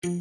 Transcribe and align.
Kann 0.00 0.14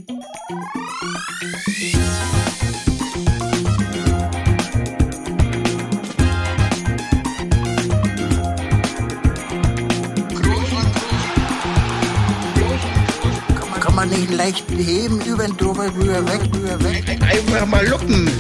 man 13.94 14.10
nicht 14.10 14.32
leicht 14.32 14.66
heben, 14.72 15.22
über 15.22 15.44
den 15.44 15.56
drüber, 15.58 15.94
rüber, 15.96 16.26
weg, 16.26 16.42
rüber, 16.56 16.84
weg. 16.84 17.06
Einfach 17.22 17.68
mal 17.68 17.88
lucken. 17.88 18.32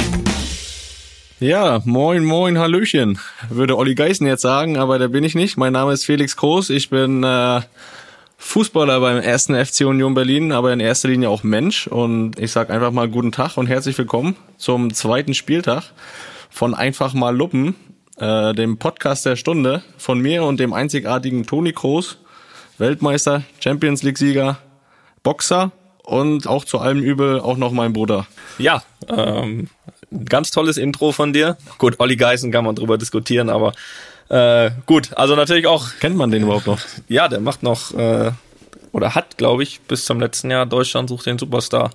Ja, 1.40 1.84
moin, 1.86 2.26
moin, 2.26 2.58
Hallöchen, 2.58 3.20
würde 3.50 3.78
Olli 3.78 3.94
Geißen 3.94 4.26
jetzt 4.26 4.42
sagen, 4.42 4.78
aber 4.78 4.98
da 4.98 5.08
bin 5.08 5.24
ich 5.24 5.36
nicht. 5.36 5.56
Mein 5.56 5.74
Name 5.74 5.94
ist 5.94 6.04
Felix 6.04 6.36
Groß, 6.36 6.72
ich 6.72 6.90
bin 6.90 7.24
äh, 7.24 7.62
Fußballer 8.40 9.00
beim 9.00 9.18
ersten 9.18 9.56
FC 9.56 9.82
Union 9.82 10.14
Berlin, 10.14 10.52
aber 10.52 10.72
in 10.72 10.80
erster 10.80 11.10
Linie 11.10 11.30
auch 11.30 11.42
Mensch 11.42 11.88
und 11.88 12.40
ich 12.40 12.52
sag 12.52 12.70
einfach 12.70 12.92
mal 12.92 13.10
guten 13.10 13.32
Tag 13.32 13.58
und 13.58 13.66
herzlich 13.66 13.98
willkommen 13.98 14.36
zum 14.58 14.94
zweiten 14.94 15.34
Spieltag 15.34 15.92
von 16.52 16.76
Einfach 16.76 17.16
mal 17.16 17.36
Luppen, 17.36 17.76
äh, 18.18 18.54
dem 18.54 18.78
Podcast 18.78 19.26
der 19.26 19.38
Stunde 19.38 19.82
von 19.98 20.20
mir 20.20 20.44
und 20.44 20.60
dem 20.60 20.72
einzigartigen 20.72 21.48
Toni 21.48 21.74
Kroos, 21.74 22.20
Weltmeister, 22.78 23.42
Champions 23.60 24.04
League 24.04 24.20
Sieger, 24.20 24.60
Boxer 25.24 25.72
und 26.04 26.48
auch 26.48 26.64
zu 26.64 26.78
allem 26.78 27.02
Übel 27.02 27.40
auch 27.40 27.58
noch 27.58 27.72
mein 27.72 27.92
Bruder. 27.92 28.28
Ja, 28.60 28.84
ähm, 29.10 29.68
ganz 30.26 30.52
tolles 30.52 30.78
Intro 30.78 31.12
von 31.12 31.34
dir. 31.34 31.58
Gut, 31.80 31.96
Olli 31.98 32.16
Geißen 32.16 32.52
kann 32.52 32.66
man 32.66 32.76
drüber 32.76 33.00
diskutieren, 33.00 33.50
aber 33.50 33.74
äh, 34.30 34.72
gut, 34.86 35.12
also 35.16 35.36
natürlich 35.36 35.68
auch, 35.68 35.88
Kennt 36.00 36.16
man 36.16 36.32
den 36.32 36.44
überhaupt 36.44 36.68
noch? 36.68 36.80
ja, 37.08 37.28
der 37.28 37.40
macht 37.40 37.64
noch, 37.64 37.94
äh, 37.94 38.32
oder 38.92 39.16
hat, 39.16 39.38
glaube 39.38 39.64
ich, 39.64 39.82
bis 39.82 40.06
zum 40.06 40.20
letzten 40.20 40.52
Jahr 40.52 40.66
Deutschland 40.66 41.10
sucht 41.10 41.26
den 41.26 41.38
Superstar 41.38 41.92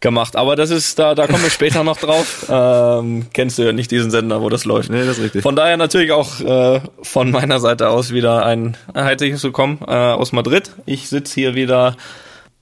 gemacht. 0.00 0.36
Aber 0.36 0.56
das 0.56 0.70
ist, 0.70 0.98
da, 0.98 1.14
da 1.14 1.26
kommen 1.26 1.42
wir 1.42 1.50
später 1.50 1.84
noch 1.84 1.98
drauf. 1.98 2.46
Ähm, 2.56 3.26
kennst 3.32 3.58
du 3.58 3.62
ja 3.64 3.72
nicht 3.72 3.90
diesen 3.90 4.10
Sender, 4.10 4.40
wo 4.40 4.48
das 4.48 4.64
läuft. 4.64 4.88
Nee, 4.88 5.04
das 5.04 5.18
ist 5.18 5.24
richtig. 5.24 5.42
Von 5.42 5.56
daher 5.56 5.76
natürlich 5.76 6.12
auch 6.12 6.40
äh, 6.40 6.80
von 7.02 7.30
meiner 7.30 7.58
Seite 7.60 7.88
aus 7.88 8.12
wieder 8.12 8.46
ein 8.46 8.76
herzliches 8.94 9.42
Willkommen 9.42 9.78
äh, 9.86 9.92
aus 9.92 10.32
Madrid. 10.32 10.70
Ich 10.86 11.08
sitze 11.08 11.34
hier 11.34 11.54
wieder 11.54 11.96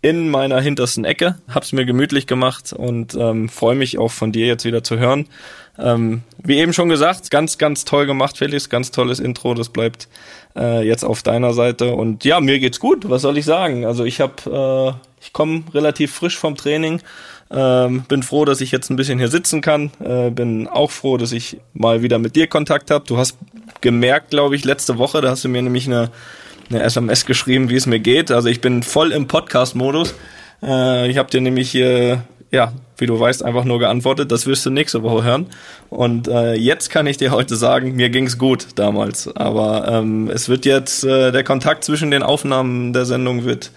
in 0.00 0.30
meiner 0.30 0.60
hintersten 0.60 1.04
Ecke, 1.04 1.36
hab's 1.52 1.72
mir 1.72 1.84
gemütlich 1.84 2.26
gemacht 2.26 2.72
und 2.72 3.14
ähm, 3.14 3.48
freue 3.48 3.74
mich 3.74 3.98
auch 3.98 4.10
von 4.10 4.32
dir 4.32 4.46
jetzt 4.46 4.64
wieder 4.64 4.82
zu 4.82 4.98
hören. 4.98 5.26
Ähm, 5.78 6.22
wie 6.38 6.58
eben 6.58 6.72
schon 6.72 6.88
gesagt, 6.88 7.30
ganz, 7.30 7.58
ganz 7.58 7.84
toll 7.84 8.06
gemacht, 8.06 8.38
Felix, 8.38 8.68
ganz 8.68 8.90
tolles 8.90 9.18
Intro. 9.18 9.54
Das 9.54 9.68
bleibt 9.68 10.08
äh, 10.56 10.86
jetzt 10.86 11.04
auf 11.04 11.22
deiner 11.22 11.52
Seite 11.52 11.94
und 11.94 12.24
ja, 12.24 12.40
mir 12.40 12.58
geht's 12.60 12.80
gut. 12.80 13.08
Was 13.08 13.22
soll 13.22 13.38
ich 13.38 13.44
sagen? 13.44 13.84
Also 13.84 14.04
ich 14.04 14.20
habe, 14.20 14.94
äh, 14.94 15.24
ich 15.24 15.32
komme 15.32 15.64
relativ 15.72 16.14
frisch 16.14 16.38
vom 16.38 16.56
Training. 16.56 17.00
Ähm, 17.50 18.04
bin 18.08 18.22
froh, 18.22 18.44
dass 18.44 18.60
ich 18.60 18.72
jetzt 18.72 18.90
ein 18.90 18.96
bisschen 18.96 19.18
hier 19.18 19.28
sitzen 19.28 19.60
kann. 19.60 19.90
Äh, 20.02 20.30
bin 20.30 20.68
auch 20.68 20.90
froh, 20.90 21.16
dass 21.16 21.32
ich 21.32 21.58
mal 21.72 22.02
wieder 22.02 22.18
mit 22.18 22.36
dir 22.36 22.46
Kontakt 22.46 22.90
habe. 22.90 23.04
Du 23.06 23.16
hast 23.16 23.36
gemerkt, 23.80 24.30
glaube 24.30 24.56
ich, 24.56 24.64
letzte 24.64 24.98
Woche, 24.98 25.20
da 25.20 25.30
hast 25.30 25.44
du 25.44 25.48
mir 25.48 25.62
nämlich 25.62 25.86
eine 25.86 26.10
eine 26.70 26.82
SMS 26.82 27.26
geschrieben, 27.26 27.68
wie 27.68 27.76
es 27.76 27.86
mir 27.86 28.00
geht. 28.00 28.30
Also 28.30 28.48
ich 28.48 28.60
bin 28.60 28.82
voll 28.82 29.12
im 29.12 29.26
Podcast-Modus. 29.26 30.14
Äh, 30.62 31.10
ich 31.10 31.18
habe 31.18 31.30
dir 31.30 31.40
nämlich 31.40 31.70
hier, 31.70 32.22
ja, 32.54 32.72
wie 32.96 33.06
du 33.06 33.18
weißt, 33.18 33.44
einfach 33.44 33.64
nur 33.64 33.80
geantwortet. 33.80 34.30
Das 34.30 34.46
wirst 34.46 34.64
du 34.64 34.70
nächste 34.70 35.02
Woche 35.02 35.24
hören. 35.24 35.46
Und 35.90 36.28
äh, 36.28 36.54
jetzt 36.54 36.88
kann 36.88 37.06
ich 37.06 37.16
dir 37.16 37.32
heute 37.32 37.56
sagen, 37.56 37.96
mir 37.96 38.10
ging's 38.10 38.38
gut 38.38 38.68
damals. 38.76 39.28
Aber 39.36 39.88
ähm, 39.88 40.30
es 40.32 40.48
wird 40.48 40.64
jetzt, 40.64 41.04
äh, 41.04 41.32
der 41.32 41.44
Kontakt 41.44 41.84
zwischen 41.84 42.10
den 42.10 42.22
Aufnahmen 42.22 42.92
der 42.92 43.04
Sendung 43.04 43.44
wird 43.44 43.72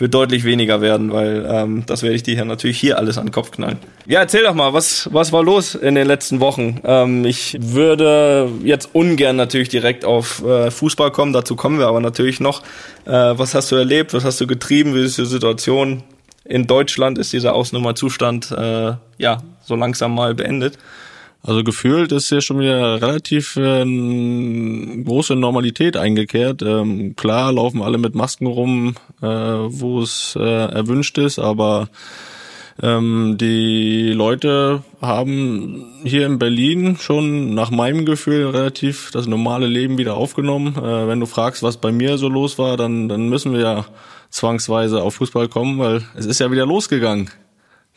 wird 0.00 0.14
deutlich 0.14 0.44
weniger 0.44 0.80
werden, 0.80 1.12
weil 1.12 1.46
ähm, 1.46 1.82
das 1.84 2.02
werde 2.02 2.16
ich 2.16 2.22
dir 2.22 2.34
hier 2.34 2.46
natürlich 2.46 2.78
hier 2.80 2.96
alles 2.96 3.18
an 3.18 3.26
den 3.26 3.32
Kopf 3.32 3.50
knallen. 3.50 3.76
Ja, 4.06 4.20
erzähl 4.20 4.42
doch 4.42 4.54
mal, 4.54 4.72
was, 4.72 5.10
was 5.12 5.30
war 5.30 5.44
los 5.44 5.74
in 5.74 5.94
den 5.94 6.06
letzten 6.06 6.40
Wochen? 6.40 6.80
Ähm, 6.84 7.26
ich 7.26 7.58
würde 7.60 8.50
jetzt 8.64 8.88
ungern 8.94 9.36
natürlich 9.36 9.68
direkt 9.68 10.06
auf 10.06 10.42
äh, 10.42 10.70
Fußball 10.70 11.10
kommen, 11.10 11.34
dazu 11.34 11.54
kommen 11.54 11.78
wir 11.78 11.86
aber 11.86 12.00
natürlich 12.00 12.40
noch. 12.40 12.62
Äh, 13.04 13.10
was 13.12 13.54
hast 13.54 13.70
du 13.72 13.76
erlebt, 13.76 14.14
was 14.14 14.24
hast 14.24 14.40
du 14.40 14.46
getrieben, 14.46 14.94
wie 14.94 15.04
ist 15.04 15.18
die 15.18 15.26
Situation? 15.26 16.02
In 16.44 16.66
Deutschland 16.66 17.18
ist 17.18 17.32
dieser 17.32 17.54
Ausnummerzustand 17.54 18.50
äh, 18.52 18.94
ja 19.18 19.42
so 19.62 19.76
langsam 19.76 20.14
mal 20.14 20.34
beendet. 20.34 20.78
Also 21.42 21.64
gefühlt 21.64 22.12
ist 22.12 22.28
hier 22.28 22.42
schon 22.42 22.60
wieder 22.60 23.00
relativ 23.00 23.56
äh, 23.56 23.84
große 25.04 25.36
Normalität 25.36 25.96
eingekehrt. 25.96 26.62
Ähm, 26.62 27.16
klar 27.16 27.52
laufen 27.52 27.82
alle 27.82 27.98
mit 27.98 28.14
Masken 28.14 28.46
rum, 28.46 28.94
äh, 29.22 29.26
wo 29.26 30.02
es 30.02 30.36
äh, 30.38 30.42
erwünscht 30.42 31.16
ist, 31.16 31.38
aber 31.38 31.88
ähm, 32.82 33.36
die 33.38 34.12
Leute 34.12 34.82
haben 35.00 35.86
hier 36.04 36.26
in 36.26 36.38
Berlin 36.38 36.96
schon 36.98 37.54
nach 37.54 37.70
meinem 37.70 38.04
Gefühl 38.04 38.48
relativ 38.48 39.10
das 39.12 39.26
normale 39.26 39.66
Leben 39.66 39.96
wieder 39.96 40.16
aufgenommen. 40.16 40.76
Äh, 40.76 41.08
wenn 41.08 41.20
du 41.20 41.26
fragst, 41.26 41.62
was 41.62 41.78
bei 41.78 41.90
mir 41.90 42.18
so 42.18 42.28
los 42.28 42.58
war, 42.58 42.76
dann, 42.76 43.08
dann 43.08 43.28
müssen 43.28 43.52
wir 43.52 43.60
ja 43.60 43.86
zwangsweise 44.30 45.02
auf 45.02 45.14
Fußball 45.16 45.48
kommen, 45.48 45.78
weil 45.78 46.02
es 46.14 46.26
ist 46.26 46.40
ja 46.40 46.50
wieder 46.50 46.66
losgegangen. 46.66 47.30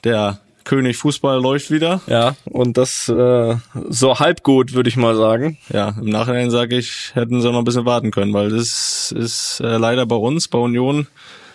Der 0.03 0.39
König 0.63 0.97
Fußball 0.97 1.41
läuft 1.41 1.71
wieder. 1.71 2.01
Ja, 2.07 2.35
und 2.45 2.77
das 2.77 3.09
äh, 3.09 3.55
so 3.89 4.19
halb 4.19 4.43
gut, 4.43 4.73
würde 4.73 4.89
ich 4.89 4.97
mal 4.97 5.15
sagen. 5.15 5.57
Ja, 5.71 5.95
im 5.99 6.09
Nachhinein 6.09 6.51
sage 6.51 6.77
ich, 6.77 7.11
hätten 7.13 7.41
sie 7.41 7.51
noch 7.51 7.59
ein 7.59 7.65
bisschen 7.65 7.85
warten 7.85 8.11
können, 8.11 8.33
weil 8.33 8.49
das 8.49 9.11
ist 9.11 9.59
äh, 9.59 9.77
leider 9.77 10.05
bei 10.05 10.15
uns, 10.15 10.47
bei 10.47 10.59
Union, 10.59 11.07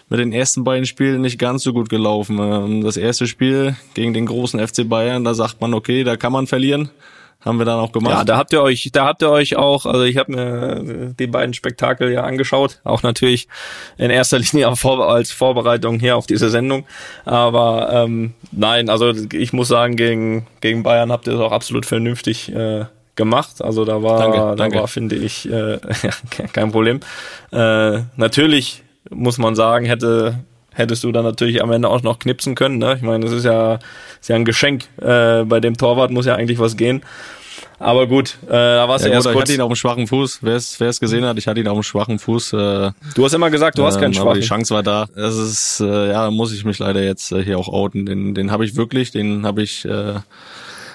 mit 0.08 0.20
den 0.20 0.32
ersten 0.32 0.64
beiden 0.64 0.86
Spielen 0.86 1.20
nicht 1.20 1.38
ganz 1.38 1.62
so 1.62 1.72
gut 1.72 1.88
gelaufen. 1.88 2.38
Ähm, 2.38 2.84
das 2.84 2.96
erste 2.96 3.26
Spiel 3.26 3.76
gegen 3.94 4.14
den 4.14 4.26
großen 4.26 4.64
FC 4.66 4.88
Bayern, 4.88 5.24
da 5.24 5.34
sagt 5.34 5.60
man, 5.60 5.74
okay, 5.74 6.04
da 6.04 6.16
kann 6.16 6.32
man 6.32 6.46
verlieren. 6.46 6.90
Haben 7.48 7.58
wir 7.58 7.64
dann 7.64 7.80
auch 7.80 7.92
gemacht. 7.92 8.12
Ja, 8.12 8.24
da 8.24 8.36
habt 8.36 8.52
ihr 8.52 8.60
euch, 8.60 8.90
da 8.92 9.06
habt 9.06 9.22
ihr 9.22 9.30
euch 9.30 9.56
auch, 9.56 9.86
also 9.86 10.02
ich 10.02 10.18
habe 10.18 10.32
mir 10.32 11.14
die 11.18 11.26
beiden 11.26 11.54
Spektakel 11.54 12.12
ja 12.12 12.24
angeschaut, 12.24 12.78
auch 12.84 13.02
natürlich 13.02 13.48
in 13.96 14.10
erster 14.10 14.38
Linie 14.38 14.68
als 14.68 15.32
Vorbereitung 15.32 15.98
hier 15.98 16.18
auf 16.18 16.26
diese 16.26 16.50
Sendung. 16.50 16.84
Aber 17.24 17.88
ähm, 17.90 18.34
nein, 18.52 18.90
also 18.90 19.14
ich 19.32 19.54
muss 19.54 19.68
sagen, 19.68 19.96
gegen, 19.96 20.46
gegen 20.60 20.82
Bayern 20.82 21.10
habt 21.10 21.26
ihr 21.26 21.32
es 21.32 21.40
auch 21.40 21.52
absolut 21.52 21.86
vernünftig 21.86 22.54
äh, 22.54 22.84
gemacht. 23.16 23.62
Also 23.62 23.86
da 23.86 24.02
war, 24.02 24.18
Danke, 24.18 24.36
da 24.36 24.54
danke. 24.54 24.78
war, 24.80 24.88
finde 24.88 25.16
ich, 25.16 25.50
äh, 25.50 25.72
ja, 26.02 26.10
kein 26.52 26.70
Problem. 26.70 27.00
Äh, 27.50 28.00
natürlich 28.16 28.82
muss 29.08 29.38
man 29.38 29.54
sagen, 29.54 29.86
hätte 29.86 30.38
hättest 30.78 31.02
du 31.02 31.12
dann 31.12 31.24
natürlich 31.24 31.60
am 31.62 31.72
Ende 31.72 31.88
auch 31.88 32.02
noch 32.02 32.18
knipsen 32.18 32.54
können. 32.54 32.78
Ne? 32.78 32.94
Ich 32.94 33.02
meine, 33.02 33.24
das 33.24 33.32
ist 33.34 33.44
ja, 33.44 33.78
ist 34.20 34.28
ja 34.28 34.36
ein 34.36 34.44
Geschenk. 34.44 34.84
Äh, 35.00 35.44
bei 35.44 35.60
dem 35.60 35.76
Torwart 35.76 36.12
muss 36.12 36.26
ja 36.26 36.36
eigentlich 36.36 36.60
was 36.60 36.76
gehen. 36.76 37.02
Aber 37.80 38.06
gut, 38.08 38.38
äh, 38.46 38.50
da 38.50 38.88
warst 38.88 39.04
ja, 39.04 39.10
du 39.10 39.14
erst 39.14 39.26
gut, 39.26 39.30
ich 39.32 39.36
kurz. 39.36 39.42
hatte 39.48 39.54
ihn 39.54 39.60
auf 39.60 39.68
dem 39.70 39.76
schwachen 39.76 40.06
Fuß. 40.08 40.38
Wer 40.42 40.56
es 40.56 40.80
es 40.80 41.00
gesehen 41.00 41.24
hat, 41.24 41.38
ich 41.38 41.46
hatte 41.46 41.60
ihn 41.60 41.68
auf 41.68 41.76
dem 41.78 41.82
schwachen 41.84 42.18
Fuß. 42.18 42.52
Äh, 42.54 42.90
Du 43.14 43.24
hast 43.24 43.34
immer 43.34 43.50
gesagt, 43.50 43.78
du 43.78 43.84
hast 43.84 44.00
keinen 44.00 44.14
ähm, 44.14 44.20
aber 44.22 44.34
die 44.34 44.42
schwachen. 44.42 44.64
Chance 44.64 44.74
war 44.74 44.82
da. 44.82 45.06
Das 45.14 45.36
ist, 45.36 45.80
äh, 45.80 46.10
ja, 46.10 46.30
muss 46.30 46.52
ich 46.52 46.64
mich 46.64 46.78
leider 46.80 47.02
jetzt 47.02 47.30
äh, 47.30 47.42
hier 47.44 47.58
auch 47.58 47.68
outen. 47.68 48.04
Den, 48.06 48.34
den 48.34 48.50
habe 48.50 48.64
ich 48.64 48.74
wirklich, 48.76 49.12
den 49.12 49.46
habe 49.46 49.62
ich, 49.62 49.84
äh, 49.84 50.14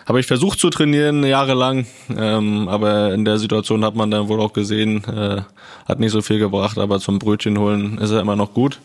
habe 0.05 0.19
ich 0.19 0.25
versucht 0.27 0.59
zu 0.59 0.69
trainieren 0.69 1.23
jahrelang. 1.23 1.85
Ähm, 2.17 2.67
aber 2.67 3.13
in 3.13 3.23
der 3.23 3.38
Situation 3.38 3.85
hat 3.85 3.95
man 3.95 4.11
dann 4.11 4.27
wohl 4.27 4.41
auch 4.41 4.51
gesehen, 4.51 5.03
äh, 5.05 5.41
hat 5.88 6.00
nicht 6.01 6.11
so 6.11 6.21
viel 6.21 6.39
gebracht. 6.39 6.77
Aber 6.77 7.00
zum 7.00 7.17
Brötchen 7.17 7.57
holen 7.59 7.97
ist 8.00 8.11
er 8.11 8.19
immer 8.19 8.35
noch 8.35 8.53
gut. 8.53 8.79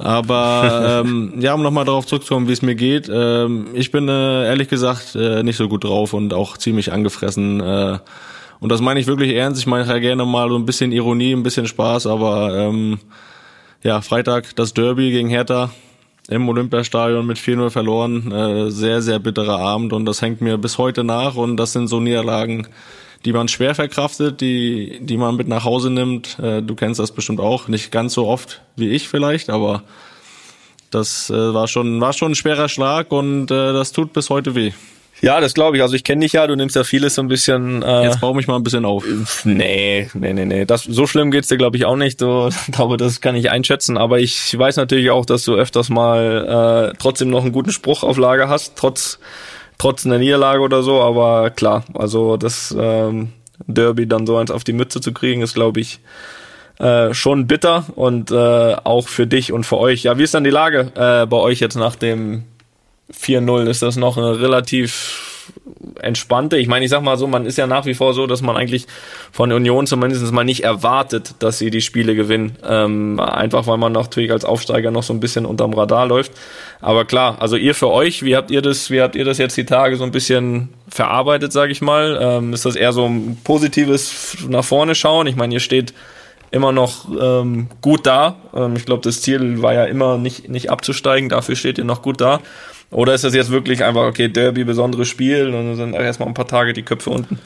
Aber 0.00 1.02
ähm, 1.06 1.34
ja, 1.38 1.52
um 1.54 1.62
nochmal 1.62 1.84
darauf 1.84 2.06
zurückzukommen, 2.06 2.48
wie 2.48 2.52
es 2.52 2.62
mir 2.62 2.74
geht. 2.74 3.10
Ähm, 3.12 3.68
ich 3.74 3.90
bin 3.90 4.08
äh, 4.08 4.46
ehrlich 4.46 4.68
gesagt 4.68 5.14
äh, 5.14 5.42
nicht 5.42 5.56
so 5.56 5.68
gut 5.68 5.84
drauf 5.84 6.14
und 6.14 6.32
auch 6.32 6.56
ziemlich 6.56 6.92
angefressen. 6.92 7.60
Äh, 7.60 7.98
und 8.60 8.70
das 8.70 8.80
meine 8.80 8.98
ich 8.98 9.06
wirklich 9.06 9.34
ernst. 9.34 9.60
Ich 9.60 9.66
meine 9.66 9.86
ja 9.86 9.98
gerne 9.98 10.24
mal 10.24 10.48
so 10.48 10.56
ein 10.56 10.64
bisschen 10.64 10.92
Ironie, 10.92 11.32
ein 11.32 11.42
bisschen 11.42 11.66
Spaß, 11.66 12.06
aber 12.06 12.56
ähm, 12.56 12.98
ja, 13.82 14.00
Freitag 14.00 14.56
das 14.56 14.74
Derby 14.74 15.10
gegen 15.10 15.28
Hertha 15.28 15.70
im 16.28 16.48
Olympiastadion 16.48 17.26
mit 17.26 17.38
4-0 17.38 17.70
verloren. 17.70 18.32
Äh, 18.32 18.70
sehr, 18.70 19.02
sehr 19.02 19.18
bitterer 19.18 19.58
Abend 19.58 19.92
und 19.92 20.06
das 20.06 20.22
hängt 20.22 20.40
mir 20.40 20.56
bis 20.56 20.78
heute 20.78 21.04
nach 21.04 21.36
und 21.36 21.56
das 21.56 21.72
sind 21.72 21.88
so 21.88 22.00
Niederlagen, 22.00 22.68
die 23.24 23.32
man 23.32 23.48
schwer 23.48 23.74
verkraftet, 23.74 24.40
die, 24.40 24.98
die 25.02 25.16
man 25.16 25.36
mit 25.36 25.48
nach 25.48 25.64
Hause 25.64 25.90
nimmt. 25.90 26.38
Äh, 26.38 26.62
du 26.62 26.74
kennst 26.74 27.00
das 27.00 27.12
bestimmt 27.12 27.40
auch, 27.40 27.68
nicht 27.68 27.92
ganz 27.92 28.14
so 28.14 28.26
oft 28.26 28.62
wie 28.76 28.90
ich 28.90 29.08
vielleicht, 29.08 29.50
aber 29.50 29.82
das 30.90 31.30
äh, 31.30 31.54
war 31.54 31.68
schon 31.68 32.00
war 32.00 32.12
schon 32.12 32.32
ein 32.32 32.34
schwerer 32.34 32.68
Schlag 32.68 33.12
und 33.12 33.50
äh, 33.50 33.72
das 33.72 33.92
tut 33.92 34.12
bis 34.12 34.30
heute 34.30 34.54
weh. 34.54 34.72
Ja, 35.22 35.40
das 35.40 35.54
glaube 35.54 35.76
ich. 35.76 35.82
Also 35.82 35.94
ich 35.94 36.04
kenne 36.04 36.22
dich 36.22 36.32
ja, 36.32 36.46
du 36.46 36.56
nimmst 36.56 36.76
ja 36.76 36.84
vieles 36.84 37.14
so 37.14 37.22
ein 37.22 37.28
bisschen. 37.28 37.82
Äh, 37.82 38.04
Jetzt 38.04 38.20
baue 38.20 38.34
mich 38.34 38.46
mal 38.46 38.56
ein 38.56 38.62
bisschen 38.62 38.84
auf. 38.84 39.04
Nee, 39.44 40.08
nee, 40.14 40.32
nee, 40.32 40.46
nee. 40.46 40.64
Das, 40.64 40.84
so 40.84 41.06
schlimm 41.06 41.30
geht's 41.30 41.48
dir, 41.48 41.58
glaube 41.58 41.76
ich, 41.76 41.84
auch 41.84 41.96
nicht. 41.96 42.20
So, 42.20 42.48
ich 42.66 42.72
glaube, 42.72 42.96
das 42.96 43.20
kann 43.20 43.36
ich 43.36 43.50
einschätzen. 43.50 43.98
Aber 43.98 44.18
ich 44.18 44.56
weiß 44.58 44.76
natürlich 44.76 45.10
auch, 45.10 45.26
dass 45.26 45.44
du 45.44 45.54
öfters 45.54 45.90
mal 45.90 46.92
äh, 46.92 46.96
trotzdem 46.98 47.28
noch 47.28 47.42
einen 47.42 47.52
guten 47.52 47.72
Spruch 47.72 48.02
auf 48.02 48.16
Lager 48.16 48.48
hast, 48.48 48.76
trotz, 48.76 49.18
trotz 49.80 50.04
einer 50.04 50.18
Niederlage 50.18 50.60
oder 50.60 50.82
so. 50.82 51.00
Aber 51.00 51.48
klar, 51.50 51.84
also 51.94 52.36
das 52.36 52.76
ähm, 52.78 53.32
Derby 53.66 54.06
dann 54.06 54.26
so 54.26 54.36
eins 54.36 54.50
auf 54.50 54.62
die 54.62 54.74
Mütze 54.74 55.00
zu 55.00 55.12
kriegen, 55.12 55.40
ist, 55.40 55.54
glaube 55.54 55.80
ich, 55.80 56.00
äh, 56.78 57.14
schon 57.14 57.46
bitter 57.46 57.86
und 57.96 58.30
äh, 58.30 58.74
auch 58.84 59.08
für 59.08 59.26
dich 59.26 59.52
und 59.52 59.64
für 59.64 59.78
euch. 59.78 60.02
Ja, 60.02 60.18
wie 60.18 60.22
ist 60.22 60.34
dann 60.34 60.44
die 60.44 60.50
Lage 60.50 60.92
äh, 60.94 61.26
bei 61.26 61.36
euch 61.38 61.60
jetzt 61.60 61.76
nach 61.76 61.96
dem 61.96 62.44
4-0? 63.10 63.70
Ist 63.70 63.80
das 63.80 63.96
noch 63.96 64.18
eine 64.18 64.38
relativ 64.40 65.29
entspannte. 66.00 66.56
Ich 66.56 66.68
meine, 66.68 66.84
ich 66.84 66.90
sag 66.90 67.02
mal 67.02 67.16
so, 67.16 67.26
man 67.26 67.46
ist 67.46 67.58
ja 67.58 67.66
nach 67.66 67.86
wie 67.86 67.94
vor 67.94 68.14
so, 68.14 68.26
dass 68.26 68.42
man 68.42 68.56
eigentlich 68.56 68.86
von 69.32 69.52
Union 69.52 69.86
zumindest 69.86 70.30
mal 70.32 70.44
nicht 70.44 70.64
erwartet, 70.64 71.34
dass 71.38 71.58
sie 71.58 71.70
die 71.70 71.80
Spiele 71.80 72.14
gewinnen. 72.14 72.56
Ähm, 72.66 73.20
einfach 73.20 73.66
weil 73.66 73.78
man 73.78 73.92
natürlich 73.92 74.32
als 74.32 74.44
Aufsteiger 74.44 74.90
noch 74.90 75.02
so 75.02 75.12
ein 75.12 75.20
bisschen 75.20 75.46
unterm 75.46 75.74
Radar 75.74 76.06
läuft. 76.06 76.32
Aber 76.80 77.04
klar, 77.04 77.36
also 77.40 77.56
ihr 77.56 77.74
für 77.74 77.90
euch, 77.90 78.22
wie 78.22 78.36
habt 78.36 78.50
ihr 78.50 78.62
das, 78.62 78.90
wie 78.90 79.00
habt 79.00 79.16
ihr 79.16 79.24
das 79.24 79.38
jetzt 79.38 79.56
die 79.56 79.66
Tage 79.66 79.96
so 79.96 80.04
ein 80.04 80.12
bisschen 80.12 80.70
verarbeitet, 80.88 81.52
sage 81.52 81.72
ich 81.72 81.80
mal? 81.80 82.18
Ähm, 82.20 82.52
ist 82.52 82.64
das 82.64 82.76
eher 82.76 82.92
so 82.92 83.06
ein 83.06 83.38
positives 83.44 84.36
nach 84.48 84.64
vorne 84.64 84.94
schauen? 84.94 85.26
Ich 85.26 85.36
meine, 85.36 85.54
ihr 85.54 85.60
steht 85.60 85.92
immer 86.50 86.72
noch 86.72 87.06
ähm, 87.20 87.68
gut 87.80 88.06
da. 88.06 88.36
Ähm, 88.54 88.76
ich 88.76 88.84
glaube, 88.84 89.02
das 89.02 89.22
Ziel 89.22 89.62
war 89.62 89.74
ja 89.74 89.84
immer 89.84 90.18
nicht, 90.18 90.48
nicht 90.48 90.70
abzusteigen, 90.70 91.28
dafür 91.28 91.56
steht 91.56 91.78
ihr 91.78 91.84
noch 91.84 92.02
gut 92.02 92.20
da. 92.20 92.40
Oder 92.90 93.14
ist 93.14 93.24
das 93.24 93.34
jetzt 93.34 93.50
wirklich 93.50 93.84
einfach, 93.84 94.02
okay, 94.02 94.28
Derby, 94.28 94.64
besonderes 94.64 95.08
Spiel 95.08 95.46
und 95.46 95.52
dann 95.52 95.76
sind 95.76 95.94
erstmal 95.94 96.28
ein 96.28 96.34
paar 96.34 96.48
Tage 96.48 96.72
die 96.72 96.82
Köpfe 96.82 97.10
unten? 97.10 97.38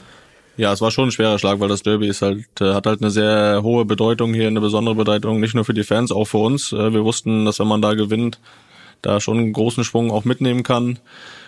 Ja, 0.57 0.71
es 0.71 0.81
war 0.81 0.89
schon 0.89 1.09
ein 1.09 1.11
schwerer 1.11 1.37
Schlag, 1.37 1.59
weil 1.59 1.67
das 1.67 1.83
Derby 1.83 2.07
ist 2.07 2.21
halt, 2.21 2.45
äh, 2.61 2.73
hat 2.73 2.87
halt 2.87 3.01
eine 3.01 3.11
sehr 3.11 3.61
hohe 3.61 3.83
Bedeutung 3.85 4.33
hier, 4.33 4.47
eine 4.47 4.61
besondere 4.61 4.95
Bedeutung, 4.95 5.39
nicht 5.39 5.53
nur 5.53 5.65
für 5.65 5.73
die 5.73 5.83
Fans, 5.83 6.11
auch 6.11 6.25
für 6.25 6.37
uns. 6.37 6.71
Äh, 6.71 6.93
wir 6.93 7.03
wussten, 7.03 7.45
dass 7.45 7.59
wenn 7.59 7.67
man 7.67 7.81
da 7.81 7.93
gewinnt, 7.93 8.39
da 9.01 9.19
schon 9.19 9.37
einen 9.37 9.53
großen 9.53 9.83
Schwung 9.83 10.11
auch 10.11 10.23
mitnehmen 10.23 10.63
kann 10.63 10.97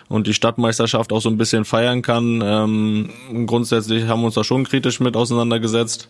und 0.08 0.26
die 0.26 0.34
Stadtmeisterschaft 0.34 1.12
auch 1.12 1.20
so 1.20 1.30
ein 1.30 1.38
bisschen 1.38 1.64
feiern 1.64 2.02
kann. 2.02 2.42
Ähm, 2.44 3.46
grundsätzlich 3.46 4.06
haben 4.06 4.20
wir 4.20 4.26
uns 4.26 4.34
da 4.34 4.44
schon 4.44 4.64
kritisch 4.64 5.00
mit 5.00 5.16
auseinandergesetzt. 5.16 6.08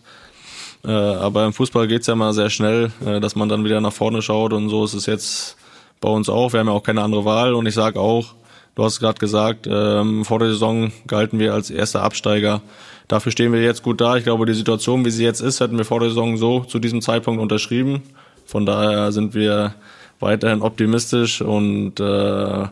Äh, 0.85 0.91
aber 0.91 1.45
im 1.45 1.53
Fußball 1.53 1.87
geht's 1.87 2.07
ja 2.07 2.15
mal 2.15 2.33
sehr 2.33 2.49
schnell, 2.49 2.91
äh, 3.05 3.19
dass 3.19 3.35
man 3.35 3.49
dann 3.49 3.63
wieder 3.63 3.81
nach 3.81 3.93
vorne 3.93 4.21
schaut 4.21 4.53
und 4.53 4.69
so 4.69 4.85
ist 4.85 4.93
es 4.93 5.05
jetzt 5.05 5.57
bei 6.01 6.09
uns 6.09 6.29
auch. 6.29 6.53
Wir 6.53 6.61
haben 6.61 6.67
ja 6.67 6.73
auch 6.73 6.83
keine 6.83 7.01
andere 7.01 7.25
Wahl 7.25 7.53
und 7.53 7.65
ich 7.65 7.73
sage 7.73 7.99
auch, 7.99 8.35
du 8.75 8.83
hast 8.83 8.99
gerade 8.99 9.19
gesagt, 9.19 9.67
ähm, 9.69 10.25
vor 10.25 10.39
der 10.39 10.49
Saison 10.49 10.91
galten 11.07 11.39
wir 11.39 11.53
als 11.53 11.69
erster 11.69 12.03
Absteiger. 12.03 12.61
Dafür 13.07 13.31
stehen 13.31 13.53
wir 13.53 13.61
jetzt 13.61 13.83
gut 13.83 14.01
da. 14.01 14.17
Ich 14.17 14.23
glaube, 14.23 14.45
die 14.45 14.53
Situation, 14.53 15.03
wie 15.03 15.09
sie 15.09 15.23
jetzt 15.23 15.41
ist, 15.41 15.59
hätten 15.59 15.77
wir 15.77 15.85
vor 15.85 15.99
der 15.99 16.09
Saison 16.09 16.37
so 16.37 16.61
zu 16.61 16.79
diesem 16.79 17.01
Zeitpunkt 17.01 17.41
unterschrieben. 17.41 18.03
Von 18.45 18.65
daher 18.65 19.11
sind 19.11 19.33
wir 19.33 19.73
weiterhin 20.19 20.61
optimistisch 20.61 21.41
und 21.41 21.99
äh, 21.99 22.67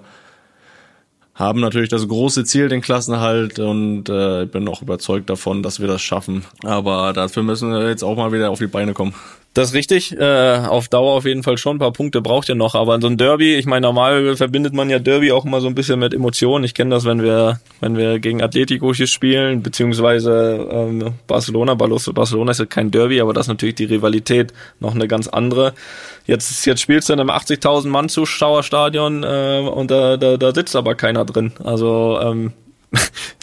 haben 1.34 1.60
natürlich 1.60 1.90
das 1.90 2.08
große 2.08 2.46
Ziel, 2.46 2.68
den 2.68 2.82
Klassenerhalt 2.82 3.60
und 3.60 4.10
äh, 4.10 4.44
ich 4.44 4.52
bin 4.52 4.68
auch 4.68 4.82
überzeugt 4.82 5.30
davon, 5.30 5.62
dass 5.62 5.80
wir 5.80 5.88
das 5.88 6.02
schaffen. 6.02 6.46
Aber 6.64 7.14
dafür 7.14 7.44
müssen 7.44 7.72
wir 7.72 7.88
jetzt 7.90 8.04
auch 8.04 8.18
mal 8.18 8.32
wieder 8.32 8.50
auf 8.50 8.60
die 8.60 8.68
Beine 8.68 8.94
kommen. 8.94 9.14
Das 9.58 9.70
ist 9.70 9.74
richtig. 9.74 10.16
Äh, 10.16 10.58
auf 10.68 10.88
Dauer 10.88 11.14
auf 11.14 11.26
jeden 11.26 11.42
Fall 11.42 11.58
schon. 11.58 11.78
Ein 11.78 11.80
paar 11.80 11.92
Punkte 11.92 12.22
braucht 12.22 12.48
ihr 12.48 12.54
noch. 12.54 12.76
Aber 12.76 12.94
in 12.94 13.02
so 13.02 13.08
ein 13.08 13.18
Derby, 13.18 13.56
ich 13.56 13.66
meine, 13.66 13.88
normal 13.88 14.36
verbindet 14.36 14.76
man 14.76 14.88
ja 14.92 15.00
Derby 15.00 15.32
auch 15.32 15.46
immer 15.46 15.62
so 15.62 15.68
ein 15.68 15.74
bisschen 15.74 15.98
mit 15.98 16.14
Emotionen. 16.14 16.64
Ich 16.64 16.76
kenne 16.76 16.92
das, 16.92 17.06
wenn 17.06 17.24
wir, 17.24 17.60
wenn 17.80 17.98
wir 17.98 18.20
gegen 18.20 18.44
Atletico 18.44 18.94
hier 18.94 19.08
spielen, 19.08 19.64
beziehungsweise 19.64 20.68
ähm, 20.72 21.16
Barcelona. 21.26 21.74
Barcelona 21.74 22.52
ist 22.52 22.60
ja 22.60 22.68
kein 22.68 22.92
Derby, 22.92 23.20
aber 23.20 23.34
das 23.34 23.46
ist 23.46 23.48
natürlich 23.48 23.74
die 23.74 23.86
Rivalität 23.86 24.54
noch 24.80 24.94
eine 24.94 25.08
ganz 25.08 25.28
andere. 25.28 25.74
Jetzt, 26.28 26.64
jetzt 26.68 26.82
spielst 26.82 27.10
du 27.10 27.14
in 27.14 27.20
einem 27.20 27.32
80.000 27.32 27.88
Mann 27.88 28.10
Zuschauerstadion 28.10 29.24
äh, 29.24 29.68
und 29.68 29.90
da, 29.90 30.18
da, 30.18 30.38
da 30.38 30.54
sitzt 30.54 30.76
aber 30.76 30.94
keiner 30.94 31.26
drin. 31.26 31.54
Also 31.64 32.20
ähm, 32.22 32.54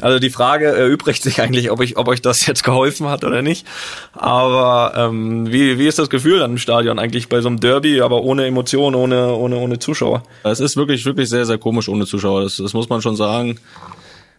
also 0.01 0.19
die 0.19 0.31
Frage 0.31 0.67
erübrigt 0.67 1.23
sich 1.23 1.41
eigentlich, 1.41 1.71
ob 1.71 1.81
ich, 1.83 1.97
ob 1.97 2.09
euch 2.09 2.23
das 2.23 2.47
jetzt 2.47 2.65
geholfen 2.65 3.09
hat 3.09 3.25
oder 3.25 3.43
nicht. 3.43 3.67
Aber 4.13 4.95
ähm, 4.97 5.53
wie, 5.53 5.79
wie 5.79 5.87
ist 5.87 5.99
das 5.99 6.11
Gefühl 6.11 6.39
dann 6.39 6.53
im 6.53 6.59
Stadion 6.59 6.99
eigentlich 6.99 7.29
bei 7.29 7.41
so 7.41 7.49
einem 7.49 7.61
Derby, 7.61 8.01
aber 8.01 8.23
ohne 8.23 8.47
Emotionen, 8.47 8.97
ohne, 8.97 9.35
ohne, 9.35 9.57
ohne 9.57 9.79
Zuschauer? 9.79 10.23
Es 10.45 10.61
ist 10.61 10.77
wirklich, 10.77 11.05
wirklich 11.05 11.29
sehr, 11.29 11.47
sehr 11.47 11.59
komisch 11.59 11.89
ohne 11.89 12.07
Zuschauer. 12.07 12.43
Das, 12.43 12.57
das 12.57 12.73
muss 12.73 12.89
man 12.89 13.03
schon 13.03 13.17
sagen. 13.17 13.59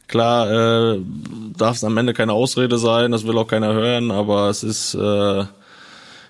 Klar, 0.07 0.93
äh, 0.93 0.99
darf 1.57 1.77
es 1.77 1.83
am 1.83 1.97
Ende 1.97 2.13
keine 2.13 2.33
Ausrede 2.33 2.77
sein, 2.77 3.11
das 3.11 3.25
will 3.25 3.37
auch 3.39 3.47
keiner 3.47 3.73
hören, 3.73 4.11
aber 4.11 4.49
es 4.49 4.63
ist 4.63 4.93
äh, 4.93 5.45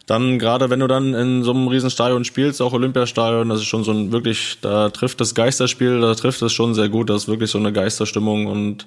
dann 0.06 0.38
gerade 0.38 0.70
wenn 0.70 0.80
du 0.80 0.88
dann 0.88 1.14
in 1.14 1.44
so 1.44 1.52
einem 1.52 1.68
Riesenstadion 1.68 2.26
spielst, 2.26 2.62
auch 2.62 2.74
Olympiastadion, 2.74 3.50
das 3.50 3.62
ist 3.62 3.68
schon 3.68 3.84
so 3.84 3.92
ein 3.92 4.12
wirklich, 4.12 4.58
da 4.62 4.90
trifft 4.90 5.20
das 5.20 5.34
Geisterspiel, 5.34 6.00
da 6.02 6.14
trifft 6.14 6.42
es 6.42 6.54
schon 6.54 6.76
sehr 6.76 6.90
gut, 6.90 7.10
das 7.10 7.24
ist 7.24 7.28
wirklich 7.28 7.50
so 7.50 7.58
eine 7.58 7.74
Geisterstimmung 7.74 8.46
und 8.46 8.86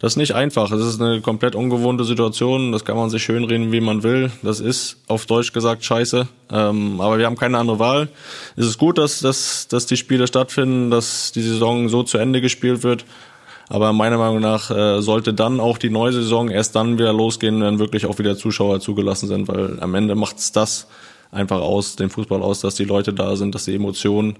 das 0.00 0.14
ist 0.14 0.16
nicht 0.16 0.34
einfach. 0.34 0.72
Es 0.72 0.84
ist 0.84 1.00
eine 1.00 1.20
komplett 1.20 1.54
ungewohnte 1.54 2.04
Situation, 2.04 2.72
das 2.72 2.86
kann 2.86 2.96
man 2.96 3.10
sich 3.10 3.22
schönreden, 3.22 3.70
wie 3.70 3.82
man 3.82 4.02
will. 4.02 4.30
Das 4.42 4.58
ist 4.58 4.96
auf 5.08 5.26
Deutsch 5.26 5.52
gesagt 5.52 5.84
scheiße, 5.84 6.26
ähm, 6.50 7.00
aber 7.00 7.18
wir 7.18 7.26
haben 7.26 7.36
keine 7.36 7.58
andere 7.58 7.78
Wahl. 7.78 8.08
Es 8.56 8.66
ist 8.66 8.78
gut, 8.78 8.96
dass, 8.96 9.20
dass, 9.20 9.68
dass 9.68 9.84
die 9.86 9.98
Spiele 9.98 10.26
stattfinden, 10.26 10.90
dass 10.90 11.32
die 11.32 11.42
Saison 11.42 11.90
so 11.90 12.02
zu 12.02 12.16
Ende 12.16 12.40
gespielt 12.40 12.82
wird. 12.82 13.04
Aber 13.70 13.92
meiner 13.92 14.18
Meinung 14.18 14.40
nach 14.40 14.72
äh, 14.72 15.00
sollte 15.00 15.32
dann 15.32 15.60
auch 15.60 15.78
die 15.78 15.90
neue 15.90 16.12
Saison 16.12 16.50
erst 16.50 16.74
dann 16.74 16.98
wieder 16.98 17.12
losgehen, 17.12 17.62
wenn 17.62 17.78
wirklich 17.78 18.04
auch 18.04 18.18
wieder 18.18 18.36
Zuschauer 18.36 18.80
zugelassen 18.80 19.28
sind, 19.28 19.46
weil 19.46 19.78
am 19.80 19.94
Ende 19.94 20.16
macht's 20.16 20.50
das 20.50 20.88
einfach 21.30 21.60
aus, 21.60 21.94
den 21.94 22.10
Fußball 22.10 22.42
aus, 22.42 22.60
dass 22.60 22.74
die 22.74 22.84
Leute 22.84 23.12
da 23.12 23.36
sind, 23.36 23.54
dass 23.54 23.66
die 23.66 23.76
Emotionen 23.76 24.34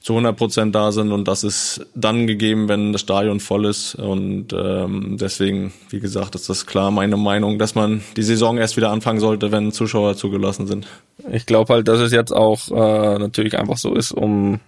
zu 0.00 0.12
100 0.14 0.36
Prozent 0.36 0.74
da 0.74 0.90
sind 0.90 1.12
und 1.12 1.28
das 1.28 1.44
ist 1.44 1.86
dann 1.94 2.26
gegeben, 2.26 2.68
wenn 2.68 2.92
das 2.92 3.02
Stadion 3.02 3.38
voll 3.38 3.64
ist 3.64 3.94
und 3.94 4.52
ähm, 4.52 5.16
deswegen, 5.20 5.72
wie 5.90 6.00
gesagt, 6.00 6.34
ist 6.34 6.48
das 6.48 6.66
klar 6.66 6.90
meine 6.90 7.16
Meinung, 7.16 7.60
dass 7.60 7.76
man 7.76 8.02
die 8.16 8.22
Saison 8.24 8.58
erst 8.58 8.76
wieder 8.76 8.90
anfangen 8.90 9.20
sollte, 9.20 9.52
wenn 9.52 9.70
Zuschauer 9.70 10.16
zugelassen 10.16 10.66
sind. 10.66 10.88
Ich 11.30 11.46
glaube 11.46 11.74
halt, 11.74 11.86
dass 11.86 12.00
es 12.00 12.10
jetzt 12.10 12.32
auch 12.32 12.70
äh, 12.70 13.18
natürlich 13.20 13.56
einfach 13.56 13.76
so 13.76 13.94
ist, 13.94 14.10
um 14.10 14.58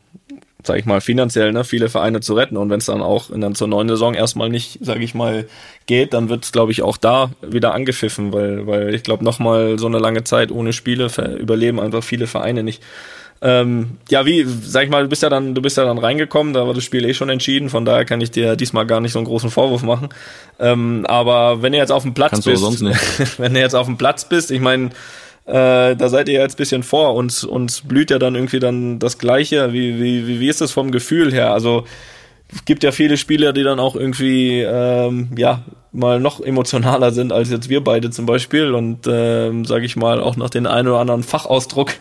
sag 0.65 0.79
ich 0.79 0.87
mal, 0.87 1.01
finanziell 1.01 1.53
ne, 1.53 1.65
viele 1.65 1.89
Vereine 1.89 2.21
zu 2.21 2.35
retten. 2.35 2.57
Und 2.57 2.71
wenn 2.71 2.79
es 2.79 2.87
dann 2.87 3.03
auch 3.03 3.31
in 3.31 3.41
dann 3.41 3.55
zur 3.55 3.69
neuen 3.69 3.89
Saison 3.89 4.15
erstmal 4.15 4.49
nicht, 4.49 4.79
sag 4.81 5.01
ich 5.01 5.15
mal, 5.15 5.47
geht, 5.87 6.15
dann 6.15 6.29
wird 6.29 6.45
es, 6.45 6.53
glaube 6.53 6.73
ich, 6.73 6.83
auch 6.83 6.97
da 6.97 7.31
wieder 7.43 7.75
angepfiffen, 7.75 8.33
weil, 8.33 8.67
weil 8.67 8.95
ich 8.95 9.03
glaube, 9.03 9.25
nochmal 9.25 9.79
so 9.79 9.87
eine 9.87 9.99
lange 9.99 10.25
Zeit 10.25 10.51
ohne 10.51 10.73
Spiele 10.73 11.09
überleben 11.39 11.81
einfach 11.81 12.05
viele 12.05 12.27
Vereine 12.27 12.63
nicht. 12.63 12.83
Ähm, 13.43 13.97
ja, 14.11 14.27
wie, 14.27 14.45
sag 14.45 14.85
ich 14.85 14.91
mal, 14.91 15.03
du 15.03 15.09
bist 15.09 15.23
ja 15.23 15.31
dann, 15.31 15.55
du 15.55 15.63
bist 15.63 15.79
ja 15.79 15.85
dann 15.85 15.97
reingekommen, 15.97 16.53
da 16.53 16.67
war 16.67 16.75
das 16.75 16.85
Spiel 16.85 17.07
eh 17.07 17.15
schon 17.15 17.31
entschieden, 17.31 17.71
von 17.71 17.87
daher 17.87 18.05
kann 18.05 18.21
ich 18.21 18.31
dir 18.31 18.55
diesmal 18.55 18.85
gar 18.85 19.01
nicht 19.01 19.13
so 19.13 19.19
einen 19.19 19.27
großen 19.27 19.51
Vorwurf 19.51 19.83
machen. 19.83 20.11
Ähm, 20.59 21.07
aber 21.09 21.63
wenn 21.63 21.73
ihr 21.73 21.79
jetzt 21.79 21.93
auf 21.93 22.03
dem 22.03 22.13
Platz 22.13 22.33
Kannst 22.33 22.47
bist, 22.47 23.39
wenn 23.39 23.55
du 23.55 23.61
jetzt 23.61 23.75
auf 23.75 23.87
dem 23.87 23.97
Platz 23.97 24.29
bist, 24.29 24.51
ich 24.51 24.61
meine, 24.61 24.91
äh, 25.51 25.97
da 25.97 26.09
seid 26.09 26.29
ihr 26.29 26.41
jetzt 26.41 26.57
bisschen 26.57 26.83
vor. 26.83 27.15
Uns, 27.15 27.43
uns 27.43 27.81
blüht 27.81 28.11
ja 28.11 28.19
dann 28.19 28.37
irgendwie 28.37 28.61
dann 28.61 28.99
das 29.01 29.19
Gleiche. 29.19 29.73
Wie, 29.73 30.01
wie, 30.01 30.41
wie 30.41 30.49
ist 30.49 30.61
das 30.61 30.71
vom 30.71 30.93
Gefühl 30.93 31.33
her? 31.33 31.53
Also 31.53 31.85
es 32.53 32.65
gibt 32.65 32.85
ja 32.85 32.93
viele 32.93 33.17
Spieler, 33.17 33.53
die 33.53 33.65
dann 33.65 33.81
auch 33.81 33.97
irgendwie 33.97 34.61
ähm, 34.61 35.31
ja 35.37 35.63
mal 35.93 36.21
noch 36.21 36.41
emotionaler 36.41 37.11
sind 37.11 37.33
als 37.33 37.51
jetzt 37.51 37.69
wir 37.69 37.83
beide 37.83 38.11
zum 38.11 38.27
Beispiel 38.27 38.75
und 38.75 39.09
ähm, 39.09 39.65
sage 39.65 39.87
ich 39.87 39.97
mal 39.97 40.21
auch 40.21 40.37
noch 40.37 40.51
den 40.51 40.69
einen 40.69 40.87
oder 40.87 41.01
anderen 41.01 41.25
Fachausdruck 41.25 41.95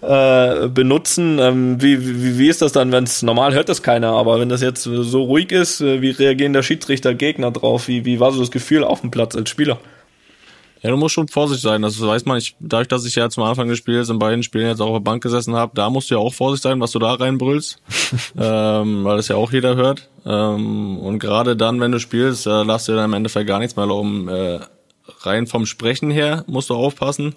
äh, 0.00 0.68
benutzen. 0.68 1.38
Ähm, 1.38 1.82
wie, 1.82 2.00
wie, 2.00 2.38
wie 2.38 2.48
ist 2.48 2.62
das 2.62 2.72
dann, 2.72 2.92
wenn 2.92 3.04
es 3.04 3.22
normal 3.22 3.52
hört 3.52 3.68
das 3.68 3.82
keiner, 3.82 4.12
aber 4.12 4.40
wenn 4.40 4.48
das 4.48 4.62
jetzt 4.62 4.84
so 4.84 5.22
ruhig 5.24 5.52
ist, 5.52 5.82
äh, 5.82 6.00
wie 6.00 6.10
reagieren 6.10 6.54
der 6.54 6.62
Schiedsrichter 6.62 7.14
Gegner 7.14 7.50
drauf? 7.50 7.88
Wie, 7.88 8.06
wie 8.06 8.20
war 8.20 8.32
so 8.32 8.40
das 8.40 8.50
Gefühl 8.50 8.84
auf 8.84 9.02
dem 9.02 9.10
Platz 9.10 9.36
als 9.36 9.50
Spieler? 9.50 9.78
Ja, 10.86 10.92
du 10.92 10.98
musst 10.98 11.16
schon 11.16 11.26
vorsichtig 11.26 11.64
sein. 11.64 11.82
Das 11.82 12.00
weiß 12.00 12.26
man. 12.26 12.38
Ich, 12.38 12.54
dadurch, 12.60 12.86
dass 12.86 13.04
ich 13.04 13.16
ja 13.16 13.28
zum 13.28 13.42
Anfang 13.42 13.66
des 13.66 13.76
Spiels 13.76 14.08
in 14.08 14.20
beiden 14.20 14.44
Spielen 14.44 14.68
jetzt 14.68 14.80
auch 14.80 14.90
auf 14.90 14.98
der 14.98 15.00
Bank 15.00 15.20
gesessen 15.20 15.56
habe, 15.56 15.72
da 15.74 15.90
musst 15.90 16.08
du 16.08 16.14
ja 16.14 16.20
auch 16.20 16.32
vorsichtig 16.32 16.62
sein, 16.62 16.80
was 16.80 16.92
du 16.92 17.00
da 17.00 17.14
reinbrüllst, 17.14 17.82
ähm, 18.38 19.02
weil 19.02 19.16
das 19.16 19.26
ja 19.26 19.34
auch 19.34 19.50
jeder 19.50 19.74
hört. 19.74 20.08
Ähm, 20.24 20.98
und 20.98 21.18
gerade 21.18 21.56
dann, 21.56 21.80
wenn 21.80 21.90
du 21.90 21.98
spielst, 21.98 22.46
äh, 22.46 22.62
lass 22.62 22.84
dir 22.84 22.94
dann 22.94 23.06
im 23.06 23.14
Endeffekt 23.14 23.48
gar 23.48 23.58
nichts 23.58 23.74
mehr 23.74 23.82
erlauben. 23.82 24.28
Äh, 24.28 24.60
rein 25.22 25.48
vom 25.48 25.66
Sprechen 25.66 26.12
her 26.12 26.44
musst 26.46 26.70
du 26.70 26.74
aufpassen. 26.74 27.34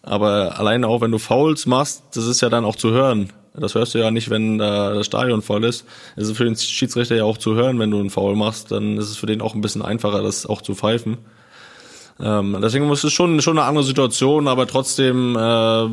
Aber 0.00 0.58
alleine 0.58 0.88
auch, 0.88 1.02
wenn 1.02 1.12
du 1.12 1.18
Fouls 1.18 1.66
machst, 1.66 2.04
das 2.14 2.24
ist 2.24 2.40
ja 2.40 2.48
dann 2.48 2.64
auch 2.64 2.76
zu 2.76 2.92
hören. 2.92 3.34
Das 3.52 3.74
hörst 3.74 3.92
du 3.92 3.98
ja 3.98 4.10
nicht, 4.10 4.30
wenn 4.30 4.60
äh, 4.60 4.94
das 4.94 5.04
Stadion 5.04 5.42
voll 5.42 5.64
ist. 5.64 5.84
Es 6.16 6.28
ist 6.30 6.38
für 6.38 6.44
den 6.44 6.56
Schiedsrichter 6.56 7.16
ja 7.16 7.24
auch 7.24 7.36
zu 7.36 7.54
hören, 7.54 7.78
wenn 7.80 7.90
du 7.90 8.00
einen 8.00 8.08
Foul 8.08 8.34
machst. 8.34 8.72
Dann 8.72 8.96
ist 8.96 9.10
es 9.10 9.18
für 9.18 9.26
den 9.26 9.42
auch 9.42 9.54
ein 9.54 9.60
bisschen 9.60 9.82
einfacher, 9.82 10.22
das 10.22 10.46
auch 10.46 10.62
zu 10.62 10.74
pfeifen. 10.74 11.18
Ähm, 12.20 12.58
deswegen 12.62 12.90
ist 12.90 13.04
es 13.04 13.12
schon, 13.12 13.40
schon 13.40 13.58
eine 13.58 13.66
andere 13.66 13.84
Situation, 13.84 14.48
aber 14.48 14.66
trotzdem, 14.66 15.36
äh, 15.36 15.88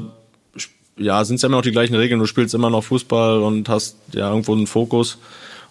ja, 0.97 1.23
sind 1.25 1.35
es 1.35 1.41
ja 1.41 1.47
immer 1.47 1.57
noch 1.57 1.63
die 1.63 1.71
gleichen 1.71 1.95
Regeln. 1.95 2.19
Du 2.19 2.25
spielst 2.25 2.53
immer 2.53 2.69
noch 2.69 2.83
Fußball 2.83 3.41
und 3.41 3.69
hast 3.69 3.97
ja 4.13 4.29
irgendwo 4.29 4.53
einen 4.53 4.67
Fokus. 4.67 5.17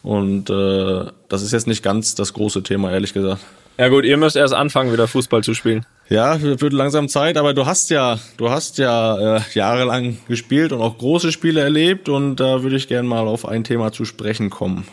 Und 0.03 0.51
äh, 0.51 1.07
das 1.29 1.43
ist 1.43 1.53
jetzt 1.53 1.67
nicht 1.67 1.83
ganz 1.83 2.15
das 2.15 2.35
große 2.35 2.63
Thema, 2.63 2.93
ehrlich 2.93 3.15
gesagt. 3.15 3.41
Ja 3.77 3.89
gut, 3.89 4.05
ihr 4.05 4.17
müsst 4.17 4.37
erst 4.37 4.55
anfangen, 4.55 4.93
wieder 4.93 5.09
Fußball 5.09 5.43
zu 5.43 5.53
spielen. 5.53 5.85
Ja, 6.09 6.41
wird 6.41 6.73
langsam 6.73 7.09
Zeit, 7.09 7.37
aber 7.37 7.55
du 7.55 7.67
hast 7.67 7.91
ja, 7.91 8.21
du 8.37 8.51
hast 8.51 8.79
ja 8.79 9.39
äh, 9.39 9.41
jahrelang 9.55 10.19
gespielt 10.29 10.73
und 10.73 10.81
auch 10.81 10.97
große 10.99 11.33
Spiele 11.33 11.61
erlebt 11.61 12.09
und 12.09 12.37
da 12.37 12.63
würde 12.63 12.77
ich 12.77 12.87
gerne 12.87 13.09
mal 13.09 13.27
auf 13.27 13.49
ein 13.49 13.65
Thema 13.65 13.91
zu 13.91 14.05
sprechen 14.05 14.51
kommen. 14.51 14.87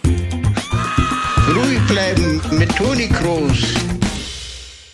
Ruhig 1.54 1.80
bleiben 1.88 2.42
mit 2.58 2.76
Toni 2.76 3.08
Kroos. 3.10 3.62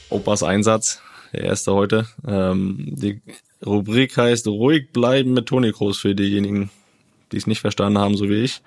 Opas 0.09 0.43
Einsatz, 0.43 1.01
der 1.33 1.43
erste 1.43 1.73
heute. 1.73 2.07
Ähm, 2.27 2.77
die 2.79 3.21
Rubrik 3.65 4.17
heißt 4.17 4.47
Ruhig 4.47 4.91
bleiben 4.91 5.33
mit 5.33 5.47
Toni 5.47 5.71
Kroos 5.71 5.97
für 5.97 6.15
diejenigen, 6.15 6.69
die 7.31 7.37
es 7.37 7.47
nicht 7.47 7.61
verstanden 7.61 7.97
haben, 7.97 8.15
so 8.15 8.29
wie 8.29 8.43
ich. 8.43 8.61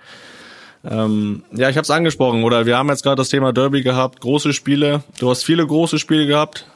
Ähm, 0.85 1.43
ja, 1.53 1.69
ich 1.69 1.77
habe 1.77 1.85
es 1.85 1.91
angesprochen, 1.91 2.43
oder 2.43 2.67
wir 2.67 2.77
haben 2.77 2.89
jetzt 2.89 3.03
gerade 3.03 3.17
das 3.17 3.29
Thema 3.29 3.53
Derby 3.53 3.83
gehabt, 3.83 4.21
große 4.21 4.53
Spiele. 4.53 5.03
Du 5.19 5.31
hast 5.31 5.45
viele 5.45 5.67
große 5.67 5.99
Spiele 5.99 6.27
gehabt. 6.27 6.67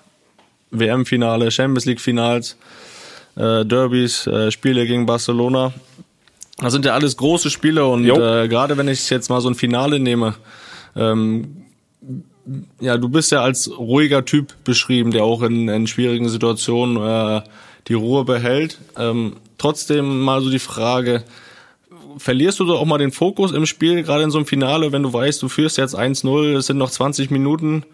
WM-Finale, 0.71 1.51
Champions 1.51 1.85
League-Finals, 1.85 2.57
äh, 3.37 3.65
Derbys, 3.65 4.27
äh, 4.27 4.51
Spiele 4.51 4.87
gegen 4.87 5.07
Barcelona. 5.07 5.73
Das 6.59 6.73
sind 6.73 6.85
ja 6.85 6.95
alles 6.95 7.17
große 7.17 7.51
Spiele 7.51 7.87
und 7.87 8.05
äh, 8.05 8.49
gerade 8.49 8.77
wenn 8.77 8.89
ich 8.89 9.09
jetzt 9.11 9.29
mal 9.29 9.41
so 9.41 9.49
ein 9.49 9.55
Finale 9.55 9.99
nehme, 9.99 10.35
ähm, 10.97 11.64
ja, 12.81 12.97
du 12.97 13.09
bist 13.09 13.33
ja 13.33 13.43
als 13.43 13.71
ruhiger 13.71 14.25
Typ 14.25 14.55
beschrieben, 14.65 15.11
der 15.11 15.25
auch 15.25 15.43
in, 15.43 15.69
in 15.69 15.87
schwierigen 15.87 16.29
Situationen 16.29 16.97
äh, 16.97 17.43
die 17.89 17.95
Ruhe 17.95 18.25
behält. 18.25 18.79
Ähm, 18.99 19.37
trotzdem 19.59 20.21
mal 20.21 20.41
so 20.43 20.51
die 20.51 20.59
Frage, 20.59 21.25
verlierst 22.19 22.61
du 22.61 22.65
da 22.65 22.75
auch 22.75 22.85
mal 22.85 22.99
den 22.99 23.13
Fokus 23.13 23.53
im 23.53 23.67
Spiel, 23.67 24.03
gerade 24.03 24.25
in 24.25 24.31
so 24.31 24.39
einem 24.39 24.47
Finale, 24.47 24.93
wenn 24.93 25.03
du 25.03 25.13
weißt, 25.13 25.43
du 25.43 25.49
führst 25.49 25.79
jetzt 25.79 25.97
1-0, 25.97 26.57
es 26.57 26.67
sind 26.67 26.79
noch 26.79 26.91
20 26.91 27.31
Minuten 27.31 27.85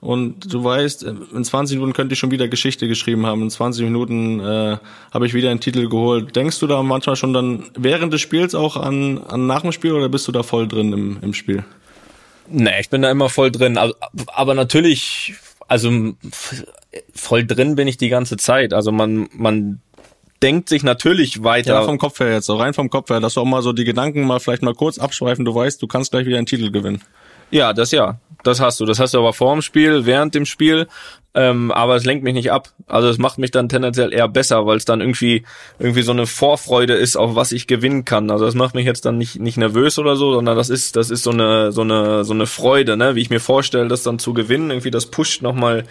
und 0.00 0.52
du 0.52 0.64
weißt, 0.64 1.02
in 1.02 1.44
20 1.44 1.76
Minuten 1.76 1.92
könnte 1.92 2.14
ich 2.14 2.18
schon 2.18 2.30
wieder 2.30 2.48
Geschichte 2.48 2.88
geschrieben 2.88 3.26
haben, 3.26 3.42
in 3.42 3.50
20 3.50 3.84
Minuten 3.84 4.40
äh, 4.40 4.78
habe 5.12 5.26
ich 5.26 5.34
wieder 5.34 5.50
einen 5.50 5.60
Titel 5.60 5.88
geholt. 5.88 6.34
Denkst 6.34 6.58
du 6.58 6.66
da 6.66 6.82
manchmal 6.82 7.16
schon 7.16 7.32
dann 7.32 7.64
während 7.76 8.12
des 8.12 8.20
Spiels 8.20 8.54
auch 8.54 8.76
an, 8.76 9.18
an 9.18 9.46
nach 9.46 9.62
dem 9.62 9.72
Spiel 9.72 9.92
oder 9.92 10.08
bist 10.08 10.26
du 10.26 10.32
da 10.32 10.42
voll 10.42 10.66
drin 10.68 10.92
im, 10.92 11.18
im 11.20 11.34
Spiel? 11.34 11.64
Nee, 12.50 12.80
ich 12.80 12.90
bin 12.90 13.02
da 13.02 13.10
immer 13.10 13.28
voll 13.28 13.50
drin. 13.50 13.78
Aber, 13.78 13.94
aber 14.26 14.54
natürlich, 14.54 15.34
also 15.68 16.14
voll 17.14 17.46
drin 17.46 17.76
bin 17.76 17.88
ich 17.88 17.96
die 17.96 18.08
ganze 18.08 18.36
Zeit. 18.36 18.72
Also 18.72 18.92
man, 18.92 19.28
man 19.32 19.80
denkt 20.42 20.68
sich 20.68 20.82
natürlich 20.82 21.42
weiter. 21.42 21.74
Ja, 21.74 21.82
vom 21.82 21.98
Kopf 21.98 22.20
her 22.20 22.32
jetzt, 22.32 22.46
so 22.46 22.56
rein 22.56 22.74
vom 22.74 22.90
Kopf 22.90 23.10
her, 23.10 23.20
dass 23.20 23.34
du 23.34 23.40
auch 23.40 23.46
mal 23.46 23.62
so 23.62 23.72
die 23.72 23.84
Gedanken 23.84 24.26
mal 24.26 24.40
vielleicht 24.40 24.62
mal 24.62 24.74
kurz 24.74 24.98
abschweifen, 24.98 25.44
du 25.44 25.54
weißt, 25.54 25.80
du 25.80 25.86
kannst 25.86 26.10
gleich 26.10 26.26
wieder 26.26 26.38
einen 26.38 26.46
Titel 26.46 26.70
gewinnen. 26.70 27.02
Ja, 27.50 27.72
das 27.72 27.90
ja. 27.90 28.18
Das 28.42 28.60
hast 28.60 28.80
du. 28.80 28.86
Das 28.86 28.98
hast 28.98 29.14
du 29.14 29.18
aber 29.18 29.32
vor 29.32 29.52
dem 29.52 29.62
Spiel, 29.62 30.06
während 30.06 30.34
dem 30.34 30.46
Spiel. 30.46 30.88
Ähm, 31.32 31.70
aber 31.70 31.94
es 31.94 32.04
lenkt 32.04 32.24
mich 32.24 32.34
nicht 32.34 32.50
ab. 32.50 32.70
Also 32.86 33.08
es 33.08 33.18
macht 33.18 33.38
mich 33.38 33.52
dann 33.52 33.68
tendenziell 33.68 34.12
eher 34.12 34.28
besser, 34.28 34.66
weil 34.66 34.78
es 34.78 34.84
dann 34.84 35.00
irgendwie 35.00 35.44
irgendwie 35.78 36.02
so 36.02 36.10
eine 36.10 36.26
Vorfreude 36.26 36.94
ist, 36.94 37.16
auf 37.16 37.36
was 37.36 37.52
ich 37.52 37.68
gewinnen 37.68 38.04
kann. 38.04 38.30
Also 38.30 38.44
das 38.46 38.56
macht 38.56 38.74
mich 38.74 38.84
jetzt 38.84 39.04
dann 39.04 39.16
nicht 39.16 39.38
nicht 39.38 39.56
nervös 39.56 39.98
oder 40.00 40.16
so, 40.16 40.32
sondern 40.32 40.56
das 40.56 40.70
ist 40.70 40.96
das 40.96 41.10
ist 41.10 41.22
so 41.22 41.30
eine 41.30 41.70
so 41.70 41.82
eine 41.82 42.24
so 42.24 42.32
eine 42.32 42.46
Freude, 42.46 42.96
ne, 42.96 43.14
wie 43.14 43.20
ich 43.20 43.30
mir 43.30 43.38
vorstelle, 43.38 43.86
das 43.86 44.02
dann 44.02 44.18
zu 44.18 44.34
gewinnen. 44.34 44.70
Irgendwie 44.70 44.90
das 44.90 45.06
pusht 45.06 45.40
noch 45.42 45.54
mal, 45.54 45.84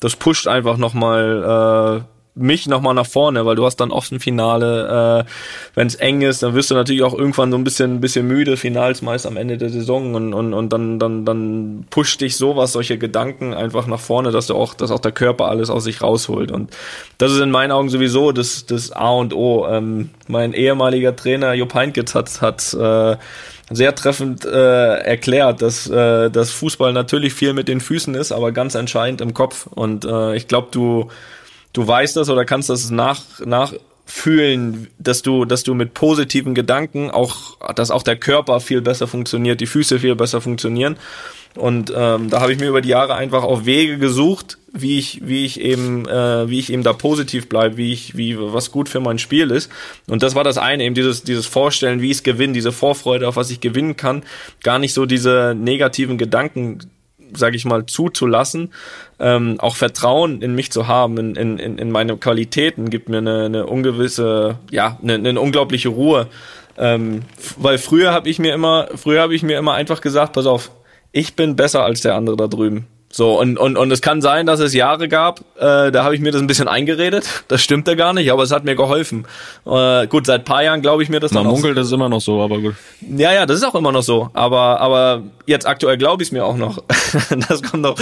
das 0.00 0.16
pusht 0.16 0.48
einfach 0.48 0.76
noch 0.78 0.94
mal 0.94 2.02
äh, 2.02 2.21
mich 2.34 2.66
nochmal 2.66 2.94
nach 2.94 3.06
vorne, 3.06 3.44
weil 3.44 3.56
du 3.56 3.66
hast 3.66 3.76
dann 3.76 3.90
oft 3.90 4.10
ein 4.10 4.18
Finale, 4.18 5.24
äh, 5.26 5.30
wenn 5.74 5.86
es 5.86 5.96
eng 5.96 6.22
ist, 6.22 6.42
dann 6.42 6.54
wirst 6.54 6.70
du 6.70 6.74
natürlich 6.74 7.02
auch 7.02 7.12
irgendwann 7.12 7.50
so 7.50 7.58
ein 7.58 7.64
bisschen, 7.64 7.96
ein 7.96 8.00
bisschen 8.00 8.26
müde, 8.26 8.56
Finals 8.56 9.02
meist 9.02 9.26
am 9.26 9.36
Ende 9.36 9.58
der 9.58 9.68
Saison 9.68 10.14
und, 10.14 10.32
und, 10.32 10.54
und 10.54 10.72
dann, 10.72 10.98
dann, 10.98 11.26
dann 11.26 11.86
pusht 11.90 12.22
dich 12.22 12.36
sowas, 12.38 12.72
solche 12.72 12.96
Gedanken 12.96 13.52
einfach 13.52 13.86
nach 13.86 14.00
vorne, 14.00 14.30
dass 14.30 14.46
du 14.46 14.54
auch, 14.54 14.72
dass 14.72 14.90
auch 14.90 15.00
der 15.00 15.12
Körper 15.12 15.48
alles 15.48 15.68
aus 15.68 15.84
sich 15.84 16.00
rausholt 16.00 16.50
und 16.50 16.74
das 17.18 17.32
ist 17.32 17.40
in 17.40 17.50
meinen 17.50 17.70
Augen 17.70 17.90
sowieso 17.90 18.32
das, 18.32 18.64
das 18.64 18.92
A 18.92 19.10
und 19.10 19.34
O. 19.34 19.66
Ähm, 19.68 20.10
mein 20.26 20.54
ehemaliger 20.54 21.14
Trainer 21.14 21.52
Jupp 21.52 21.74
Heynckes 21.74 22.14
hat, 22.14 22.40
hat 22.40 22.72
äh, 22.72 23.16
sehr 23.70 23.94
treffend 23.94 24.44
äh, 24.46 24.94
erklärt, 24.98 25.60
dass, 25.60 25.88
äh, 25.88 26.30
dass 26.30 26.50
Fußball 26.50 26.94
natürlich 26.94 27.34
viel 27.34 27.52
mit 27.52 27.68
den 27.68 27.80
Füßen 27.80 28.14
ist, 28.14 28.32
aber 28.32 28.52
ganz 28.52 28.74
entscheidend 28.74 29.20
im 29.20 29.34
Kopf 29.34 29.66
und 29.66 30.06
äh, 30.06 30.34
ich 30.34 30.48
glaube, 30.48 30.68
du 30.70 31.10
du 31.72 31.86
weißt 31.86 32.16
das 32.16 32.28
oder 32.28 32.44
kannst 32.44 32.70
das 32.70 32.90
nach, 32.90 33.22
nachfühlen, 33.44 34.88
dass 34.98 35.22
du, 35.22 35.44
dass 35.44 35.62
du 35.62 35.74
mit 35.74 35.94
positiven 35.94 36.54
Gedanken 36.54 37.10
auch, 37.10 37.56
dass 37.74 37.90
auch 37.90 38.02
der 38.02 38.16
Körper 38.16 38.60
viel 38.60 38.80
besser 38.80 39.06
funktioniert, 39.06 39.60
die 39.60 39.66
Füße 39.66 39.98
viel 39.98 40.14
besser 40.14 40.40
funktionieren. 40.40 40.96
Und 41.54 41.92
ähm, 41.94 42.30
da 42.30 42.40
habe 42.40 42.52
ich 42.52 42.58
mir 42.58 42.68
über 42.68 42.80
die 42.80 42.88
Jahre 42.88 43.14
einfach 43.14 43.42
auch 43.42 43.66
Wege 43.66 43.98
gesucht, 43.98 44.56
wie 44.72 44.98
ich, 44.98 45.20
wie 45.22 45.44
ich 45.44 45.60
eben, 45.60 46.08
äh, 46.08 46.48
wie 46.48 46.58
ich 46.58 46.72
eben 46.72 46.82
da 46.82 46.94
positiv 46.94 47.48
bleibe, 47.48 47.76
wie 47.76 47.92
ich, 47.92 48.16
wie 48.16 48.38
was 48.38 48.70
gut 48.70 48.88
für 48.88 49.00
mein 49.00 49.18
Spiel 49.18 49.50
ist. 49.50 49.70
Und 50.08 50.22
das 50.22 50.34
war 50.34 50.44
das 50.44 50.56
eine, 50.56 50.84
eben 50.84 50.94
dieses, 50.94 51.24
dieses 51.24 51.46
Vorstellen, 51.46 52.00
wie 52.00 52.10
ich 52.10 52.18
es 52.18 52.22
gewinne, 52.22 52.54
diese 52.54 52.72
Vorfreude, 52.72 53.28
auf 53.28 53.36
was 53.36 53.50
ich 53.50 53.60
gewinnen 53.60 53.96
kann, 53.96 54.22
gar 54.62 54.78
nicht 54.78 54.94
so 54.94 55.04
diese 55.04 55.54
negativen 55.54 56.16
Gedanken 56.16 56.78
sage 57.34 57.56
ich 57.56 57.64
mal, 57.64 57.86
zuzulassen, 57.86 58.72
ähm, 59.18 59.56
auch 59.58 59.76
Vertrauen 59.76 60.42
in 60.42 60.54
mich 60.54 60.72
zu 60.72 60.88
haben, 60.88 61.36
in, 61.36 61.58
in, 61.58 61.78
in 61.78 61.90
meine 61.90 62.16
Qualitäten, 62.16 62.90
gibt 62.90 63.08
mir 63.08 63.18
eine, 63.18 63.44
eine 63.46 63.66
ungewisse, 63.66 64.58
ja, 64.70 64.98
eine, 65.02 65.14
eine 65.14 65.40
unglaubliche 65.40 65.88
Ruhe. 65.88 66.28
Ähm, 66.78 67.22
weil 67.56 67.78
früher 67.78 68.12
habe 68.12 68.28
ich 68.28 68.38
mir 68.38 68.54
immer, 68.54 68.88
früher 68.94 69.20
habe 69.20 69.34
ich 69.34 69.42
mir 69.42 69.58
immer 69.58 69.74
einfach 69.74 70.00
gesagt, 70.00 70.32
pass 70.32 70.46
auf, 70.46 70.70
ich 71.12 71.36
bin 71.36 71.56
besser 71.56 71.84
als 71.84 72.00
der 72.00 72.14
andere 72.14 72.36
da 72.36 72.46
drüben. 72.46 72.86
So, 73.14 73.38
und, 73.38 73.58
und, 73.58 73.76
und 73.76 73.90
es 73.90 74.00
kann 74.00 74.22
sein, 74.22 74.46
dass 74.46 74.58
es 74.58 74.72
Jahre 74.72 75.06
gab, 75.06 75.40
äh, 75.58 75.92
da 75.92 76.02
habe 76.02 76.14
ich 76.14 76.22
mir 76.22 76.32
das 76.32 76.40
ein 76.40 76.46
bisschen 76.46 76.66
eingeredet. 76.66 77.28
Das 77.46 77.62
stimmt 77.62 77.86
ja 77.86 77.94
gar 77.94 78.14
nicht, 78.14 78.32
aber 78.32 78.42
es 78.42 78.50
hat 78.50 78.64
mir 78.64 78.74
geholfen. 78.74 79.26
Äh, 79.66 80.06
gut, 80.06 80.24
seit 80.24 80.46
paar 80.46 80.62
Jahren 80.62 80.80
glaube 80.80 81.02
ich 81.02 81.10
mir 81.10 81.20
das 81.20 81.30
Man 81.32 81.44
dann 81.44 81.52
munkelt, 81.52 81.76
das 81.76 81.88
ist 81.88 81.92
immer 81.92 82.08
noch 82.08 82.22
so, 82.22 82.40
aber 82.40 82.58
gut. 82.58 82.74
Ja, 83.02 83.30
ja, 83.30 83.44
das 83.44 83.58
ist 83.58 83.64
auch 83.64 83.74
immer 83.74 83.92
noch 83.92 84.02
so. 84.02 84.30
Aber, 84.32 84.80
aber 84.80 85.24
jetzt 85.46 85.66
aktuell 85.66 85.98
glaube 85.98 86.22
ich 86.22 86.30
es 86.30 86.32
mir 86.32 86.46
auch 86.46 86.56
noch. 86.56 86.82
das 87.48 87.62
kommt 87.62 87.82
noch, 87.82 87.96